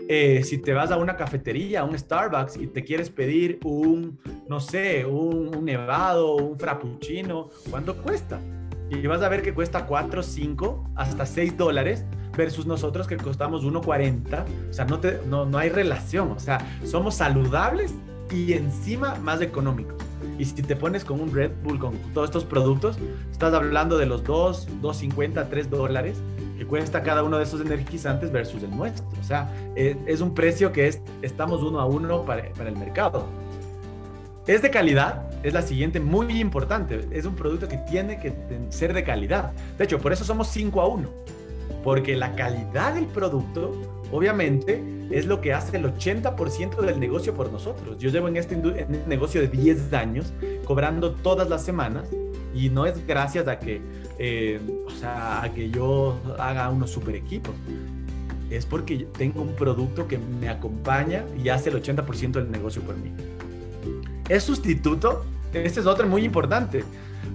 eh, 0.09 0.42
si 0.44 0.59
te 0.59 0.72
vas 0.74 0.90
a 0.90 0.98
una 0.98 1.16
cafetería, 1.16 1.80
a 1.80 1.84
un 1.84 1.98
Starbucks 1.98 2.57
y 2.57 2.66
te 2.66 2.84
quieres 2.84 3.09
pedir 3.09 3.59
un, 3.64 4.18
no 4.48 4.61
sé, 4.61 5.07
un, 5.07 5.64
nevado, 5.64 6.36
un 6.36 6.59
frappuccino? 6.59 7.48
¿Cuánto 7.70 7.96
cuesta? 7.96 8.38
Y 8.90 9.07
vas 9.07 9.22
a 9.22 9.28
ver 9.30 9.40
que 9.40 9.55
cuesta 9.55 9.86
4, 9.86 10.22
5, 10.22 10.90
hasta 10.96 11.24
6 11.24 11.57
dólares 11.57 12.05
versus 12.36 12.66
nosotros 12.66 13.07
que 13.07 13.16
costamos 13.16 13.64
1.40. 13.64 14.44
O 14.68 14.72
sea, 14.72 14.84
no, 14.84 15.00
te, 15.00 15.20
no, 15.26 15.46
no 15.46 15.57
hay 15.57 15.70
relación. 15.70 16.30
O 16.32 16.38
sea, 16.38 16.59
somos 16.84 17.14
saludables 17.14 17.94
y 18.33 18.53
encima 18.55 19.16
más 19.16 19.41
económicos. 19.41 19.97
Y 20.39 20.45
si 20.45 20.62
te 20.62 20.76
pones 20.76 21.05
con 21.05 21.20
un 21.20 21.33
Red 21.33 21.53
Bull, 21.62 21.78
con 21.78 21.95
todos 22.14 22.28
estos 22.28 22.45
productos, 22.45 22.97
estás 23.30 23.53
hablando 23.53 23.99
de 23.99 24.07
los 24.07 24.24
2, 24.24 24.68
2.50, 24.80 25.49
3 25.49 25.70
dólares 25.70 26.18
que 26.59 26.66
cuesta 26.66 27.03
cada 27.03 27.22
uno 27.22 27.39
de 27.39 27.45
esos 27.45 27.61
energizantes 27.61 28.33
versus 28.33 28.62
el 28.62 28.70
nuestro. 28.70 29.05
O 29.20 29.24
sea, 29.24 29.53
es, 29.74 30.20
un 30.20 30.35
precio 30.35 30.72
que 30.72 30.89
es, 30.89 31.01
estamos 31.22 31.62
uno 31.62 31.80
a 31.80 31.87
uno 31.87 32.24
para, 32.24 32.51
para 32.53 32.70
el 32.70 32.76
mercado. 32.76 33.26
Es 34.47 34.62
de 34.62 34.70
calidad, 34.70 35.22
es 35.43 35.53
la 35.53 35.62
siguiente 35.62 36.01
muy 36.01 36.41
importante. 36.41 37.07
Es 37.12 37.26
un 37.26 37.35
producto 37.35 37.68
que 37.68 37.76
tiene 37.76 38.18
que 38.18 38.33
ser 38.70 38.93
de 38.93 39.05
calidad. 39.05 39.53
De 39.78 39.85
hecho, 39.85 39.99
por 40.01 40.12
eso 40.12 40.24
somos 40.24 40.49
5 40.49 40.80
a 40.80 40.89
1. 40.89 41.09
Porque 41.85 42.16
la 42.16 42.35
calidad 42.35 42.95
del 42.95 43.07
producto 43.07 43.72
obviamente 44.12 44.82
es 45.10 45.26
lo 45.26 45.40
que 45.40 45.52
hace 45.52 45.76
el 45.76 45.84
80% 45.84 46.80
del 46.80 47.00
negocio 47.00 47.34
por 47.34 47.50
nosotros. 47.50 47.98
Yo 47.98 48.10
llevo 48.10 48.28
en 48.28 48.36
este, 48.36 48.54
en 48.54 49.08
negocio 49.08 49.40
de 49.40 49.48
10 49.48 49.92
años 49.92 50.32
cobrando 50.64 51.12
todas 51.12 51.48
las 51.48 51.64
semanas 51.64 52.08
y 52.54 52.68
no 52.70 52.86
es 52.86 53.04
gracias 53.06 53.48
a 53.48 53.58
que, 53.58 53.80
eh, 54.18 54.60
o 54.86 54.90
sea, 54.90 55.42
a 55.42 55.52
que 55.52 55.70
yo 55.70 56.20
haga 56.38 56.68
unos 56.70 56.90
super 56.90 57.16
equipos. 57.16 57.54
Es 58.50 58.66
porque 58.66 59.06
tengo 59.16 59.40
un 59.40 59.54
producto 59.54 60.06
que 60.06 60.18
me 60.18 60.48
acompaña 60.48 61.24
y 61.42 61.48
hace 61.48 61.70
el 61.70 61.82
80% 61.82 62.32
del 62.32 62.50
negocio 62.50 62.82
por 62.82 62.96
mí. 62.96 63.10
¿Es 64.28 64.44
sustituto? 64.44 65.24
Este 65.52 65.80
es 65.80 65.86
otro 65.86 66.06
muy 66.06 66.24
importante, 66.24 66.84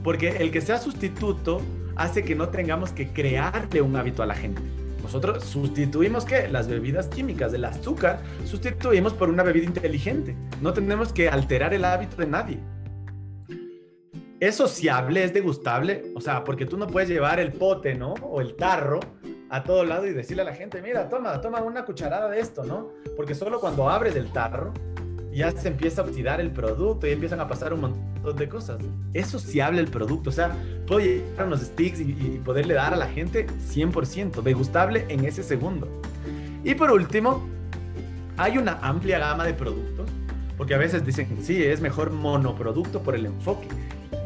porque 0.03 0.37
el 0.37 0.51
que 0.51 0.61
sea 0.61 0.77
sustituto 0.77 1.61
hace 1.95 2.23
que 2.23 2.35
no 2.35 2.49
tengamos 2.49 2.91
que 2.91 3.09
crearle 3.09 3.81
un 3.81 3.95
hábito 3.95 4.21
a 4.21 4.27
la 4.27 4.35
gente. 4.35 4.61
Nosotros 5.01 5.43
sustituimos 5.43 6.25
que 6.25 6.47
las 6.47 6.67
bebidas 6.67 7.07
químicas 7.07 7.51
del 7.51 7.65
azúcar, 7.65 8.19
sustituimos 8.45 9.13
por 9.13 9.29
una 9.29 9.43
bebida 9.43 9.65
inteligente. 9.65 10.35
No 10.61 10.73
tenemos 10.73 11.13
que 11.13 11.29
alterar 11.29 11.73
el 11.73 11.85
hábito 11.85 12.17
de 12.17 12.27
nadie. 12.27 12.59
Es 14.39 14.55
sociable, 14.55 15.23
es 15.23 15.33
degustable, 15.33 16.11
o 16.15 16.21
sea, 16.21 16.43
porque 16.43 16.65
tú 16.65 16.77
no 16.77 16.87
puedes 16.87 17.09
llevar 17.09 17.39
el 17.39 17.53
pote, 17.53 17.95
¿no? 17.95 18.13
O 18.21 18.39
el 18.39 18.55
tarro 18.55 18.99
a 19.49 19.63
todo 19.63 19.83
lado 19.83 20.05
y 20.05 20.13
decirle 20.13 20.43
a 20.43 20.45
la 20.45 20.53
gente, 20.53 20.81
mira, 20.81 21.09
toma, 21.09 21.39
toma 21.41 21.61
una 21.61 21.85
cucharada 21.85 22.29
de 22.29 22.39
esto, 22.39 22.63
¿no? 22.63 22.89
Porque 23.15 23.33
solo 23.33 23.59
cuando 23.59 23.89
abres 23.89 24.15
el 24.15 24.31
tarro 24.31 24.73
ya 25.37 25.51
se 25.51 25.67
empieza 25.67 26.01
a 26.01 26.05
oxidar 26.05 26.41
el 26.41 26.49
producto 26.49 27.05
y 27.05 27.11
empiezan 27.11 27.39
a 27.39 27.47
pasar 27.47 27.71
un 27.71 27.81
montón 27.81 28.35
de 28.35 28.49
cosas. 28.49 28.79
Es 29.13 29.27
sociable 29.27 29.79
el 29.79 29.87
producto, 29.87 30.31
o 30.31 30.33
sea, 30.33 30.55
puedo 30.87 30.99
llevar 30.99 31.45
unos 31.45 31.61
sticks 31.61 31.99
y, 31.99 32.41
poderle 32.43 32.73
dar 32.73 32.93
a 32.93 32.97
la 32.97 33.07
gente 33.07 33.45
100%, 33.45 34.41
degustable 34.41 35.05
en 35.09 35.25
ese 35.25 35.43
segundo. 35.43 35.87
Y 36.63 36.73
por 36.73 36.91
último, 36.91 37.47
hay 38.35 38.57
una 38.57 38.79
amplia 38.81 39.19
gama 39.19 39.45
de 39.45 39.53
productos, 39.53 40.09
porque 40.57 40.73
a 40.73 40.79
veces 40.79 41.05
dicen, 41.05 41.37
sí, 41.43 41.63
es 41.63 41.81
mejor 41.81 42.09
monoproducto 42.09 43.03
por 43.03 43.13
el 43.13 43.27
enfoque. 43.27 43.67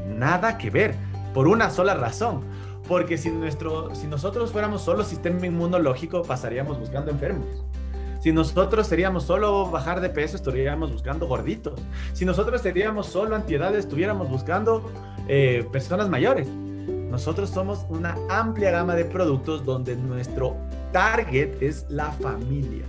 Nada 0.08 0.58
que 0.58 0.70
ver, 0.70 0.96
por 1.34 1.50
una 1.50 1.70
sola 1.72 1.94
razón. 1.94 2.42
Porque 2.88 3.18
si, 3.18 3.30
nuestro, 3.32 3.94
si 3.96 4.08
nosotros 4.08 4.52
fuéramos 4.52 4.82
solo 4.82 5.04
sistema 5.04 5.46
inmunológico, 5.46 6.24
pasaríamos 6.24 6.80
buscando 6.80 7.12
enfermos. 7.12 7.48
Si 8.22 8.32
nosotros 8.32 8.86
seríamos 8.86 9.24
solo 9.24 9.70
bajar 9.72 10.00
de 10.00 10.10
peso, 10.10 10.36
estaríamos 10.36 10.92
buscando 10.92 11.28
gorditos. 11.28 11.82
Si 12.14 12.24
nosotros 12.24 12.62
seríamos 12.62 13.08
solo 13.08 13.36
antiedades, 13.36 13.80
estuviéramos 13.80 14.30
buscando 14.30 14.92
eh, 15.28 15.68
personas 15.72 16.08
mayores. 16.08 16.48
nosotros 16.48 17.50
somos 17.50 17.86
una 17.90 18.16
amplia 18.30 18.72
gama 18.72 18.96
de 18.96 19.06
productos 19.06 19.66
donde 19.66 19.96
nuestro 19.96 20.56
target 20.94 21.62
es 21.62 21.86
la 21.90 22.12
familia. 22.12 22.86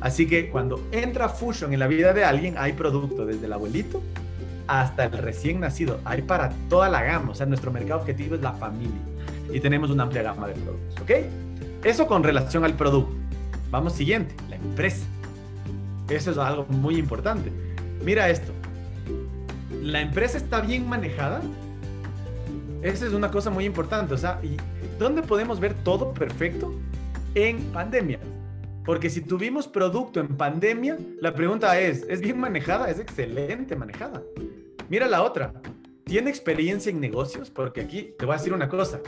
Así 0.00 0.26
que 0.28 0.50
cuando 0.50 0.80
entra 0.92 1.28
Fusion 1.28 1.72
en 1.72 1.80
la 1.80 1.88
vida 1.88 2.12
de 2.12 2.24
alguien, 2.24 2.54
hay 2.56 2.72
producto 2.72 3.26
desde 3.26 3.46
el 3.46 3.52
abuelito 3.52 4.00
hasta 4.68 5.04
el 5.06 5.12
recién 5.12 5.58
nacido. 5.60 5.98
Hay 6.04 6.22
para 6.22 6.50
toda 6.68 6.88
la 6.88 7.02
gama. 7.02 7.32
O 7.32 7.34
sea, 7.34 7.46
nuestro 7.46 7.72
mercado 7.72 8.00
objetivo 8.00 8.36
es 8.36 8.40
la 8.40 8.52
familia. 8.52 9.00
Y 9.52 9.58
tenemos 9.58 9.90
una 9.90 10.04
amplia 10.04 10.22
gama 10.22 10.46
de 10.46 10.54
productos. 10.54 11.02
¿Ok? 11.02 11.10
Eso 11.84 12.06
con 12.06 12.22
relación 12.22 12.64
al 12.64 12.74
producto. 12.74 13.14
Vamos 13.70 13.94
siguiente, 13.94 14.34
la 14.48 14.55
empresa. 14.66 15.06
Eso 16.08 16.30
es 16.30 16.38
algo 16.38 16.66
muy 16.68 16.96
importante. 16.96 17.50
Mira 18.04 18.28
esto. 18.28 18.52
La 19.82 20.00
empresa 20.00 20.38
está 20.38 20.60
bien 20.60 20.88
manejada. 20.88 21.40
Esa 22.82 23.06
es 23.06 23.12
una 23.12 23.30
cosa 23.30 23.50
muy 23.50 23.64
importante. 23.64 24.14
O 24.14 24.18
sea, 24.18 24.40
¿y 24.42 24.56
dónde 24.98 25.22
podemos 25.22 25.58
ver 25.58 25.74
todo 25.74 26.12
perfecto? 26.12 26.72
En 27.34 27.58
pandemia. 27.72 28.20
Porque 28.84 29.10
si 29.10 29.20
tuvimos 29.20 29.66
producto 29.66 30.20
en 30.20 30.28
pandemia, 30.28 30.96
la 31.20 31.34
pregunta 31.34 31.78
es, 31.80 32.06
¿es 32.08 32.20
bien 32.20 32.38
manejada? 32.38 32.88
Es 32.88 33.00
excelente 33.00 33.74
manejada. 33.74 34.22
Mira 34.88 35.08
la 35.08 35.22
otra. 35.22 35.52
¿Tiene 36.04 36.30
experiencia 36.30 36.90
en 36.90 37.00
negocios? 37.00 37.50
Porque 37.50 37.80
aquí 37.80 38.14
te 38.16 38.24
voy 38.24 38.36
a 38.36 38.38
decir 38.38 38.52
una 38.52 38.68
cosa. 38.68 39.00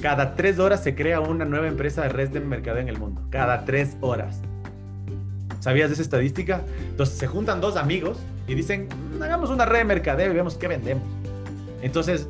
Cada 0.00 0.34
tres 0.34 0.58
horas 0.58 0.82
se 0.82 0.94
crea 0.94 1.20
una 1.20 1.44
nueva 1.44 1.68
empresa 1.68 2.02
de 2.02 2.08
red 2.08 2.30
de 2.30 2.40
mercado 2.40 2.78
en 2.78 2.88
el 2.88 2.98
mundo. 2.98 3.26
Cada 3.28 3.66
tres 3.66 3.98
horas. 4.00 4.40
¿Sabías 5.66 5.88
de 5.88 5.94
esa 5.94 6.02
estadística? 6.02 6.62
Entonces 6.90 7.18
se 7.18 7.26
juntan 7.26 7.60
dos 7.60 7.74
amigos 7.74 8.18
y 8.46 8.54
dicen, 8.54 8.88
hagamos 9.20 9.50
una 9.50 9.64
red 9.64 9.78
de 9.78 9.84
mercadeo 9.84 10.30
y 10.30 10.34
vemos 10.36 10.54
qué 10.54 10.68
vendemos. 10.68 11.02
Entonces, 11.82 12.28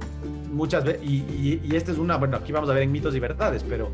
muchas 0.50 0.84
veces, 0.84 1.02
y, 1.02 1.60
y, 1.62 1.76
esta 1.76 1.92
es 1.92 1.98
una, 1.98 2.16
bueno, 2.16 2.38
aquí 2.38 2.50
vamos 2.52 2.70
a 2.70 2.72
ver 2.72 2.84
en 2.84 2.92
mitos 2.92 3.14
y 3.14 3.20
verdades, 3.20 3.62
pero 3.62 3.90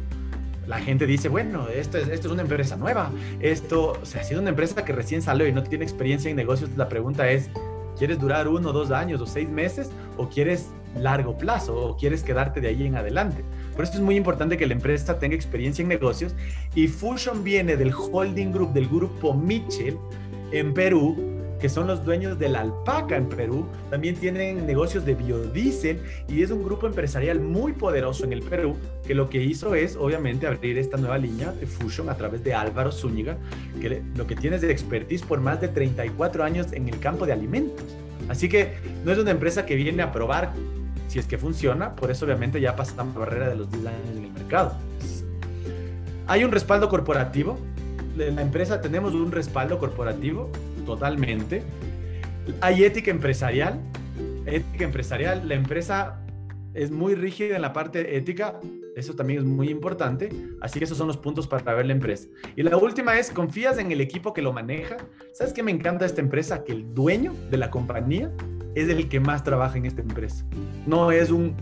la 0.68 0.78
gente 0.78 1.08
dice, 1.08 1.28
bueno, 1.28 1.66
esto 1.66 1.98
es, 1.98 2.06
esto 2.06 2.28
es 2.28 2.32
una 2.32 2.42
empresa 2.42 2.76
nueva, 2.76 3.10
esto, 3.40 3.98
o 4.00 4.06
sea, 4.06 4.22
sido 4.22 4.40
una 4.40 4.50
empresa 4.50 4.84
que 4.84 4.92
recién 4.92 5.22
salió 5.22 5.44
y 5.48 5.50
no 5.50 5.64
tiene 5.64 5.84
experiencia 5.84 6.30
en 6.30 6.36
negocios, 6.36 6.70
la 6.76 6.88
pregunta 6.88 7.28
es, 7.28 7.50
¿quieres 7.98 8.20
durar 8.20 8.46
uno, 8.46 8.72
dos 8.72 8.92
años 8.92 9.20
o 9.20 9.26
seis 9.26 9.48
meses 9.48 9.90
o 10.18 10.28
quieres 10.28 10.68
largo 10.96 11.36
plazo 11.36 11.76
o 11.76 11.96
quieres 11.96 12.22
quedarte 12.22 12.60
de 12.60 12.68
ahí 12.68 12.86
en 12.86 12.94
adelante? 12.94 13.42
Por 13.74 13.84
eso 13.84 13.94
es 13.94 14.00
muy 14.00 14.16
importante 14.16 14.56
que 14.56 14.66
la 14.66 14.74
empresa 14.74 15.18
tenga 15.18 15.34
experiencia 15.34 15.82
en 15.82 15.88
negocios 15.88 16.34
y 16.74 16.88
Fusion 16.88 17.42
viene 17.42 17.76
del 17.76 17.92
holding 17.92 18.52
group 18.52 18.72
del 18.72 18.88
grupo 18.88 19.34
Mitchell 19.34 19.96
en 20.52 20.74
Perú, 20.74 21.16
que 21.58 21.68
son 21.68 21.86
los 21.86 22.04
dueños 22.04 22.38
de 22.38 22.48
la 22.48 22.60
alpaca 22.60 23.16
en 23.16 23.28
Perú. 23.28 23.66
También 23.88 24.16
tienen 24.16 24.66
negocios 24.66 25.06
de 25.06 25.14
biodiesel 25.14 26.00
y 26.28 26.42
es 26.42 26.50
un 26.50 26.62
grupo 26.62 26.86
empresarial 26.86 27.40
muy 27.40 27.72
poderoso 27.72 28.24
en 28.24 28.32
el 28.32 28.42
Perú 28.42 28.76
que 29.06 29.14
lo 29.14 29.30
que 29.30 29.42
hizo 29.42 29.74
es 29.74 29.96
obviamente 29.96 30.46
abrir 30.46 30.76
esta 30.76 30.96
nueva 30.96 31.18
línea 31.18 31.52
de 31.52 31.66
Fusion 31.66 32.10
a 32.10 32.16
través 32.16 32.44
de 32.44 32.52
Álvaro 32.52 32.92
Zúñiga, 32.92 33.38
que 33.80 34.02
lo 34.16 34.26
que 34.26 34.36
tiene 34.36 34.56
es 34.56 34.62
de 34.62 34.72
expertise 34.72 35.22
por 35.22 35.40
más 35.40 35.60
de 35.60 35.68
34 35.68 36.44
años 36.44 36.72
en 36.72 36.88
el 36.88 36.98
campo 36.98 37.26
de 37.26 37.32
alimentos. 37.32 37.86
Así 38.28 38.48
que 38.48 38.74
no 39.04 39.12
es 39.12 39.18
una 39.18 39.30
empresa 39.30 39.64
que 39.64 39.76
viene 39.76 40.02
a 40.02 40.12
probar 40.12 40.52
si 41.12 41.18
es 41.18 41.26
que 41.26 41.36
funciona, 41.36 41.94
por 41.94 42.10
eso 42.10 42.24
obviamente 42.24 42.58
ya 42.58 42.74
pasamos 42.74 43.12
la 43.12 43.20
barrera 43.20 43.50
de 43.50 43.56
los 43.56 43.70
10 43.70 43.84
años 43.84 44.00
en 44.16 44.24
el 44.24 44.32
mercado. 44.32 44.72
Hay 46.26 46.42
un 46.42 46.50
respaldo 46.50 46.88
corporativo, 46.88 47.58
en 48.18 48.36
la 48.36 48.40
empresa 48.40 48.80
tenemos 48.80 49.12
un 49.12 49.30
respaldo 49.30 49.78
corporativo 49.78 50.50
totalmente. 50.86 51.64
Hay 52.62 52.84
ética 52.84 53.10
empresarial, 53.10 53.78
ética 54.46 54.84
empresarial, 54.84 55.46
la 55.46 55.54
empresa 55.54 56.18
es 56.72 56.90
muy 56.90 57.14
rígida 57.14 57.56
en 57.56 57.60
la 57.60 57.74
parte 57.74 58.16
ética, 58.16 58.58
eso 58.96 59.14
también 59.14 59.40
es 59.40 59.44
muy 59.44 59.68
importante, 59.68 60.30
así 60.62 60.78
que 60.78 60.86
esos 60.86 60.96
son 60.96 61.08
los 61.08 61.18
puntos 61.18 61.46
para 61.46 61.74
ver 61.74 61.84
la 61.84 61.92
empresa. 61.92 62.26
Y 62.56 62.62
la 62.62 62.78
última 62.78 63.18
es, 63.18 63.30
¿confías 63.30 63.76
en 63.76 63.92
el 63.92 64.00
equipo 64.00 64.32
que 64.32 64.40
lo 64.40 64.54
maneja? 64.54 64.96
¿Sabes 65.34 65.52
qué 65.52 65.62
me 65.62 65.72
encanta 65.72 66.06
esta 66.06 66.22
empresa? 66.22 66.64
Que 66.64 66.72
el 66.72 66.94
dueño 66.94 67.34
de 67.50 67.58
la 67.58 67.70
compañía 67.70 68.30
es 68.74 68.88
el 68.88 69.08
que 69.08 69.20
más 69.20 69.44
trabaja 69.44 69.78
en 69.78 69.86
esta 69.86 70.02
empresa. 70.02 70.44
No 70.86 71.12
es 71.12 71.30
un, 71.30 71.54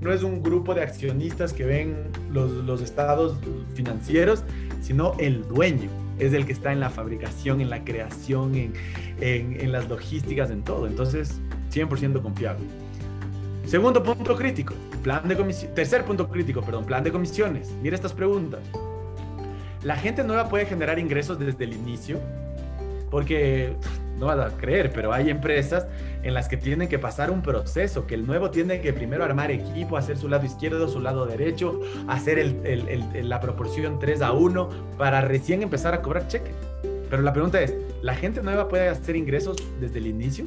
no 0.00 0.12
es 0.12 0.22
un 0.22 0.42
grupo 0.42 0.74
de 0.74 0.82
accionistas 0.82 1.52
que 1.52 1.64
ven 1.64 2.08
los, 2.32 2.50
los 2.50 2.80
estados 2.82 3.36
financieros, 3.74 4.44
sino 4.80 5.14
el 5.18 5.46
dueño 5.48 5.88
es 6.18 6.32
el 6.32 6.46
que 6.46 6.52
está 6.52 6.72
en 6.72 6.80
la 6.80 6.90
fabricación, 6.90 7.60
en 7.60 7.70
la 7.70 7.84
creación, 7.84 8.54
en, 8.54 8.72
en, 9.20 9.72
las 9.72 9.88
logísticas, 9.88 10.50
en 10.50 10.62
todo. 10.62 10.86
Entonces, 10.86 11.40
100% 11.72 12.22
confiable. 12.22 12.64
Segundo 13.66 14.02
punto 14.02 14.36
crítico, 14.36 14.74
plan 15.02 15.26
de 15.26 15.36
comisión. 15.36 15.74
Tercer 15.74 16.04
punto 16.04 16.28
crítico, 16.28 16.62
perdón, 16.62 16.84
plan 16.84 17.02
de 17.02 17.12
comisiones. 17.12 17.72
Mira 17.82 17.96
estas 17.96 18.12
preguntas. 18.12 18.60
La 19.82 19.96
gente 19.96 20.22
nueva 20.22 20.48
puede 20.48 20.66
generar 20.66 20.98
ingresos 20.98 21.38
desde 21.38 21.64
el 21.64 21.72
inicio, 21.72 22.20
porque 23.10 23.74
no 24.22 24.28
vas 24.28 24.52
a 24.52 24.56
creer, 24.56 24.92
pero 24.94 25.12
hay 25.12 25.30
empresas 25.30 25.88
en 26.22 26.32
las 26.32 26.48
que 26.48 26.56
tienen 26.56 26.86
que 26.86 26.96
pasar 26.96 27.32
un 27.32 27.42
proceso, 27.42 28.06
que 28.06 28.14
el 28.14 28.24
nuevo 28.24 28.52
tiene 28.52 28.80
que 28.80 28.92
primero 28.92 29.24
armar 29.24 29.50
equipo, 29.50 29.96
hacer 29.96 30.16
su 30.16 30.28
lado 30.28 30.46
izquierdo, 30.46 30.86
su 30.86 31.00
lado 31.00 31.26
derecho, 31.26 31.80
hacer 32.06 32.54
la 33.24 33.40
proporción 33.40 33.98
3 33.98 34.22
a 34.22 34.30
1 34.32 34.68
para 34.96 35.22
recién 35.22 35.62
empezar 35.62 35.92
a 35.92 36.02
cobrar 36.02 36.28
cheque. 36.28 36.52
Pero 37.10 37.22
la 37.22 37.32
pregunta 37.32 37.60
es, 37.60 37.74
¿la 38.00 38.14
gente 38.14 38.42
nueva 38.44 38.68
puede 38.68 38.88
hacer 38.88 39.16
ingresos 39.16 39.56
desde 39.80 39.98
el 39.98 40.06
inicio? 40.06 40.46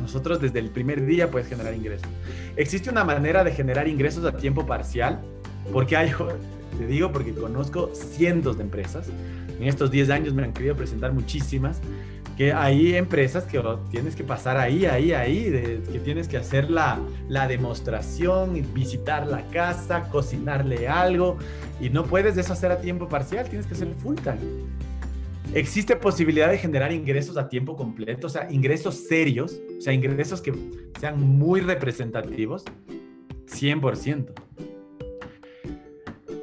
Nosotros 0.00 0.40
desde 0.40 0.60
el 0.60 0.70
primer 0.70 1.04
día 1.04 1.28
puedes 1.28 1.48
generar 1.48 1.74
ingresos. 1.74 2.08
¿Existe 2.54 2.90
una 2.90 3.02
manera 3.02 3.42
de 3.42 3.50
generar 3.50 3.88
ingresos 3.88 4.24
a 4.24 4.36
tiempo 4.36 4.66
parcial? 4.66 5.20
Porque 5.72 5.96
hay, 5.96 6.12
te 6.78 6.86
digo 6.86 7.10
porque 7.10 7.34
conozco 7.34 7.90
cientos 7.92 8.56
de 8.56 8.62
empresas. 8.62 9.08
En 9.58 9.66
estos 9.66 9.90
10 9.90 10.10
años 10.10 10.34
me 10.34 10.44
han 10.44 10.52
querido 10.52 10.76
presentar 10.76 11.12
muchísimas 11.12 11.80
que 12.36 12.52
hay 12.52 12.94
empresas 12.94 13.44
que 13.44 13.62
tienes 13.90 14.14
que 14.14 14.22
pasar 14.22 14.58
ahí, 14.58 14.84
ahí, 14.84 15.12
ahí, 15.12 15.82
que 15.90 16.00
tienes 16.00 16.28
que 16.28 16.36
hacer 16.36 16.70
la, 16.70 17.00
la 17.28 17.48
demostración, 17.48 18.62
visitar 18.74 19.26
la 19.26 19.42
casa, 19.48 20.08
cocinarle 20.10 20.86
algo, 20.86 21.38
y 21.80 21.88
no 21.88 22.04
puedes 22.04 22.36
eso 22.36 22.52
hacer 22.52 22.70
a 22.70 22.80
tiempo 22.80 23.08
parcial, 23.08 23.48
tienes 23.48 23.66
que 23.66 23.74
hacer 23.74 23.88
full 23.98 24.16
time. 24.16 24.66
¿Existe 25.54 25.96
posibilidad 25.96 26.50
de 26.50 26.58
generar 26.58 26.92
ingresos 26.92 27.38
a 27.38 27.48
tiempo 27.48 27.76
completo? 27.76 28.26
O 28.26 28.30
sea, 28.30 28.50
ingresos 28.52 29.06
serios, 29.08 29.58
o 29.78 29.80
sea, 29.80 29.94
ingresos 29.94 30.42
que 30.42 30.52
sean 31.00 31.20
muy 31.20 31.60
representativos. 31.60 32.64
100%. 33.46 34.26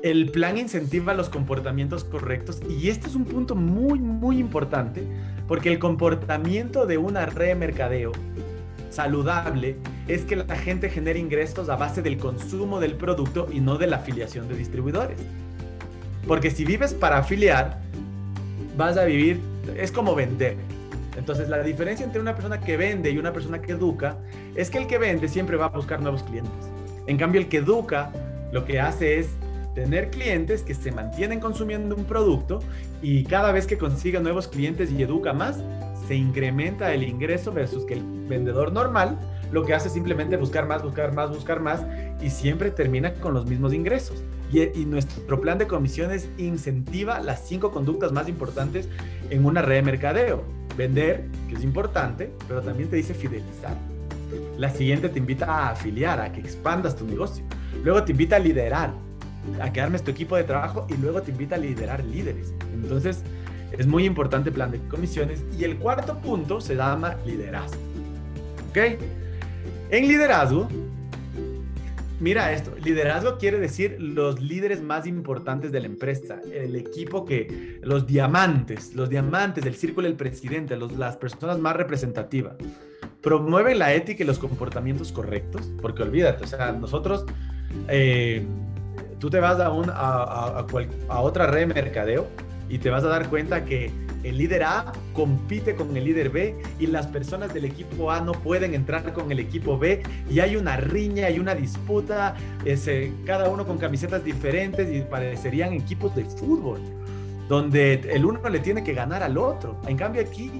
El 0.02 0.32
plan 0.32 0.58
incentiva 0.58 1.14
los 1.14 1.30
comportamientos 1.30 2.04
correctos 2.04 2.62
y 2.70 2.90
este 2.90 3.08
es 3.08 3.16
un 3.16 3.26
punto 3.26 3.56
muy, 3.56 4.00
muy 4.00 4.40
importante 4.40 5.04
porque 5.48 5.70
el 5.70 5.80
comportamiento 5.80 6.86
de 6.86 6.98
una 6.98 7.26
red 7.26 7.48
de 7.48 7.56
mercadeo 7.56 8.12
saludable 8.90 9.78
es 10.08 10.24
que 10.24 10.36
la 10.36 10.56
gente 10.56 10.90
genere 10.90 11.20
ingresos 11.20 11.70
a 11.70 11.76
base 11.76 12.02
del 12.02 12.18
consumo 12.18 12.80
del 12.80 12.96
producto 12.96 13.48
y 13.52 13.60
no 13.60 13.78
de 13.78 13.88
la 13.88 13.98
afiliación 13.98 14.48
de 14.48 14.56
distribuidores. 14.56 15.18
Porque 16.28 16.52
si 16.52 16.64
vives 16.64 16.94
para 16.94 17.18
afiliar, 17.18 17.82
vas 18.78 18.98
a 18.98 19.04
vivir, 19.06 19.40
es 19.78 19.92
como 19.92 20.16
vender. 20.16 20.56
Entonces 21.18 21.50
la 21.50 21.62
diferencia 21.62 22.06
entre 22.06 22.22
una 22.22 22.36
persona 22.36 22.60
que 22.60 22.78
vende 22.78 23.12
y 23.12 23.18
una 23.18 23.34
persona 23.34 23.62
que 23.62 23.74
educa 23.74 24.18
es 24.56 24.70
que 24.70 24.78
el 24.78 24.88
que 24.88 24.98
vende 24.98 25.28
siempre 25.28 25.58
va 25.58 25.66
a 25.66 25.70
buscar 25.70 26.02
nuevos 26.02 26.24
clientes. 26.24 26.54
En 27.08 27.18
cambio 27.18 27.42
el 27.42 27.50
que 27.50 27.58
educa 27.58 28.12
lo 28.52 28.66
que 28.66 28.80
hace 28.80 29.20
es 29.20 29.30
tener 29.74 30.10
clientes 30.12 30.62
que 30.64 30.74
se 30.74 30.92
mantienen 30.92 31.40
consumiendo 31.40 31.96
un 31.96 32.06
producto 32.06 32.60
y 33.02 33.24
cada 33.24 33.52
vez 33.52 33.68
que 33.68 33.78
consiga 33.78 34.20
nuevos 34.20 34.48
clientes 34.48 34.92
y 34.92 35.02
educa 35.02 35.34
más, 35.34 35.64
se 36.08 36.16
incrementa 36.16 36.94
el 36.94 37.04
ingreso 37.04 37.52
versus 37.52 37.86
que 37.86 37.96
el 37.96 38.04
vendedor 38.28 38.72
normal 38.72 39.18
lo 39.52 39.64
que 39.64 39.74
hace 39.74 39.88
es 39.88 39.94
simplemente 39.94 40.36
buscar 40.36 40.68
más, 40.68 40.82
buscar 40.82 41.14
más, 41.14 41.30
buscar 41.30 41.60
más 41.60 41.86
y 42.22 42.32
siempre 42.32 42.72
termina 42.72 43.14
con 43.14 43.34
los 43.34 43.46
mismos 43.46 43.74
ingresos. 43.74 44.24
Y, 44.52 44.86
nuestro 44.86 45.42
plan 45.42 45.58
de 45.58 45.66
comisiones 45.66 46.30
incentiva 46.38 47.20
las 47.20 47.48
cinco 47.48 47.72
conductas 47.72 48.12
más 48.12 48.28
importantes 48.28 48.88
en 49.30 49.46
una 49.46 49.62
red 49.62 49.78
de 49.78 49.82
mercadeo. 49.82 50.44
Vender, 50.78 51.26
que 51.50 51.56
es 51.56 51.64
importante, 51.64 52.32
pero 52.48 52.62
también 52.62 52.90
te 52.90 52.96
dice 52.96 53.14
fidelizar. 53.14 53.76
La 54.58 54.70
siguiente 54.70 55.10
te 55.10 55.20
invita 55.20 55.46
a 55.46 55.72
afiliar, 55.72 56.20
a 56.20 56.32
que 56.32 56.40
expandas 56.40 56.96
tu 56.96 57.06
negocio. 57.06 57.44
Luego 57.84 58.04
te 58.04 58.12
invita 58.12 58.36
a 58.36 58.40
liderar, 58.40 58.94
a 59.62 59.72
que 59.72 59.82
armes 59.82 60.04
tu 60.04 60.12
equipo 60.12 60.36
de 60.36 60.44
trabajo 60.44 60.88
y 60.90 60.98
luego 60.98 61.22
te 61.22 61.32
invita 61.32 61.56
a 61.56 61.58
liderar 61.58 62.04
líderes. 62.04 62.54
Entonces, 62.74 63.24
es 63.78 63.88
muy 63.88 64.06
importante 64.06 64.50
el 64.50 64.56
plan 64.56 64.72
de 64.72 64.80
comisiones. 64.88 65.44
Y 65.58 65.64
el 65.64 65.78
cuarto 65.78 66.18
punto 66.20 66.62
se 66.62 66.76
llama 66.76 67.18
liderazgo. 67.26 67.80
¿Ok? 68.70 68.78
En 69.90 70.08
liderazgo, 70.08 70.68
mira 72.20 72.52
esto, 72.52 72.74
liderazgo 72.84 73.38
quiere 73.38 73.60
decir 73.60 73.98
los 74.00 74.42
líderes 74.42 74.82
más 74.82 75.06
importantes 75.06 75.72
de 75.72 75.80
la 75.82 75.88
empresa, 75.88 76.40
el 76.52 76.76
equipo 76.76 77.26
que, 77.26 77.80
los 77.84 78.08
diamantes, 78.08 78.96
los 78.96 79.10
diamantes 79.10 79.64
del 79.64 79.76
círculo 79.76 80.08
del 80.08 80.18
presidente, 80.18 80.76
los, 80.78 80.94
las 80.94 81.18
personas 81.18 81.60
más 81.60 81.76
representativas. 81.76 82.56
Promueven 83.22 83.80
la 83.80 83.94
ética 83.94 84.24
y 84.24 84.26
los 84.26 84.40
comportamientos 84.40 85.12
correctos, 85.12 85.72
porque 85.82 86.04
olvídate, 86.04 86.44
o 86.44 86.48
sea, 86.48 86.72
nosotros 86.72 87.26
eh, 87.88 88.46
tú 89.24 89.30
te 89.30 89.40
vas 89.40 89.58
a, 89.62 89.70
un, 89.70 89.90
a, 89.90 90.66
a, 91.08 91.22
otra 91.22 91.48
red 91.48 91.60
de 91.60 91.68
mercadeo 91.68 92.28
y 92.68 92.78
te 92.80 92.90
vas 92.90 93.06
a 93.06 93.08
dar 93.08 93.30
cuenta 93.30 93.64
que 93.64 93.90
el 94.22 94.38
líder 94.38 94.64
A 94.64 94.92
compite 95.14 95.76
con 95.76 95.96
el 95.96 96.04
líder 96.04 96.30
B 96.30 96.62
y 96.78 96.88
las 96.88 97.08
personas 97.08 97.54
del 97.54 97.64
equipo 97.64 98.12
A 98.12 98.20
no 98.20 98.34
pueden 98.34 98.74
entrar 98.74 99.14
con 99.14 99.32
el 99.32 99.40
equipo 99.40 99.80
B 99.80 100.04
y 100.30 100.42
hay 100.42 100.58
una 100.58 100.76
riña, 100.76 101.28
hay 101.28 101.40
una 101.40 101.56
disputa, 101.56 102.36
ese, 102.66 103.14
cada 103.26 103.48
uno 103.48 103.66
con 103.66 103.78
camisetas 103.78 104.26
diferentes 104.26 104.94
y 104.94 105.00
parecerían 105.04 105.72
equipos 105.72 106.14
de 106.18 106.26
fútbol, 106.26 106.82
donde 107.48 107.94
el 107.94 108.26
uno 108.26 108.50
le 108.50 108.60
tiene 108.60 108.84
que 108.84 108.92
ganar 108.92 109.24
al 109.24 109.38
otro. 109.38 109.80
En 109.88 109.96
cambio 109.96 110.22
aquí, 110.22 110.52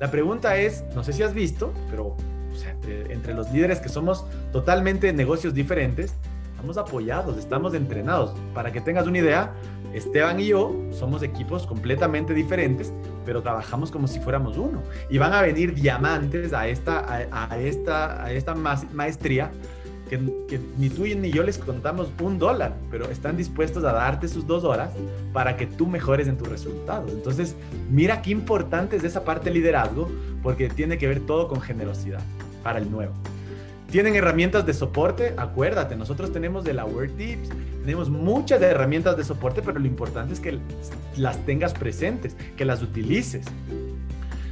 la 0.00 0.10
pregunta 0.10 0.56
es, 0.56 0.82
no 0.92 1.04
sé 1.04 1.12
si 1.12 1.22
has 1.22 1.34
visto, 1.34 1.72
pero 1.88 2.16
entre 3.10 3.32
los 3.34 3.48
líderes 3.52 3.78
que 3.78 3.88
somos 3.88 4.26
totalmente 4.50 5.12
negocios 5.12 5.54
diferentes, 5.54 6.14
estamos 6.58 6.76
apoyados, 6.76 7.38
estamos 7.38 7.72
entrenados. 7.72 8.34
Para 8.52 8.72
que 8.72 8.80
tengas 8.80 9.06
una 9.06 9.18
idea, 9.18 9.54
Esteban 9.94 10.40
y 10.40 10.46
yo 10.46 10.74
somos 10.90 11.22
equipos 11.22 11.64
completamente 11.68 12.34
diferentes, 12.34 12.92
pero 13.24 13.42
trabajamos 13.42 13.92
como 13.92 14.08
si 14.08 14.18
fuéramos 14.18 14.58
uno. 14.58 14.82
Y 15.08 15.18
van 15.18 15.32
a 15.34 15.40
venir 15.40 15.72
diamantes 15.72 16.52
a 16.52 16.66
esta, 16.66 17.28
a, 17.30 17.58
esta, 17.60 18.24
a 18.24 18.32
esta 18.32 18.56
maestría 18.56 19.52
que, 20.10 20.18
que, 20.48 20.58
ni 20.76 20.90
tú 20.90 21.04
ni 21.04 21.30
yo 21.30 21.44
les 21.44 21.58
contamos 21.58 22.08
un 22.20 22.40
dólar, 22.40 22.74
pero 22.90 23.08
están 23.08 23.36
dispuestos 23.36 23.84
a 23.84 23.92
darte 23.92 24.26
sus 24.26 24.44
dos 24.44 24.64
horas 24.64 24.90
para 25.32 25.56
que 25.56 25.66
tú 25.66 25.86
mejores 25.86 26.26
en 26.26 26.36
tus 26.36 26.48
resultados. 26.48 27.12
Entonces, 27.12 27.54
mira 27.88 28.20
qué 28.20 28.30
importante 28.30 28.96
es 28.96 29.04
esa 29.04 29.24
parte 29.24 29.50
de 29.50 29.54
liderazgo, 29.54 30.10
porque 30.42 30.68
tiene 30.68 30.98
que 30.98 31.06
ver 31.06 31.20
todo 31.20 31.46
con 31.46 31.60
generosidad 31.60 32.20
para 32.64 32.80
el 32.80 32.90
nuevo. 32.90 33.14
Tienen 33.90 34.16
herramientas 34.16 34.66
de 34.66 34.74
soporte, 34.74 35.32
acuérdate, 35.38 35.96
nosotros 35.96 36.30
tenemos 36.30 36.62
de 36.62 36.74
la 36.74 36.84
Word 36.84 37.12
Tips, 37.12 37.48
tenemos 37.80 38.10
muchas 38.10 38.60
herramientas 38.60 39.16
de 39.16 39.24
soporte, 39.24 39.62
pero 39.62 39.78
lo 39.78 39.86
importante 39.86 40.34
es 40.34 40.40
que 40.40 40.58
las 41.16 41.38
tengas 41.46 41.72
presentes, 41.72 42.36
que 42.54 42.66
las 42.66 42.82
utilices. 42.82 43.46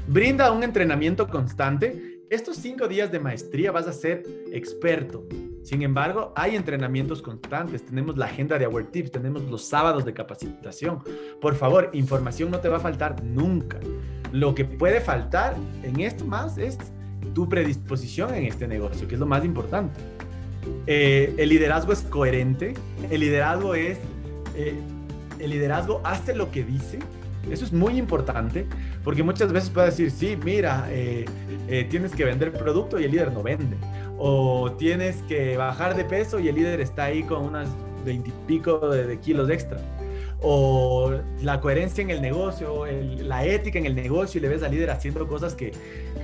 Brinda 0.07 0.51
un 0.53 0.63
entrenamiento 0.63 1.29
constante. 1.29 2.23
Estos 2.31 2.57
cinco 2.57 2.89
días 2.89 3.13
de 3.13 3.21
maestría 3.21 3.73
vas 3.73 3.87
a 3.87 3.93
ser 3.93 4.23
experto. 4.53 5.27
Sin 5.63 5.83
embargo, 5.83 6.33
hay 6.35 6.57
entrenamientos 6.57 7.21
constantes. 7.21 7.85
Tenemos 7.85 8.17
la 8.17 8.27
agenda 8.27 8.59
de 8.59 8.67
Our 8.67 8.85
Tips, 8.85 9.11
tenemos 9.11 9.43
los 9.51 9.67
sábados 9.67 10.07
de 10.07 10.15
capacitación. 10.15 11.03
Por 11.43 11.57
favor, 11.57 11.91
información 11.93 12.51
no 12.51 12.61
te 12.61 12.71
va 12.71 12.79
a 12.79 12.81
faltar 12.81 13.23
nunca. 13.23 13.81
Lo 14.33 14.55
que 14.55 14.65
puede 14.65 15.03
faltar 15.03 15.57
en 15.83 16.01
esto 16.01 16.25
más 16.25 16.57
es 16.57 16.79
tu 17.37 17.47
predisposición 17.47 18.35
en 18.35 18.47
este 18.47 18.67
negocio, 18.67 19.07
que 19.07 19.13
es 19.13 19.21
lo 19.21 19.27
más 19.27 19.45
importante. 19.45 20.01
Eh, 20.87 21.35
el 21.37 21.51
liderazgo 21.51 21.93
es 21.93 22.01
coherente, 22.01 22.73
el 23.11 23.21
liderazgo 23.21 23.75
es, 23.75 23.99
eh, 24.55 24.75
el 25.39 25.51
liderazgo 25.51 26.01
hace 26.03 26.35
lo 26.35 26.51
que 26.51 26.65
dice, 26.65 26.99
eso 27.51 27.67
es 27.67 27.75
muy 27.75 27.99
importante, 27.99 28.65
porque 29.05 29.23
muchas 29.23 29.53
veces 29.53 29.69
puede 29.69 29.89
decir, 29.89 30.11
sí, 30.11 30.39
mira, 30.43 30.87
eh, 30.89 31.27
tienes 31.91 32.13
que 32.13 32.25
vender 32.25 32.55
producto 32.55 32.99
y 32.99 33.05
el 33.05 33.11
líder 33.11 33.31
no 33.33 33.43
vende, 33.43 33.77
o 34.17 34.73
tienes 34.73 35.17
que 35.29 35.59
bajar 35.59 35.95
de 35.95 36.07
peso 36.07 36.41
y 36.41 36.49
el 36.49 36.55
líder 36.55 36.81
está 36.81 37.05
ahí 37.05 37.23
con 37.23 37.45
unas 37.45 37.69
veintipico 38.03 38.89
de, 38.89 39.07
de 39.07 39.21
kilos 39.21 39.51
extra 39.51 39.79
o 40.43 41.13
la 41.43 41.61
coherencia 41.61 42.03
en 42.03 42.11
el 42.11 42.21
negocio, 42.21 42.85
la 42.87 43.45
ética 43.45 43.79
en 43.79 43.87
el 43.87 43.95
negocio 43.95 44.39
y 44.39 44.43
le 44.43 44.49
ves 44.49 44.63
al 44.63 44.71
líder 44.71 44.91
haciendo 44.91 45.27
cosas 45.27 45.55
que, 45.55 45.73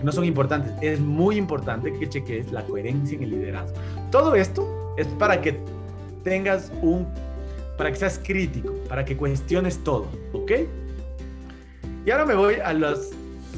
no 0.02 0.10
son 0.12 0.24
importantes. 0.24 0.72
Es 0.80 1.00
muy 1.00 1.36
importante 1.36 1.92
que 1.92 2.08
cheques 2.08 2.50
la 2.50 2.64
coherencia 2.64 3.16
en 3.16 3.22
el 3.22 3.30
liderazgo. 3.30 3.76
Todo 4.10 4.34
esto 4.34 4.94
es 4.98 5.06
para 5.06 5.40
que 5.40 5.58
tengas 6.24 6.72
un, 6.82 7.06
para 7.78 7.90
que 7.90 7.96
seas 7.96 8.20
crítico, 8.22 8.74
para 8.88 9.04
que 9.04 9.16
cuestiones 9.16 9.78
todo, 9.84 10.08
¿ok? 10.32 10.52
Y 12.04 12.10
ahora 12.10 12.26
me 12.26 12.34
voy 12.34 12.56
a 12.56 12.72
los, 12.72 13.10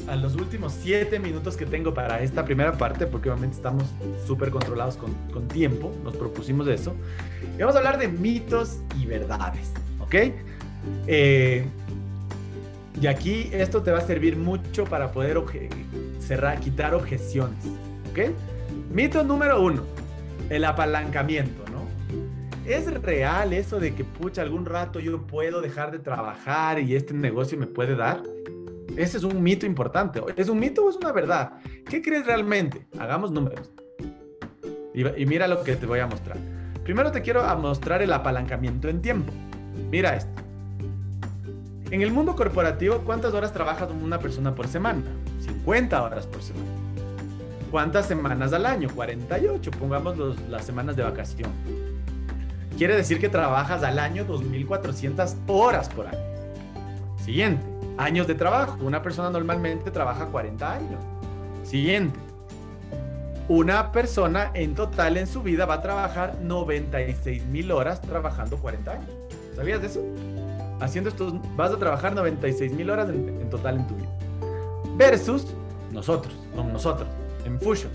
a 0.07 0.15
los 0.15 0.35
últimos 0.35 0.73
siete 0.79 1.19
minutos 1.19 1.57
que 1.57 1.65
tengo 1.65 1.93
para 1.93 2.21
esta 2.21 2.45
primera 2.45 2.77
parte, 2.77 3.07
porque 3.07 3.29
obviamente 3.29 3.57
estamos 3.57 3.85
súper 4.27 4.51
controlados 4.51 4.97
con, 4.97 5.13
con 5.33 5.47
tiempo, 5.47 5.91
nos 6.03 6.15
propusimos 6.15 6.67
eso. 6.67 6.93
Y 7.57 7.59
vamos 7.59 7.75
a 7.75 7.79
hablar 7.79 7.97
de 7.97 8.07
mitos 8.07 8.77
y 8.99 9.07
verdades. 9.07 9.71
¿Ok? 10.05 10.15
Eh, 11.07 11.65
y 13.01 13.07
aquí 13.07 13.49
esto 13.51 13.81
te 13.83 13.91
va 13.91 13.99
a 13.99 14.01
servir 14.01 14.37
mucho 14.37 14.85
para 14.85 15.11
poder 15.11 15.41
cerrar, 16.19 16.59
quitar 16.59 16.95
objeciones, 16.95 17.65
¿ok? 18.11 18.31
Mito 18.91 19.23
número 19.23 19.61
uno, 19.61 19.83
el 20.49 20.63
apalancamiento, 20.63 21.63
¿no? 21.71 21.85
¿Es 22.65 22.91
real 23.01 23.53
eso 23.53 23.79
de 23.79 23.93
que, 23.93 24.03
pucha, 24.03 24.41
algún 24.41 24.65
rato 24.65 24.99
yo 24.99 25.21
puedo 25.27 25.61
dejar 25.61 25.91
de 25.91 25.99
trabajar 25.99 26.79
y 26.79 26.95
este 26.95 27.13
negocio 27.13 27.57
me 27.57 27.67
puede 27.67 27.95
dar? 27.95 28.23
Ese 28.95 29.17
es 29.17 29.23
un 29.23 29.43
mito 29.43 29.65
importante. 29.65 30.21
¿Es 30.37 30.47
un 30.47 30.57
mito 30.57 30.85
o 30.85 30.89
es 30.89 30.95
una 30.95 31.11
verdad? 31.11 31.53
¿Qué 31.89 32.01
crees 32.01 32.25
realmente? 32.25 32.87
Hagamos 32.97 33.31
números. 33.31 33.69
Y, 34.93 35.05
y 35.21 35.25
mira 35.25 35.47
lo 35.47 35.63
que 35.63 35.75
te 35.75 35.85
voy 35.85 35.99
a 35.99 36.07
mostrar. 36.07 36.37
Primero 36.85 37.11
te 37.11 37.21
quiero 37.21 37.43
mostrar 37.57 38.01
el 38.01 38.13
apalancamiento 38.13 38.87
en 38.87 39.01
tiempo. 39.01 39.33
Mira 39.91 40.15
esto. 40.15 40.31
En 41.91 42.01
el 42.01 42.11
mundo 42.11 42.35
corporativo, 42.35 42.99
¿cuántas 43.05 43.33
horas 43.33 43.53
trabaja 43.53 43.87
una 43.87 44.19
persona 44.19 44.55
por 44.55 44.67
semana? 44.67 45.03
50 45.39 46.01
horas 46.01 46.25
por 46.25 46.41
semana. 46.41 46.65
¿Cuántas 47.69 48.07
semanas 48.07 48.53
al 48.53 48.65
año? 48.65 48.89
48, 48.93 49.71
pongamos 49.71 50.17
las 50.49 50.65
semanas 50.65 50.95
de 50.95 51.03
vacación. 51.03 51.51
Quiere 52.77 52.95
decir 52.95 53.19
que 53.19 53.29
trabajas 53.29 53.83
al 53.83 53.99
año 53.99 54.25
2.400 54.25 55.35
horas 55.47 55.89
por 55.89 56.07
año. 56.07 56.19
Siguiente, 57.23 57.65
años 57.97 58.27
de 58.27 58.35
trabajo. 58.35 58.77
Una 58.81 59.01
persona 59.01 59.29
normalmente 59.29 59.91
trabaja 59.91 60.25
40 60.25 60.73
años. 60.73 61.03
Siguiente, 61.63 62.19
una 63.47 63.91
persona 63.91 64.51
en 64.53 64.73
total 64.75 65.17
en 65.17 65.27
su 65.27 65.43
vida 65.43 65.65
va 65.65 65.75
a 65.75 65.81
trabajar 65.81 66.39
96.000 66.41 67.71
horas 67.71 68.01
trabajando 68.01 68.57
40 68.57 68.91
años. 68.91 69.24
¿Sabías 69.55 69.81
de 69.81 69.87
eso? 69.87 70.03
Haciendo 70.81 71.09
esto, 71.09 71.39
vas 71.55 71.71
a 71.71 71.77
trabajar 71.77 72.13
96 72.13 72.73
mil 72.73 72.89
horas 72.89 73.09
en, 73.09 73.49
total 73.49 73.77
en 73.77 73.87
tu 73.87 73.95
vida. 73.95 74.09
Versus 74.97 75.47
nosotros, 75.91 76.33
con 76.55 76.73
nosotros, 76.73 77.07
en 77.45 77.59
Fusion. 77.59 77.91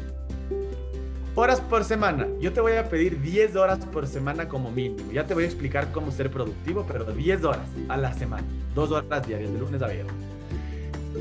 Horas 1.34 1.60
por 1.60 1.84
semana. 1.84 2.26
Yo 2.40 2.52
te 2.52 2.60
voy 2.60 2.72
a 2.72 2.88
pedir 2.88 3.20
10 3.20 3.56
horas 3.56 3.78
por 3.86 4.06
semana 4.06 4.48
como 4.48 4.70
mínimo. 4.70 5.12
Ya 5.12 5.26
te 5.26 5.34
voy 5.34 5.44
a 5.44 5.46
explicar 5.46 5.92
cómo 5.92 6.10
ser 6.10 6.30
productivo, 6.30 6.84
pero 6.88 7.04
10 7.04 7.44
horas 7.44 7.68
a 7.88 7.96
la 7.96 8.12
semana. 8.12 8.46
Dos 8.74 8.90
horas 8.90 9.26
diarias, 9.26 9.52
de 9.52 9.58
lunes 9.58 9.80
a 9.82 9.86
viernes. 9.86 10.29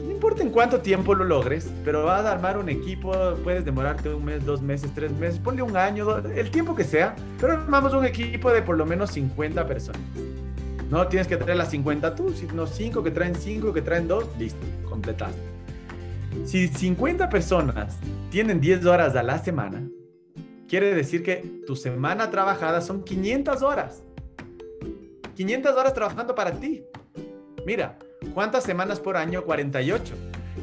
No 0.03 0.11
importa 0.11 0.41
en 0.41 0.49
cuánto 0.49 0.81
tiempo 0.81 1.13
lo 1.15 1.23
logres, 1.23 1.69
pero 1.83 2.05
vas 2.05 2.25
a 2.25 2.31
armar 2.31 2.57
un 2.57 2.69
equipo, 2.69 3.11
puedes 3.43 3.65
demorarte 3.65 4.13
un 4.13 4.25
mes, 4.25 4.45
dos 4.45 4.61
meses, 4.61 4.91
tres 4.93 5.11
meses, 5.11 5.39
ponle 5.39 5.61
un 5.61 5.75
año, 5.75 6.17
el 6.17 6.49
tiempo 6.51 6.75
que 6.75 6.83
sea, 6.83 7.15
pero 7.39 7.53
armamos 7.53 7.93
un 7.93 8.05
equipo 8.05 8.51
de 8.51 8.61
por 8.61 8.77
lo 8.77 8.85
menos 8.85 9.11
50 9.11 9.67
personas. 9.67 10.01
No 10.89 11.07
tienes 11.07 11.27
que 11.27 11.37
traer 11.37 11.57
las 11.57 11.69
50 11.69 12.15
tú, 12.15 12.31
sino 12.31 12.65
5 12.65 13.03
que 13.03 13.11
traen 13.11 13.35
5, 13.35 13.73
que 13.73 13.81
traen 13.81 14.07
2, 14.07 14.25
listo, 14.39 14.65
completaste. 14.87 15.39
Si 16.45 16.67
50 16.67 17.29
personas 17.29 17.97
tienen 18.31 18.59
10 18.59 18.85
horas 18.85 19.15
a 19.15 19.23
la 19.23 19.39
semana, 19.39 19.87
quiere 20.67 20.93
decir 20.93 21.23
que 21.23 21.61
tu 21.67 21.75
semana 21.75 22.31
trabajada 22.31 22.81
son 22.81 23.03
500 23.03 23.61
horas. 23.61 24.03
500 25.35 25.75
horas 25.75 25.93
trabajando 25.93 26.35
para 26.35 26.51
ti. 26.51 26.83
Mira, 27.65 27.97
¿cuántas 28.33 28.63
semanas 28.63 28.99
por 28.99 29.17
año? 29.17 29.43
48. 29.43 30.15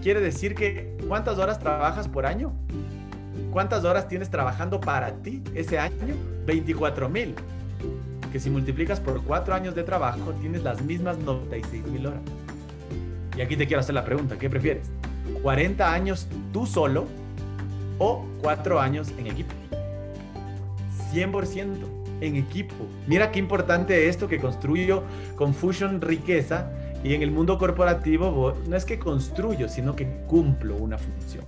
Quiere 0.02 0.20
decir 0.20 0.54
que 0.54 0.96
¿cuántas 1.09 1.38
horas 1.38 1.59
trabajas 1.59 2.09
por 2.09 2.26
año? 2.26 2.52
¿Cuántas 3.52 3.84
horas 3.84 4.09
tienes 4.09 4.30
trabajando 4.30 4.80
para 4.80 5.12
ti 5.22 5.42
ese 5.54 5.78
año? 5.78 6.14
24 6.46 7.09
mil 7.09 7.34
que 8.36 8.40
si 8.40 8.50
multiplicas 8.50 9.00
por 9.00 9.22
cuatro 9.22 9.54
años 9.54 9.74
de 9.74 9.82
trabajo, 9.82 10.32
tienes 10.40 10.62
las 10.62 10.82
mismas 10.82 11.16
96 11.18 11.86
mil 11.86 12.07
horas. 12.07 12.20
Y 13.36 13.40
aquí 13.40 13.57
te 13.57 13.66
quiero 13.66 13.80
hacer 13.80 13.94
la 13.94 14.04
pregunta, 14.04 14.36
¿qué 14.38 14.50
prefieres? 14.50 14.90
¿40 15.42 15.80
años 15.80 16.26
tú 16.52 16.66
solo 16.66 17.07
o 17.98 18.26
cuatro 18.42 18.80
años 18.80 19.12
en 19.18 19.28
equipo? 19.28 19.54
100% 21.12 21.66
en 22.20 22.36
equipo. 22.36 22.74
Mira 23.07 23.30
qué 23.30 23.38
importante 23.38 24.09
esto 24.09 24.28
que 24.28 24.38
construyo 24.38 25.02
Confusion 25.36 26.00
riqueza 26.00 26.70
y 27.05 27.14
en 27.14 27.22
el 27.22 27.30
mundo 27.30 27.59
corporativo 27.59 28.55
no 28.66 28.76
es 28.76 28.84
que 28.84 28.99
construyo, 28.99 29.68
sino 29.68 29.94
que 29.94 30.07
cumplo 30.26 30.76
una 30.76 30.99
función 30.99 31.44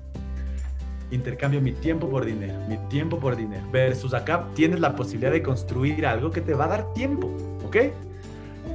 intercambio 1.11 1.61
mi 1.61 1.73
tiempo 1.73 2.09
por 2.09 2.25
dinero, 2.25 2.55
mi 2.69 2.77
tiempo 2.89 3.19
por 3.19 3.37
dinero. 3.37 3.63
Versus 3.73 4.15
acá 4.15 4.47
tienes 4.55 4.81
la 4.81 4.95
posibilidad 4.95 5.33
de 5.33 5.43
construir 5.43 6.07
algo 6.07 6.31
que 6.31 6.41
te 6.41 6.55
va 6.55 6.67
a 6.67 6.69
dar 6.69 6.93
tiempo, 6.95 7.31
¿ok? 7.67 7.77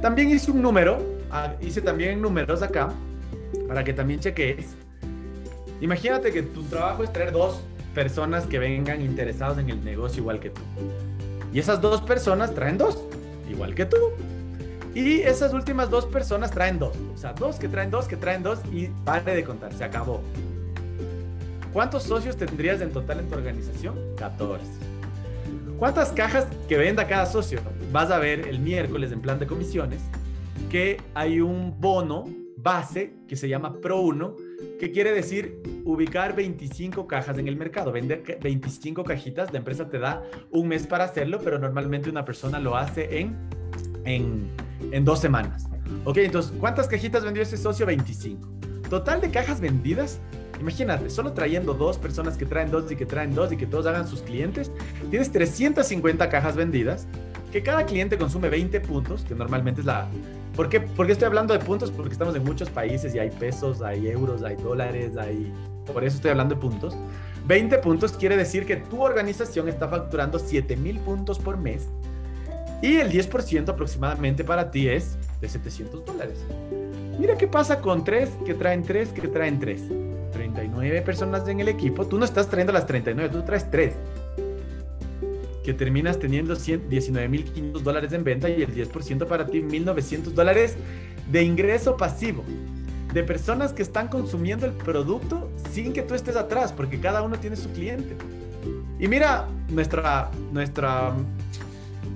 También 0.02 0.30
hice 0.30 0.50
un 0.50 0.60
número, 0.60 0.98
ah, 1.30 1.54
hice 1.60 1.80
también 1.80 2.20
números 2.20 2.62
acá, 2.62 2.92
para 3.68 3.84
que 3.84 3.92
también 3.92 4.20
cheques. 4.20 4.74
Imagínate 5.80 6.32
que 6.32 6.42
tu 6.42 6.62
trabajo 6.64 7.04
es 7.04 7.12
traer 7.12 7.32
dos 7.32 7.60
personas 7.94 8.46
que 8.46 8.58
vengan 8.58 9.00
interesados 9.00 9.58
en 9.58 9.70
el 9.70 9.84
negocio 9.84 10.20
igual 10.20 10.40
que 10.40 10.50
tú. 10.50 10.62
Y 11.52 11.58
esas 11.60 11.80
dos 11.80 12.00
personas 12.00 12.54
traen 12.54 12.78
dos, 12.78 13.04
igual 13.48 13.74
que 13.74 13.86
tú. 13.86 13.96
Y 14.94 15.20
esas 15.20 15.52
últimas 15.52 15.90
dos 15.90 16.06
personas 16.06 16.50
traen 16.50 16.78
dos. 16.78 16.96
O 17.14 17.16
sea, 17.16 17.32
dos 17.32 17.56
que 17.56 17.68
traen 17.68 17.90
dos, 17.90 18.06
que 18.06 18.16
traen 18.16 18.42
dos 18.42 18.60
y 18.72 18.86
pare 19.04 19.34
de 19.34 19.44
contar, 19.44 19.72
se 19.72 19.84
acabó. 19.84 20.20
¿Cuántos 21.72 22.04
socios 22.04 22.36
tendrías 22.36 22.80
en 22.80 22.92
total 22.92 23.20
en 23.20 23.28
tu 23.28 23.34
organización? 23.34 23.96
14. 24.16 24.64
¿Cuántas 25.78 26.12
cajas 26.12 26.46
que 26.68 26.76
venda 26.76 27.08
cada 27.08 27.26
socio? 27.26 27.60
Vas 27.90 28.10
a 28.12 28.18
ver 28.18 28.46
el 28.46 28.60
miércoles 28.60 29.10
en 29.10 29.20
plan 29.20 29.40
de 29.40 29.46
comisiones 29.46 30.00
que 30.70 31.00
hay 31.14 31.40
un 31.40 31.80
bono 31.80 32.24
base 32.56 33.14
que 33.28 33.36
se 33.36 33.48
llama 33.48 33.80
Pro 33.80 34.00
1, 34.00 34.36
que 34.80 34.90
quiere 34.90 35.12
decir 35.12 35.60
ubicar 35.84 36.34
25 36.34 37.06
cajas 37.06 37.38
en 37.38 37.46
el 37.46 37.56
mercado, 37.56 37.92
vender 37.92 38.22
25 38.42 39.04
cajitas, 39.04 39.52
la 39.52 39.58
empresa 39.58 39.88
te 39.88 39.98
da 39.98 40.22
un 40.50 40.68
mes 40.68 40.86
para 40.86 41.04
hacerlo, 41.04 41.38
pero 41.44 41.58
normalmente 41.58 42.08
una 42.08 42.24
persona 42.24 42.58
lo 42.58 42.76
hace 42.76 43.20
en, 43.20 43.36
en, 44.04 44.50
en 44.94 45.04
dos 45.04 45.20
semanas. 45.20 45.66
Ok, 46.04 46.18
entonces, 46.18 46.52
¿cuántas 46.58 46.86
cajitas 46.86 47.24
vendió 47.24 47.42
ese 47.42 47.56
socio? 47.56 47.84
25. 47.84 48.48
Total 48.88 49.20
de 49.20 49.30
cajas 49.30 49.60
vendidas, 49.60 50.20
Imagínate, 50.60 51.10
solo 51.10 51.32
trayendo 51.32 51.74
dos 51.74 51.98
personas 51.98 52.36
que 52.36 52.46
traen 52.46 52.70
dos 52.70 52.90
y 52.90 52.94
que 52.94 53.04
traen 53.04 53.34
dos 53.34 53.50
y 53.52 53.56
que 53.56 53.66
todos 53.66 53.86
hagan 53.86 54.06
sus 54.06 54.22
clientes, 54.22 54.70
tienes 55.10 55.32
350 55.32 56.28
cajas 56.28 56.54
vendidas, 56.54 57.08
que 57.50 57.62
cada 57.62 57.84
cliente 57.84 58.16
consume 58.16 58.48
20 58.48 58.80
puntos, 58.80 59.24
que 59.24 59.34
normalmente 59.34 59.80
es 59.80 59.86
la... 59.86 60.08
¿Por 60.54 60.68
qué, 60.68 60.80
¿Por 60.80 61.06
qué 61.06 61.12
estoy 61.12 61.26
hablando 61.26 61.52
de 61.52 61.60
puntos? 61.60 61.90
Porque 61.90 62.12
estamos 62.12 62.36
en 62.36 62.44
muchos 62.44 62.70
países 62.70 63.14
y 63.16 63.18
hay 63.18 63.30
pesos, 63.30 63.82
hay 63.82 64.06
euros, 64.06 64.44
hay 64.44 64.54
dólares, 64.54 65.16
hay... 65.16 65.52
Por 65.92 66.04
eso 66.04 66.16
estoy 66.16 66.30
hablando 66.30 66.54
de 66.54 66.60
puntos. 66.60 66.96
20 67.46 67.76
puntos 67.78 68.12
quiere 68.12 68.36
decir 68.36 68.64
que 68.64 68.76
tu 68.76 69.02
organización 69.02 69.68
está 69.68 69.88
facturando 69.88 70.38
7 70.38 70.76
mil 70.76 71.00
puntos 71.00 71.40
por 71.40 71.58
mes 71.58 71.88
y 72.84 72.96
el 72.98 73.10
10% 73.10 73.70
aproximadamente 73.70 74.44
para 74.44 74.70
ti 74.70 74.88
es 74.88 75.16
de 75.40 75.48
700 75.48 76.04
dólares. 76.04 76.44
Mira 77.18 77.38
qué 77.38 77.48
pasa 77.48 77.80
con 77.80 78.04
tres 78.04 78.28
que 78.44 78.52
traen 78.52 78.82
tres 78.82 79.08
que 79.08 79.26
traen 79.26 79.58
tres. 79.58 79.80
39 80.34 81.00
personas 81.00 81.48
en 81.48 81.60
el 81.60 81.68
equipo, 81.68 82.06
tú 82.06 82.18
no 82.18 82.26
estás 82.26 82.48
trayendo 82.48 82.72
las 82.74 82.86
39, 82.86 83.32
tú 83.32 83.42
traes 83.42 83.70
3. 83.70 83.94
Que 85.62 85.72
terminas 85.72 86.18
teniendo 86.18 86.54
19.500 86.56 87.80
dólares 87.80 88.12
en 88.12 88.24
venta 88.24 88.50
y 88.50 88.62
el 88.62 88.74
10% 88.74 89.26
para 89.26 89.46
ti, 89.46 89.62
1.900 89.62 90.24
dólares 90.32 90.76
de 91.30 91.42
ingreso 91.42 91.96
pasivo. 91.96 92.44
De 93.14 93.22
personas 93.22 93.72
que 93.72 93.82
están 93.82 94.08
consumiendo 94.08 94.66
el 94.66 94.72
producto 94.72 95.50
sin 95.72 95.92
que 95.92 96.02
tú 96.02 96.14
estés 96.14 96.36
atrás, 96.36 96.72
porque 96.72 97.00
cada 97.00 97.22
uno 97.22 97.38
tiene 97.38 97.56
su 97.56 97.70
cliente. 97.70 98.16
Y 98.98 99.08
mira, 99.08 99.48
nuestra, 99.68 100.30
nuestra, 100.52 101.14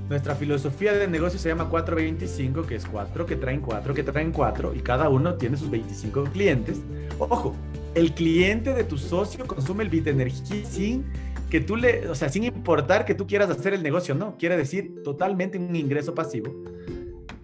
nuestra 0.08 0.34
filosofía 0.34 0.94
de 0.94 1.06
negocio 1.06 1.38
se 1.38 1.48
llama 1.48 1.68
425, 1.68 2.62
que 2.66 2.76
es 2.76 2.86
4 2.86 3.26
que 3.26 3.36
traen 3.36 3.60
4, 3.60 3.94
que 3.94 4.02
traen 4.02 4.32
4, 4.32 4.74
y 4.74 4.80
cada 4.80 5.08
uno 5.08 5.34
tiene 5.34 5.56
sus 5.56 5.70
25 5.70 6.24
clientes. 6.24 6.80
Ojo, 7.18 7.54
el 7.94 8.14
cliente 8.14 8.72
de 8.72 8.84
tu 8.84 8.96
socio 8.96 9.46
consume 9.46 9.84
el 9.84 9.90
Bitenergy 9.90 10.64
sin 10.64 11.04
que 11.50 11.60
tú 11.60 11.76
le, 11.76 12.08
o 12.08 12.14
sea, 12.14 12.28
sin 12.28 12.44
importar 12.44 13.04
que 13.04 13.14
tú 13.14 13.26
quieras 13.26 13.50
hacer 13.50 13.74
el 13.74 13.82
negocio, 13.82 14.14
no, 14.14 14.36
quiere 14.36 14.56
decir 14.56 15.02
totalmente 15.02 15.58
un 15.58 15.74
ingreso 15.74 16.14
pasivo. 16.14 16.54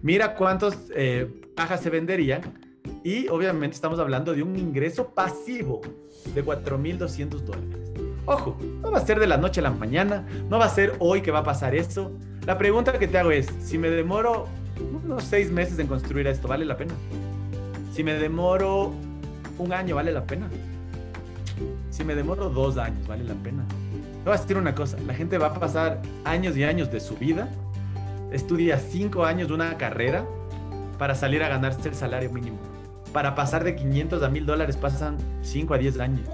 Mira 0.01 0.35
cuántos 0.35 0.77
eh, 0.95 1.41
cajas 1.55 1.81
se 1.81 1.89
venderían 1.89 2.41
y 3.03 3.27
obviamente 3.27 3.75
estamos 3.75 3.99
hablando 3.99 4.33
de 4.33 4.43
un 4.43 4.55
ingreso 4.55 5.09
pasivo 5.09 5.81
de 6.33 6.43
4.200 6.43 7.29
dólares. 7.41 7.91
Ojo, 8.25 8.57
no 8.81 8.91
va 8.91 8.97
a 8.97 9.05
ser 9.05 9.19
de 9.19 9.27
la 9.27 9.37
noche 9.37 9.59
a 9.59 9.63
la 9.63 9.71
mañana, 9.71 10.25
no 10.49 10.57
va 10.57 10.65
a 10.65 10.69
ser 10.69 10.93
hoy 10.99 11.21
que 11.21 11.31
va 11.31 11.39
a 11.39 11.43
pasar 11.43 11.75
eso. 11.75 12.11
La 12.45 12.59
pregunta 12.59 12.99
que 12.99 13.07
te 13.07 13.17
hago 13.17 13.31
es, 13.31 13.47
si 13.63 13.79
me 13.79 13.89
demoro 13.89 14.47
unos 15.03 15.23
seis 15.23 15.51
meses 15.51 15.79
en 15.79 15.87
construir 15.87 16.27
esto, 16.27 16.47
¿vale 16.47 16.63
la 16.63 16.77
pena? 16.77 16.93
Si 17.91 18.03
me 18.03 18.13
demoro 18.13 18.93
un 19.57 19.73
año 19.73 19.95
vale 19.95 20.11
la 20.11 20.25
pena. 20.25 20.47
Si 21.89 22.03
me 22.03 22.13
demoro 22.13 22.49
dos 22.49 22.77
años, 22.77 23.07
vale 23.07 23.23
la 23.23 23.33
pena. 23.33 23.63
Te 24.23 24.29
voy 24.29 24.37
a 24.37 24.39
decir 24.39 24.57
una 24.57 24.75
cosa, 24.75 24.95
la 25.07 25.15
gente 25.15 25.39
va 25.39 25.47
a 25.47 25.53
pasar 25.55 26.03
años 26.23 26.55
y 26.55 26.63
años 26.63 26.91
de 26.91 26.99
su 26.99 27.15
vida, 27.15 27.49
estudia 28.31 28.77
cinco 28.77 29.25
años 29.25 29.47
de 29.47 29.55
una 29.55 29.75
carrera 29.77 30.23
para 30.99 31.15
salir 31.15 31.41
a 31.41 31.47
ganarse 31.47 31.89
el 31.89 31.95
salario 31.95 32.29
mínimo. 32.31 32.59
Para 33.11 33.33
pasar 33.33 33.63
de 33.63 33.75
500 33.75 34.21
a 34.21 34.29
1000 34.29 34.45
dólares 34.45 34.77
pasan 34.77 35.17
5 35.41 35.73
a 35.73 35.77
10 35.79 35.99
años. 35.99 36.27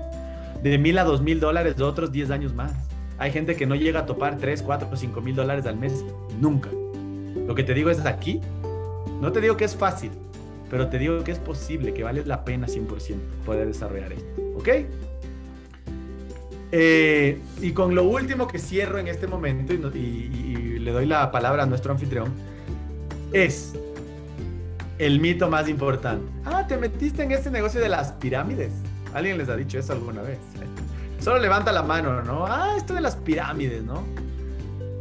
De 0.62 0.78
1000 0.78 0.98
a 0.98 1.04
2000 1.06 1.40
dólares, 1.40 1.80
otros 1.80 2.12
10 2.12 2.32
años 2.32 2.54
más. 2.54 2.74
Hay 3.22 3.32
gente 3.32 3.56
que 3.56 3.66
no 3.66 3.76
llega 3.76 4.02
a 4.02 4.06
topar 4.06 4.38
3, 4.38 4.62
4 4.64 4.90
o 4.92 4.96
5 4.98 5.22
mil 5.22 5.36
dólares 5.36 5.66
al 5.66 5.78
mes. 5.78 6.04
Nunca. 6.40 6.70
Lo 7.48 7.56
que 7.56 7.64
te 7.64 7.74
digo 7.74 7.90
es 7.90 8.06
aquí. 8.06 8.42
No 9.22 9.32
te 9.32 9.40
digo 9.40 9.56
que 9.56 9.66
es 9.66 9.76
fácil 9.76 10.12
pero 10.72 10.88
te 10.88 10.98
digo 10.98 11.22
que 11.26 11.34
es 11.34 11.38
posible, 11.38 11.94
que 11.94 12.02
vale 12.02 12.26
la 12.26 12.46
pena 12.46 12.66
100% 12.66 13.18
poder 13.46 13.68
desarrollar 13.68 14.14
esto. 14.14 14.42
¿Ok? 14.56 14.70
Eh, 16.72 17.38
y 17.60 17.72
con 17.74 17.94
lo 17.94 18.06
último 18.06 18.48
que 18.48 18.58
cierro 18.58 18.98
en 18.98 19.10
este 19.10 19.28
momento, 19.28 19.74
y, 19.74 20.80
le 20.80 20.92
doy 20.92 21.06
la 21.06 21.30
palabra 21.30 21.64
a 21.64 21.66
nuestro 21.66 21.92
anfitrión, 21.92 22.32
es 23.34 23.74
el 24.98 25.20
mito 25.20 25.50
más 25.50 25.68
importante. 25.68 26.26
Ah, 26.46 26.66
te 26.66 26.78
metiste 26.78 27.22
en 27.24 27.32
este 27.32 27.52
negocio 27.52 27.82
de 27.82 27.90
las 27.90 28.14
pirámides. 28.14 28.72
¿Alguien 29.14 29.38
les 29.38 29.50
ha 29.50 29.58
dicho 29.58 29.78
eso 29.78 29.92
alguna 29.92 30.22
vez? 30.22 30.40
Solo 31.22 31.38
levanta 31.38 31.72
la 31.72 31.84
mano, 31.84 32.24
¿no? 32.24 32.48
Ah, 32.48 32.74
esto 32.76 32.96
de 32.96 33.02
las 33.02 33.16
pirámides, 33.16 33.84
¿no? 33.84 34.04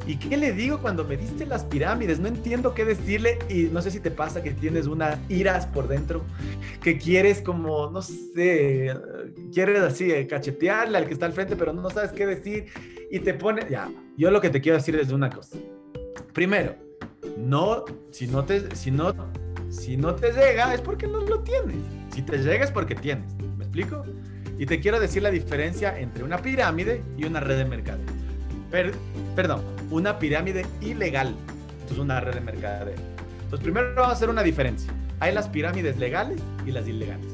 ¿Y 0.07 0.16
qué 0.16 0.37
le 0.37 0.53
digo 0.53 0.79
cuando 0.79 1.03
me 1.03 1.16
diste 1.16 1.47
las 1.47 1.64
pirámides? 1.64 2.21
No 2.21 2.29
entiendo 2.29 2.75
qué 2.75 2.85
decirle 2.85 3.39
y 3.49 3.64
no 3.64 3.81
sé 3.81 3.91
si 3.91 4.01
te 4.01 4.11
pasa 4.11 4.43
que 4.43 4.51
tienes 4.51 4.87
unas 4.87 5.18
iras 5.31 5.66
por 5.66 5.89
dentro, 5.89 6.23
que 6.83 6.99
quieres 6.99 7.41
como, 7.41 7.91
no 7.91 8.03
sé, 8.03 8.95
quieres 9.53 9.81
así 9.81 10.11
eh, 10.11 10.27
cachetearle 10.27 10.99
al 10.99 11.07
que 11.07 11.14
está 11.14 11.25
al 11.25 11.33
frente, 11.33 11.57
pero 11.57 11.73
no 11.73 11.89
sabes 11.89 12.12
qué 12.12 12.27
decir 12.27 12.66
y 13.11 13.21
te 13.21 13.33
pone, 13.33 13.66
ya, 13.71 13.91
yo 14.18 14.31
lo 14.31 14.43
que 14.43 14.51
te 14.51 14.61
quiero 14.61 14.77
decir 14.77 14.97
es 14.97 15.12
una 15.12 15.31
cosa. 15.31 15.57
Primero, 16.35 16.77
no, 17.39 17.85
si 18.11 18.27
no 18.27 18.45
te, 18.45 18.77
si 18.77 18.91
no, 18.91 19.14
si 19.71 19.97
no 19.97 20.14
te 20.16 20.33
llega 20.33 20.75
es 20.75 20.83
porque 20.83 21.07
no 21.07 21.21
lo 21.21 21.41
tienes. 21.41 21.77
Si 22.12 22.21
te 22.21 22.37
llega 22.37 22.64
es 22.64 22.71
porque 22.71 22.95
tienes. 22.95 23.35
¿Me 23.57 23.64
explico? 23.64 24.05
Y 24.61 24.66
te 24.66 24.78
quiero 24.78 25.00
decir 25.00 25.22
la 25.22 25.30
diferencia 25.30 25.98
entre 25.98 26.22
una 26.22 26.36
pirámide 26.36 27.02
y 27.16 27.24
una 27.24 27.40
red 27.40 27.56
de 27.56 27.64
mercado. 27.64 28.00
perdón, 29.34 29.62
una 29.90 30.18
pirámide 30.18 30.66
ilegal. 30.82 31.34
Esto 31.80 31.94
es 31.94 31.98
una 31.98 32.20
red 32.20 32.34
de 32.34 32.42
mercadeo. 32.42 32.94
Entonces, 33.42 33.61
primero 33.61 33.94
vamos 33.94 34.11
a 34.11 34.12
hacer 34.12 34.28
una 34.28 34.42
diferencia. 34.42 34.92
Hay 35.18 35.32
las 35.32 35.48
pirámides 35.48 35.96
legales 35.96 36.42
y 36.66 36.72
las 36.72 36.86
ilegales. 36.86 37.24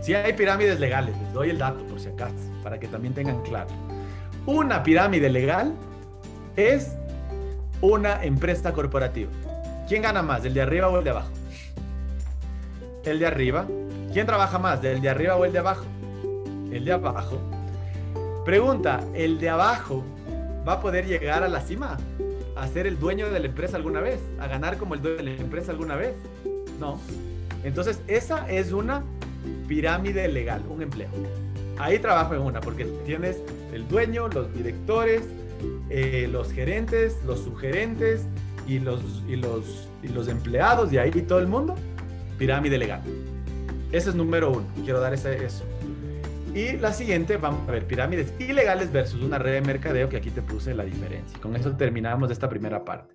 Si 0.00 0.14
hay 0.14 0.34
pirámides 0.34 0.78
legales, 0.78 1.16
les 1.20 1.32
doy 1.32 1.50
el 1.50 1.58
dato 1.58 1.84
por 1.86 1.98
si 1.98 2.06
acaso, 2.06 2.36
para 2.62 2.78
que 2.78 2.86
también 2.86 3.12
tengan 3.12 3.42
claro. 3.42 3.70
Una 4.46 4.84
pirámide 4.84 5.28
legal 5.28 5.74
es 6.54 6.92
una 7.80 8.22
empresa 8.22 8.72
corporativa. 8.72 9.32
¿Quién 9.88 10.02
gana 10.02 10.22
más, 10.22 10.44
el 10.44 10.54
de 10.54 10.62
arriba 10.62 10.88
o 10.88 10.98
el 10.98 11.02
de 11.02 11.10
abajo? 11.10 11.30
El 13.04 13.18
de 13.18 13.26
arriba. 13.26 13.66
¿Quién 14.14 14.26
trabaja 14.26 14.60
más, 14.60 14.84
el 14.84 15.00
de 15.00 15.08
arriba 15.08 15.34
o 15.34 15.44
el 15.44 15.52
de 15.52 15.58
abajo? 15.58 15.86
El 16.70 16.84
de 16.84 16.92
abajo. 16.92 17.40
Pregunta, 18.44 19.02
¿el 19.12 19.40
de 19.40 19.48
abajo 19.48 20.04
va 20.66 20.74
a 20.74 20.80
poder 20.80 21.04
llegar 21.04 21.42
a 21.42 21.48
la 21.48 21.60
cima, 21.60 21.98
a 22.54 22.68
ser 22.68 22.86
el 22.86 22.96
dueño 23.00 23.28
de 23.28 23.40
la 23.40 23.46
empresa 23.46 23.76
alguna 23.76 24.00
vez, 24.00 24.20
a 24.38 24.46
ganar 24.46 24.78
como 24.78 24.94
el 24.94 25.02
dueño 25.02 25.16
de 25.16 25.22
la 25.24 25.30
empresa 25.32 25.72
alguna 25.72 25.96
vez. 25.96 26.14
No. 26.78 27.00
Entonces, 27.64 28.02
esa 28.06 28.48
es 28.48 28.70
una 28.70 29.02
pirámide 29.66 30.28
legal, 30.28 30.62
un 30.70 30.82
empleo. 30.82 31.10
Ahí 31.76 31.98
trabajo 31.98 32.36
en 32.36 32.42
una, 32.42 32.60
porque 32.60 32.84
tienes 33.04 33.38
el 33.72 33.88
dueño, 33.88 34.28
los 34.28 34.54
directores, 34.54 35.22
eh, 35.90 36.28
los 36.30 36.52
gerentes, 36.52 37.18
los 37.26 37.40
subgerentes 37.40 38.26
y 38.68 38.78
los, 38.78 39.00
y, 39.26 39.34
los, 39.34 39.88
y 40.04 40.08
los 40.08 40.28
empleados, 40.28 40.92
y 40.92 40.98
ahí 40.98 41.10
todo 41.10 41.40
el 41.40 41.48
mundo, 41.48 41.74
pirámide 42.38 42.78
legal. 42.78 43.02
Ese 43.94 44.10
es 44.10 44.16
número 44.16 44.50
uno. 44.50 44.66
Quiero 44.82 44.98
dar 44.98 45.14
ese, 45.14 45.44
eso. 45.44 45.62
Y 46.52 46.72
la 46.78 46.92
siguiente, 46.92 47.36
vamos 47.36 47.68
a 47.68 47.70
ver, 47.70 47.86
pirámides 47.86 48.32
ilegales 48.40 48.90
versus 48.90 49.22
una 49.22 49.38
red 49.38 49.52
de 49.52 49.60
mercadeo, 49.60 50.08
que 50.08 50.16
aquí 50.16 50.32
te 50.32 50.42
puse 50.42 50.74
la 50.74 50.82
diferencia. 50.82 51.38
Con 51.40 51.54
eso 51.54 51.70
terminamos 51.76 52.28
esta 52.32 52.48
primera 52.48 52.84
parte. 52.84 53.14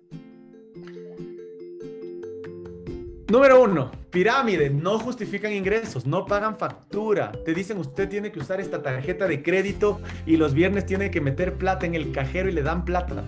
Número 3.28 3.62
uno, 3.62 3.90
pirámides 4.08 4.72
no 4.72 4.98
justifican 4.98 5.52
ingresos, 5.52 6.06
no 6.06 6.24
pagan 6.24 6.56
factura. 6.56 7.30
Te 7.44 7.52
dicen 7.52 7.76
usted 7.76 8.08
tiene 8.08 8.32
que 8.32 8.38
usar 8.38 8.58
esta 8.58 8.82
tarjeta 8.82 9.28
de 9.28 9.42
crédito 9.42 10.00
y 10.24 10.38
los 10.38 10.54
viernes 10.54 10.86
tiene 10.86 11.10
que 11.10 11.20
meter 11.20 11.56
plata 11.56 11.84
en 11.84 11.94
el 11.94 12.10
cajero 12.10 12.48
y 12.48 12.52
le 12.52 12.62
dan 12.62 12.86
plata. 12.86 13.22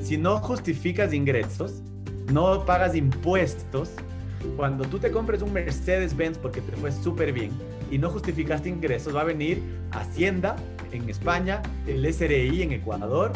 Si 0.00 0.18
no 0.18 0.38
justificas 0.38 1.12
ingresos, 1.12 1.82
no 2.32 2.64
pagas 2.64 2.94
impuestos, 2.94 3.90
cuando 4.56 4.84
tú 4.84 4.98
te 4.98 5.10
compres 5.10 5.42
un 5.42 5.52
Mercedes-Benz 5.52 6.38
porque 6.38 6.60
te 6.60 6.72
fue 6.76 6.92
súper 6.92 7.32
bien 7.32 7.50
y 7.90 7.98
no 7.98 8.10
justificaste 8.10 8.68
ingresos, 8.68 9.14
va 9.14 9.22
a 9.22 9.24
venir 9.24 9.62
Hacienda 9.92 10.56
en 10.92 11.08
España, 11.08 11.62
el 11.86 12.04
SRI 12.12 12.62
en 12.62 12.72
Ecuador, 12.72 13.32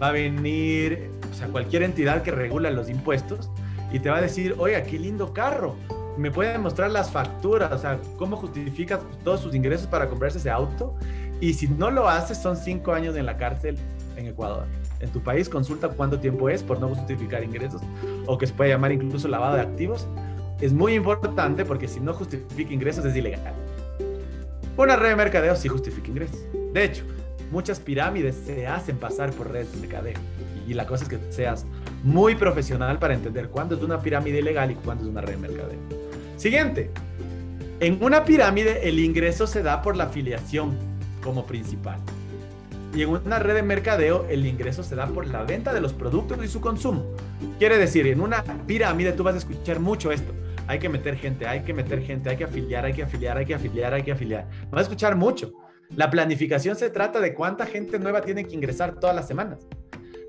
va 0.00 0.08
a 0.08 0.12
venir, 0.12 1.10
o 1.30 1.34
sea, 1.34 1.48
cualquier 1.48 1.82
entidad 1.82 2.22
que 2.22 2.30
regula 2.30 2.70
los 2.70 2.88
impuestos 2.88 3.50
y 3.92 3.98
te 3.98 4.10
va 4.10 4.18
a 4.18 4.20
decir, 4.20 4.54
oiga, 4.58 4.82
qué 4.82 4.98
lindo 4.98 5.32
carro. 5.32 5.76
Me 6.16 6.30
puede 6.30 6.56
mostrar 6.58 6.90
las 6.90 7.10
facturas, 7.10 7.72
o 7.72 7.78
sea, 7.78 7.98
cómo 8.16 8.36
justifica 8.36 9.00
todos 9.24 9.40
sus 9.40 9.54
ingresos 9.54 9.86
para 9.86 10.08
comprarse 10.08 10.38
ese 10.38 10.50
auto. 10.50 10.94
Y 11.40 11.54
si 11.54 11.68
no 11.68 11.90
lo 11.90 12.08
haces, 12.08 12.38
son 12.38 12.56
cinco 12.56 12.92
años 12.92 13.16
en 13.16 13.26
la 13.26 13.36
cárcel 13.36 13.76
en 14.16 14.26
Ecuador. 14.26 14.66
En 15.00 15.10
tu 15.10 15.20
país, 15.20 15.48
consulta 15.48 15.88
cuánto 15.88 16.20
tiempo 16.20 16.48
es 16.50 16.62
por 16.62 16.78
no 16.78 16.88
justificar 16.88 17.42
ingresos 17.42 17.80
o 18.26 18.36
que 18.36 18.46
se 18.46 18.52
puede 18.52 18.70
llamar 18.70 18.92
incluso 18.92 19.28
lavado 19.28 19.54
de 19.54 19.62
activos. 19.62 20.06
Es 20.60 20.74
muy 20.74 20.94
importante 20.94 21.64
porque 21.64 21.88
si 21.88 22.00
no 22.00 22.12
justifica 22.12 22.72
ingresos 22.72 23.04
es 23.06 23.16
ilegal. 23.16 23.54
Una 24.76 24.96
red 24.96 25.10
de 25.10 25.16
mercadeo 25.16 25.56
sí 25.56 25.68
justifica 25.68 26.08
ingresos. 26.08 26.40
De 26.72 26.84
hecho, 26.84 27.04
muchas 27.50 27.80
pirámides 27.80 28.36
se 28.44 28.66
hacen 28.66 28.98
pasar 28.98 29.30
por 29.32 29.50
redes 29.50 29.72
de 29.72 29.78
mercadeo. 29.78 30.18
Y 30.68 30.74
la 30.74 30.86
cosa 30.86 31.04
es 31.04 31.08
que 31.10 31.18
seas 31.30 31.64
muy 32.04 32.34
profesional 32.34 32.98
para 32.98 33.14
entender 33.14 33.48
cuándo 33.48 33.74
es 33.74 33.82
una 33.82 34.00
pirámide 34.00 34.38
ilegal 34.38 34.70
y 34.70 34.74
cuándo 34.74 35.04
es 35.04 35.10
una 35.10 35.22
red 35.22 35.34
de 35.34 35.48
mercadeo. 35.48 35.78
Siguiente. 36.36 36.90
En 37.80 38.02
una 38.02 38.24
pirámide 38.24 38.86
el 38.86 38.98
ingreso 38.98 39.46
se 39.46 39.62
da 39.62 39.80
por 39.80 39.96
la 39.96 40.04
afiliación 40.04 40.76
como 41.22 41.46
principal. 41.46 41.98
Y 42.94 43.02
en 43.02 43.08
una 43.08 43.38
red 43.38 43.54
de 43.54 43.62
mercadeo 43.62 44.26
el 44.28 44.44
ingreso 44.44 44.82
se 44.82 44.94
da 44.94 45.06
por 45.06 45.26
la 45.26 45.42
venta 45.44 45.72
de 45.72 45.80
los 45.80 45.94
productos 45.94 46.44
y 46.44 46.48
su 46.48 46.60
consumo. 46.60 47.06
Quiere 47.58 47.78
decir, 47.78 48.06
en 48.06 48.20
una 48.20 48.44
pirámide 48.66 49.12
tú 49.12 49.22
vas 49.22 49.34
a 49.34 49.38
escuchar 49.38 49.80
mucho 49.80 50.12
esto. 50.12 50.32
Hay 50.70 50.78
que 50.78 50.88
meter 50.88 51.16
gente, 51.16 51.48
hay 51.48 51.62
que 51.62 51.74
meter 51.74 52.00
gente, 52.00 52.30
hay 52.30 52.36
que 52.36 52.44
afiliar, 52.44 52.84
hay 52.84 52.92
que 52.92 53.02
afiliar, 53.02 53.36
hay 53.36 53.44
que 53.44 53.54
afiliar, 53.54 53.92
hay 53.92 54.02
que 54.04 54.12
afiliar. 54.12 54.48
Vas 54.70 54.78
a 54.78 54.82
escuchar 54.82 55.16
mucho. 55.16 55.52
La 55.96 56.08
planificación 56.08 56.76
se 56.76 56.90
trata 56.90 57.18
de 57.18 57.34
cuánta 57.34 57.66
gente 57.66 57.98
nueva 57.98 58.20
tiene 58.20 58.44
que 58.44 58.54
ingresar 58.54 58.94
todas 59.00 59.16
las 59.16 59.26
semanas. 59.26 59.66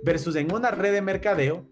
Versus 0.03 0.35
en 0.35 0.51
una 0.51 0.71
red 0.71 0.93
de 0.93 1.01
mercadeo, 1.03 1.67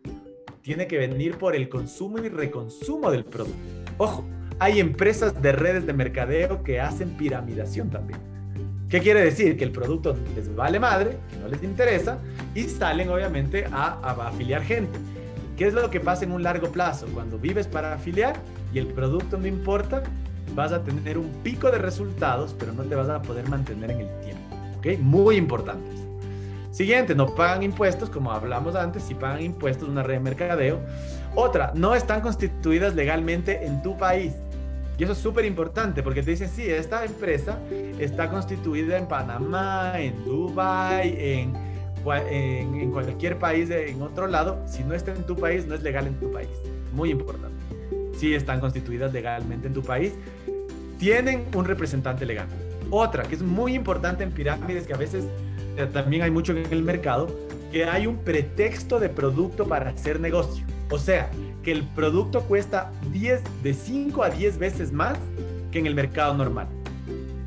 tiene 0.61 0.85
que 0.85 0.99
venir 0.99 1.39
por 1.39 1.55
el 1.55 1.67
consumo 1.67 2.19
y 2.19 2.29
reconsumo 2.29 3.09
del 3.09 3.25
producto. 3.25 3.57
Ojo, 3.97 4.23
hay 4.59 4.79
empresas 4.79 5.41
de 5.41 5.51
redes 5.51 5.87
de 5.87 5.93
mercadeo 5.93 6.61
que 6.61 6.79
hacen 6.79 7.17
piramidación 7.17 7.89
también. 7.89 8.19
¿Qué 8.87 8.99
quiere 8.99 9.23
decir? 9.23 9.57
Que 9.57 9.63
el 9.63 9.71
producto 9.71 10.15
les 10.35 10.55
vale 10.55 10.79
madre, 10.79 11.17
que 11.31 11.37
no 11.37 11.47
les 11.47 11.63
interesa, 11.63 12.19
y 12.53 12.65
salen 12.65 13.09
obviamente 13.09 13.65
a, 13.71 13.93
a, 13.93 14.27
afiliar 14.27 14.61
gente. 14.61 14.99
¿Qué 15.57 15.65
es 15.65 15.73
lo 15.73 15.89
que 15.89 15.99
pasa 15.99 16.23
en 16.23 16.31
un 16.31 16.43
largo 16.43 16.71
plazo? 16.71 17.07
Cuando 17.13 17.39
vives 17.39 17.67
para 17.67 17.93
afiliar 17.93 18.35
y 18.73 18.79
el 18.79 18.87
producto 18.87 19.37
no 19.37 19.47
importa, 19.47 20.03
vas 20.55 20.71
a 20.71 20.83
tener 20.83 21.17
un 21.17 21.29
pico 21.43 21.71
de 21.71 21.77
resultados, 21.77 22.55
pero 22.57 22.73
no 22.73 22.83
te 22.83 22.95
vas 22.95 23.09
a 23.09 23.21
poder 23.21 23.47
mantener 23.49 23.91
en 23.91 24.01
el 24.01 24.19
tiempo. 24.21 24.55
¿Ok? 24.77 24.99
Muy 24.99 25.35
importante. 25.35 25.89
Siguiente, 26.71 27.15
no 27.15 27.33
pagan 27.33 27.63
impuestos, 27.63 28.09
como 28.09 28.31
hablamos 28.31 28.75
antes, 28.75 29.03
si 29.03 29.15
pagan 29.15 29.41
impuestos 29.41 29.89
una 29.89 30.03
red 30.03 30.15
de 30.15 30.19
mercadeo. 30.19 30.79
Otra, 31.35 31.71
no 31.75 31.95
están 31.95 32.21
constituidas 32.21 32.95
legalmente 32.95 33.65
en 33.65 33.81
tu 33.81 33.97
país. 33.97 34.33
Y 34.97 35.03
eso 35.03 35.13
es 35.13 35.17
súper 35.17 35.45
importante 35.45 36.03
porque 36.03 36.21
te 36.21 36.31
dicen, 36.31 36.49
sí, 36.49 36.69
esta 36.69 37.05
empresa 37.05 37.57
está 37.99 38.29
constituida 38.29 38.97
en 38.97 39.07
Panamá, 39.07 39.93
en 39.95 40.23
Dubai, 40.25 41.15
en, 41.17 41.53
en, 42.05 42.75
en 42.75 42.91
cualquier 42.91 43.39
país, 43.39 43.69
en 43.69 44.01
otro 44.01 44.27
lado. 44.27 44.59
Si 44.67 44.83
no 44.83 44.93
está 44.93 45.13
en 45.13 45.23
tu 45.23 45.35
país, 45.35 45.65
no 45.65 45.73
es 45.73 45.81
legal 45.81 46.05
en 46.05 46.19
tu 46.19 46.31
país. 46.31 46.49
Muy 46.93 47.11
importante. 47.11 47.58
Si 48.19 48.35
están 48.35 48.59
constituidas 48.59 49.13
legalmente 49.13 49.67
en 49.67 49.73
tu 49.73 49.81
país, 49.81 50.11
tienen 50.97 51.45
un 51.55 51.63
representante 51.63 52.25
legal. 52.25 52.47
Otra, 52.89 53.23
que 53.23 53.35
es 53.35 53.41
muy 53.41 53.73
importante 53.73 54.25
en 54.25 54.31
pirámides, 54.31 54.85
que 54.85 54.93
a 54.93 54.97
veces 54.97 55.23
eh, 55.77 55.87
también 55.93 56.23
hay 56.23 56.29
mucho 56.29 56.51
en 56.51 56.65
el 56.69 56.83
mercado, 56.83 57.33
que 57.71 57.85
hay 57.85 58.07
un 58.07 58.17
pretexto 58.17 58.99
de 58.99 59.07
producto 59.07 59.69
para 59.69 59.91
hacer 59.91 60.19
negocio. 60.19 60.65
O 60.91 60.99
sea, 60.99 61.31
que 61.63 61.71
el 61.71 61.83
producto 61.83 62.41
cuesta 62.41 62.91
10, 63.13 63.41
de 63.63 63.73
5 63.73 64.21
a 64.21 64.29
10 64.31 64.57
veces 64.57 64.91
más 64.91 65.17
que 65.71 65.79
en 65.79 65.85
el 65.85 65.95
mercado 65.95 66.33
normal. 66.33 66.67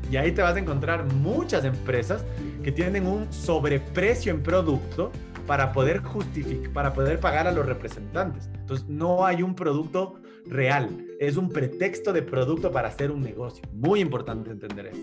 Y 0.09 0.17
ahí 0.17 0.31
te 0.31 0.41
vas 0.41 0.55
a 0.55 0.59
encontrar 0.59 1.05
muchas 1.05 1.65
empresas 1.65 2.25
que 2.63 2.71
tienen 2.71 3.05
un 3.05 3.31
sobreprecio 3.31 4.33
en 4.33 4.41
producto 4.41 5.11
para 5.45 5.71
poder 5.71 5.99
justificar, 5.99 6.73
para 6.73 6.93
poder 6.93 7.19
pagar 7.19 7.47
a 7.47 7.51
los 7.51 7.63
representantes. 7.63 8.49
Entonces, 8.55 8.87
no 8.89 9.23
hay 9.23 9.43
un 9.43 9.53
producto 9.53 10.22
real, 10.47 10.89
es 11.19 11.37
un 11.37 11.49
pretexto 11.49 12.13
de 12.13 12.21
producto 12.21 12.71
para 12.71 12.89
hacer 12.89 13.11
un 13.11 13.21
negocio. 13.21 13.63
Muy 13.73 13.99
importante 13.99 14.51
entender 14.51 14.87
eso. 14.87 15.01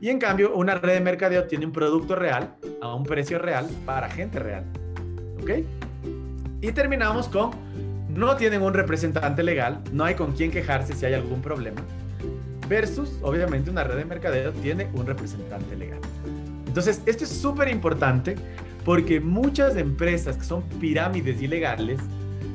Y 0.00 0.10
en 0.10 0.18
cambio, 0.18 0.54
una 0.54 0.74
red 0.74 0.94
de 0.94 1.00
mercadeo 1.00 1.44
tiene 1.44 1.66
un 1.66 1.72
producto 1.72 2.14
real 2.14 2.56
a 2.80 2.94
un 2.94 3.04
precio 3.04 3.38
real 3.38 3.68
para 3.86 4.08
gente 4.08 4.38
real. 4.38 4.64
¿Ok? 5.42 5.50
Y 6.60 6.72
terminamos 6.72 7.28
con, 7.28 7.50
no 8.08 8.36
tienen 8.36 8.62
un 8.62 8.74
representante 8.74 9.42
legal, 9.42 9.82
no 9.92 10.04
hay 10.04 10.14
con 10.14 10.32
quién 10.32 10.50
quejarse 10.50 10.94
si 10.94 11.06
hay 11.06 11.14
algún 11.14 11.42
problema. 11.42 11.82
Versus, 12.68 13.18
obviamente, 13.22 13.70
una 13.70 13.84
red 13.84 13.96
de 13.96 14.04
mercadeo 14.04 14.52
tiene 14.52 14.88
un 14.94 15.06
representante 15.06 15.76
legal. 15.76 16.00
Entonces, 16.66 17.02
esto 17.06 17.24
es 17.24 17.30
súper 17.30 17.68
importante 17.68 18.36
porque 18.84 19.20
muchas 19.20 19.76
empresas 19.76 20.36
que 20.36 20.44
son 20.44 20.62
pirámides 20.80 21.40
ilegales 21.40 21.98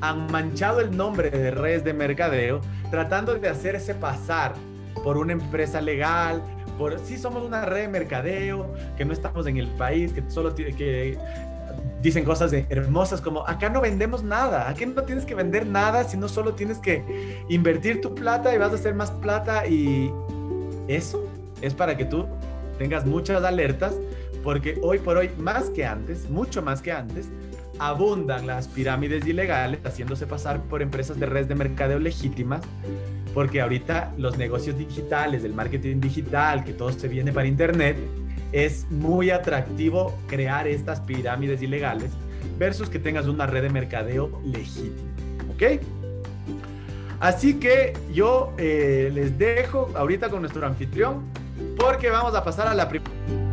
han 0.01 0.31
manchado 0.31 0.81
el 0.81 0.95
nombre 0.95 1.29
de 1.29 1.51
redes 1.51 1.83
de 1.83 1.93
mercadeo 1.93 2.61
tratando 2.91 3.35
de 3.35 3.49
hacerse 3.49 3.95
pasar 3.95 4.53
por 5.03 5.17
una 5.17 5.33
empresa 5.33 5.81
legal, 5.81 6.41
por 6.77 6.99
si 6.99 7.17
somos 7.17 7.43
una 7.43 7.65
red 7.65 7.81
de 7.81 7.87
mercadeo, 7.87 8.73
que 8.97 9.05
no 9.05 9.13
estamos 9.13 9.45
en 9.47 9.57
el 9.57 9.67
país, 9.67 10.13
que 10.13 10.23
solo 10.29 10.53
tiene 10.53 10.73
que 10.73 11.17
dicen 12.01 12.23
cosas 12.23 12.53
hermosas 12.53 13.21
como 13.21 13.45
acá 13.45 13.69
no 13.69 13.81
vendemos 13.81 14.23
nada, 14.23 14.69
aquí 14.69 14.85
no 14.85 15.03
tienes 15.03 15.25
que 15.25 15.35
vender 15.35 15.65
nada, 15.67 16.05
sino 16.05 16.27
solo 16.29 16.53
tienes 16.53 16.77
que 16.77 17.43
invertir 17.49 18.01
tu 18.01 18.15
plata 18.15 18.55
y 18.55 18.57
vas 18.57 18.71
a 18.71 18.75
hacer 18.75 18.95
más 18.95 19.11
plata 19.11 19.67
y 19.67 20.11
eso 20.87 21.23
es 21.61 21.73
para 21.73 21.97
que 21.97 22.05
tú 22.05 22.25
tengas 22.77 23.05
muchas 23.05 23.43
alertas 23.43 23.93
porque 24.43 24.79
hoy 24.81 24.99
por 24.99 25.17
hoy 25.17 25.29
más 25.37 25.69
que 25.69 25.85
antes, 25.85 26.29
mucho 26.29 26.61
más 26.61 26.81
que 26.81 26.93
antes, 26.93 27.27
abundan 27.79 28.45
las 28.45 28.67
pirámides 28.67 29.25
ilegales 29.25 29.79
haciéndose 29.83 30.27
pasar 30.27 30.61
por 30.63 30.81
empresas 30.81 31.19
de 31.19 31.25
redes 31.25 31.47
de 31.47 31.55
mercadeo 31.55 31.99
legítimas, 31.99 32.61
porque 33.33 33.61
ahorita 33.61 34.13
los 34.17 34.37
negocios 34.37 34.77
digitales, 34.77 35.43
el 35.43 35.53
marketing 35.53 35.99
digital, 35.99 36.63
que 36.63 36.73
todo 36.73 36.91
se 36.91 37.07
viene 37.07 37.31
para 37.31 37.47
internet, 37.47 37.97
es 38.51 38.89
muy 38.89 39.29
atractivo 39.29 40.17
crear 40.27 40.67
estas 40.67 40.99
pirámides 40.99 41.61
ilegales 41.61 42.11
versus 42.57 42.89
que 42.89 42.99
tengas 42.99 43.27
una 43.27 43.45
red 43.45 43.63
de 43.63 43.69
mercadeo 43.69 44.41
legítima. 44.43 45.09
¿Ok? 45.53 45.81
Así 47.19 47.55
que 47.55 47.93
yo 48.13 48.53
eh, 48.57 49.09
les 49.13 49.37
dejo 49.37 49.91
ahorita 49.95 50.29
con 50.29 50.41
nuestro 50.41 50.65
anfitrión 50.65 51.23
porque 51.77 52.09
vamos 52.09 52.33
a 52.35 52.43
pasar 52.43 52.67
a 52.67 52.73
la 52.73 52.87
primera... 52.87 53.48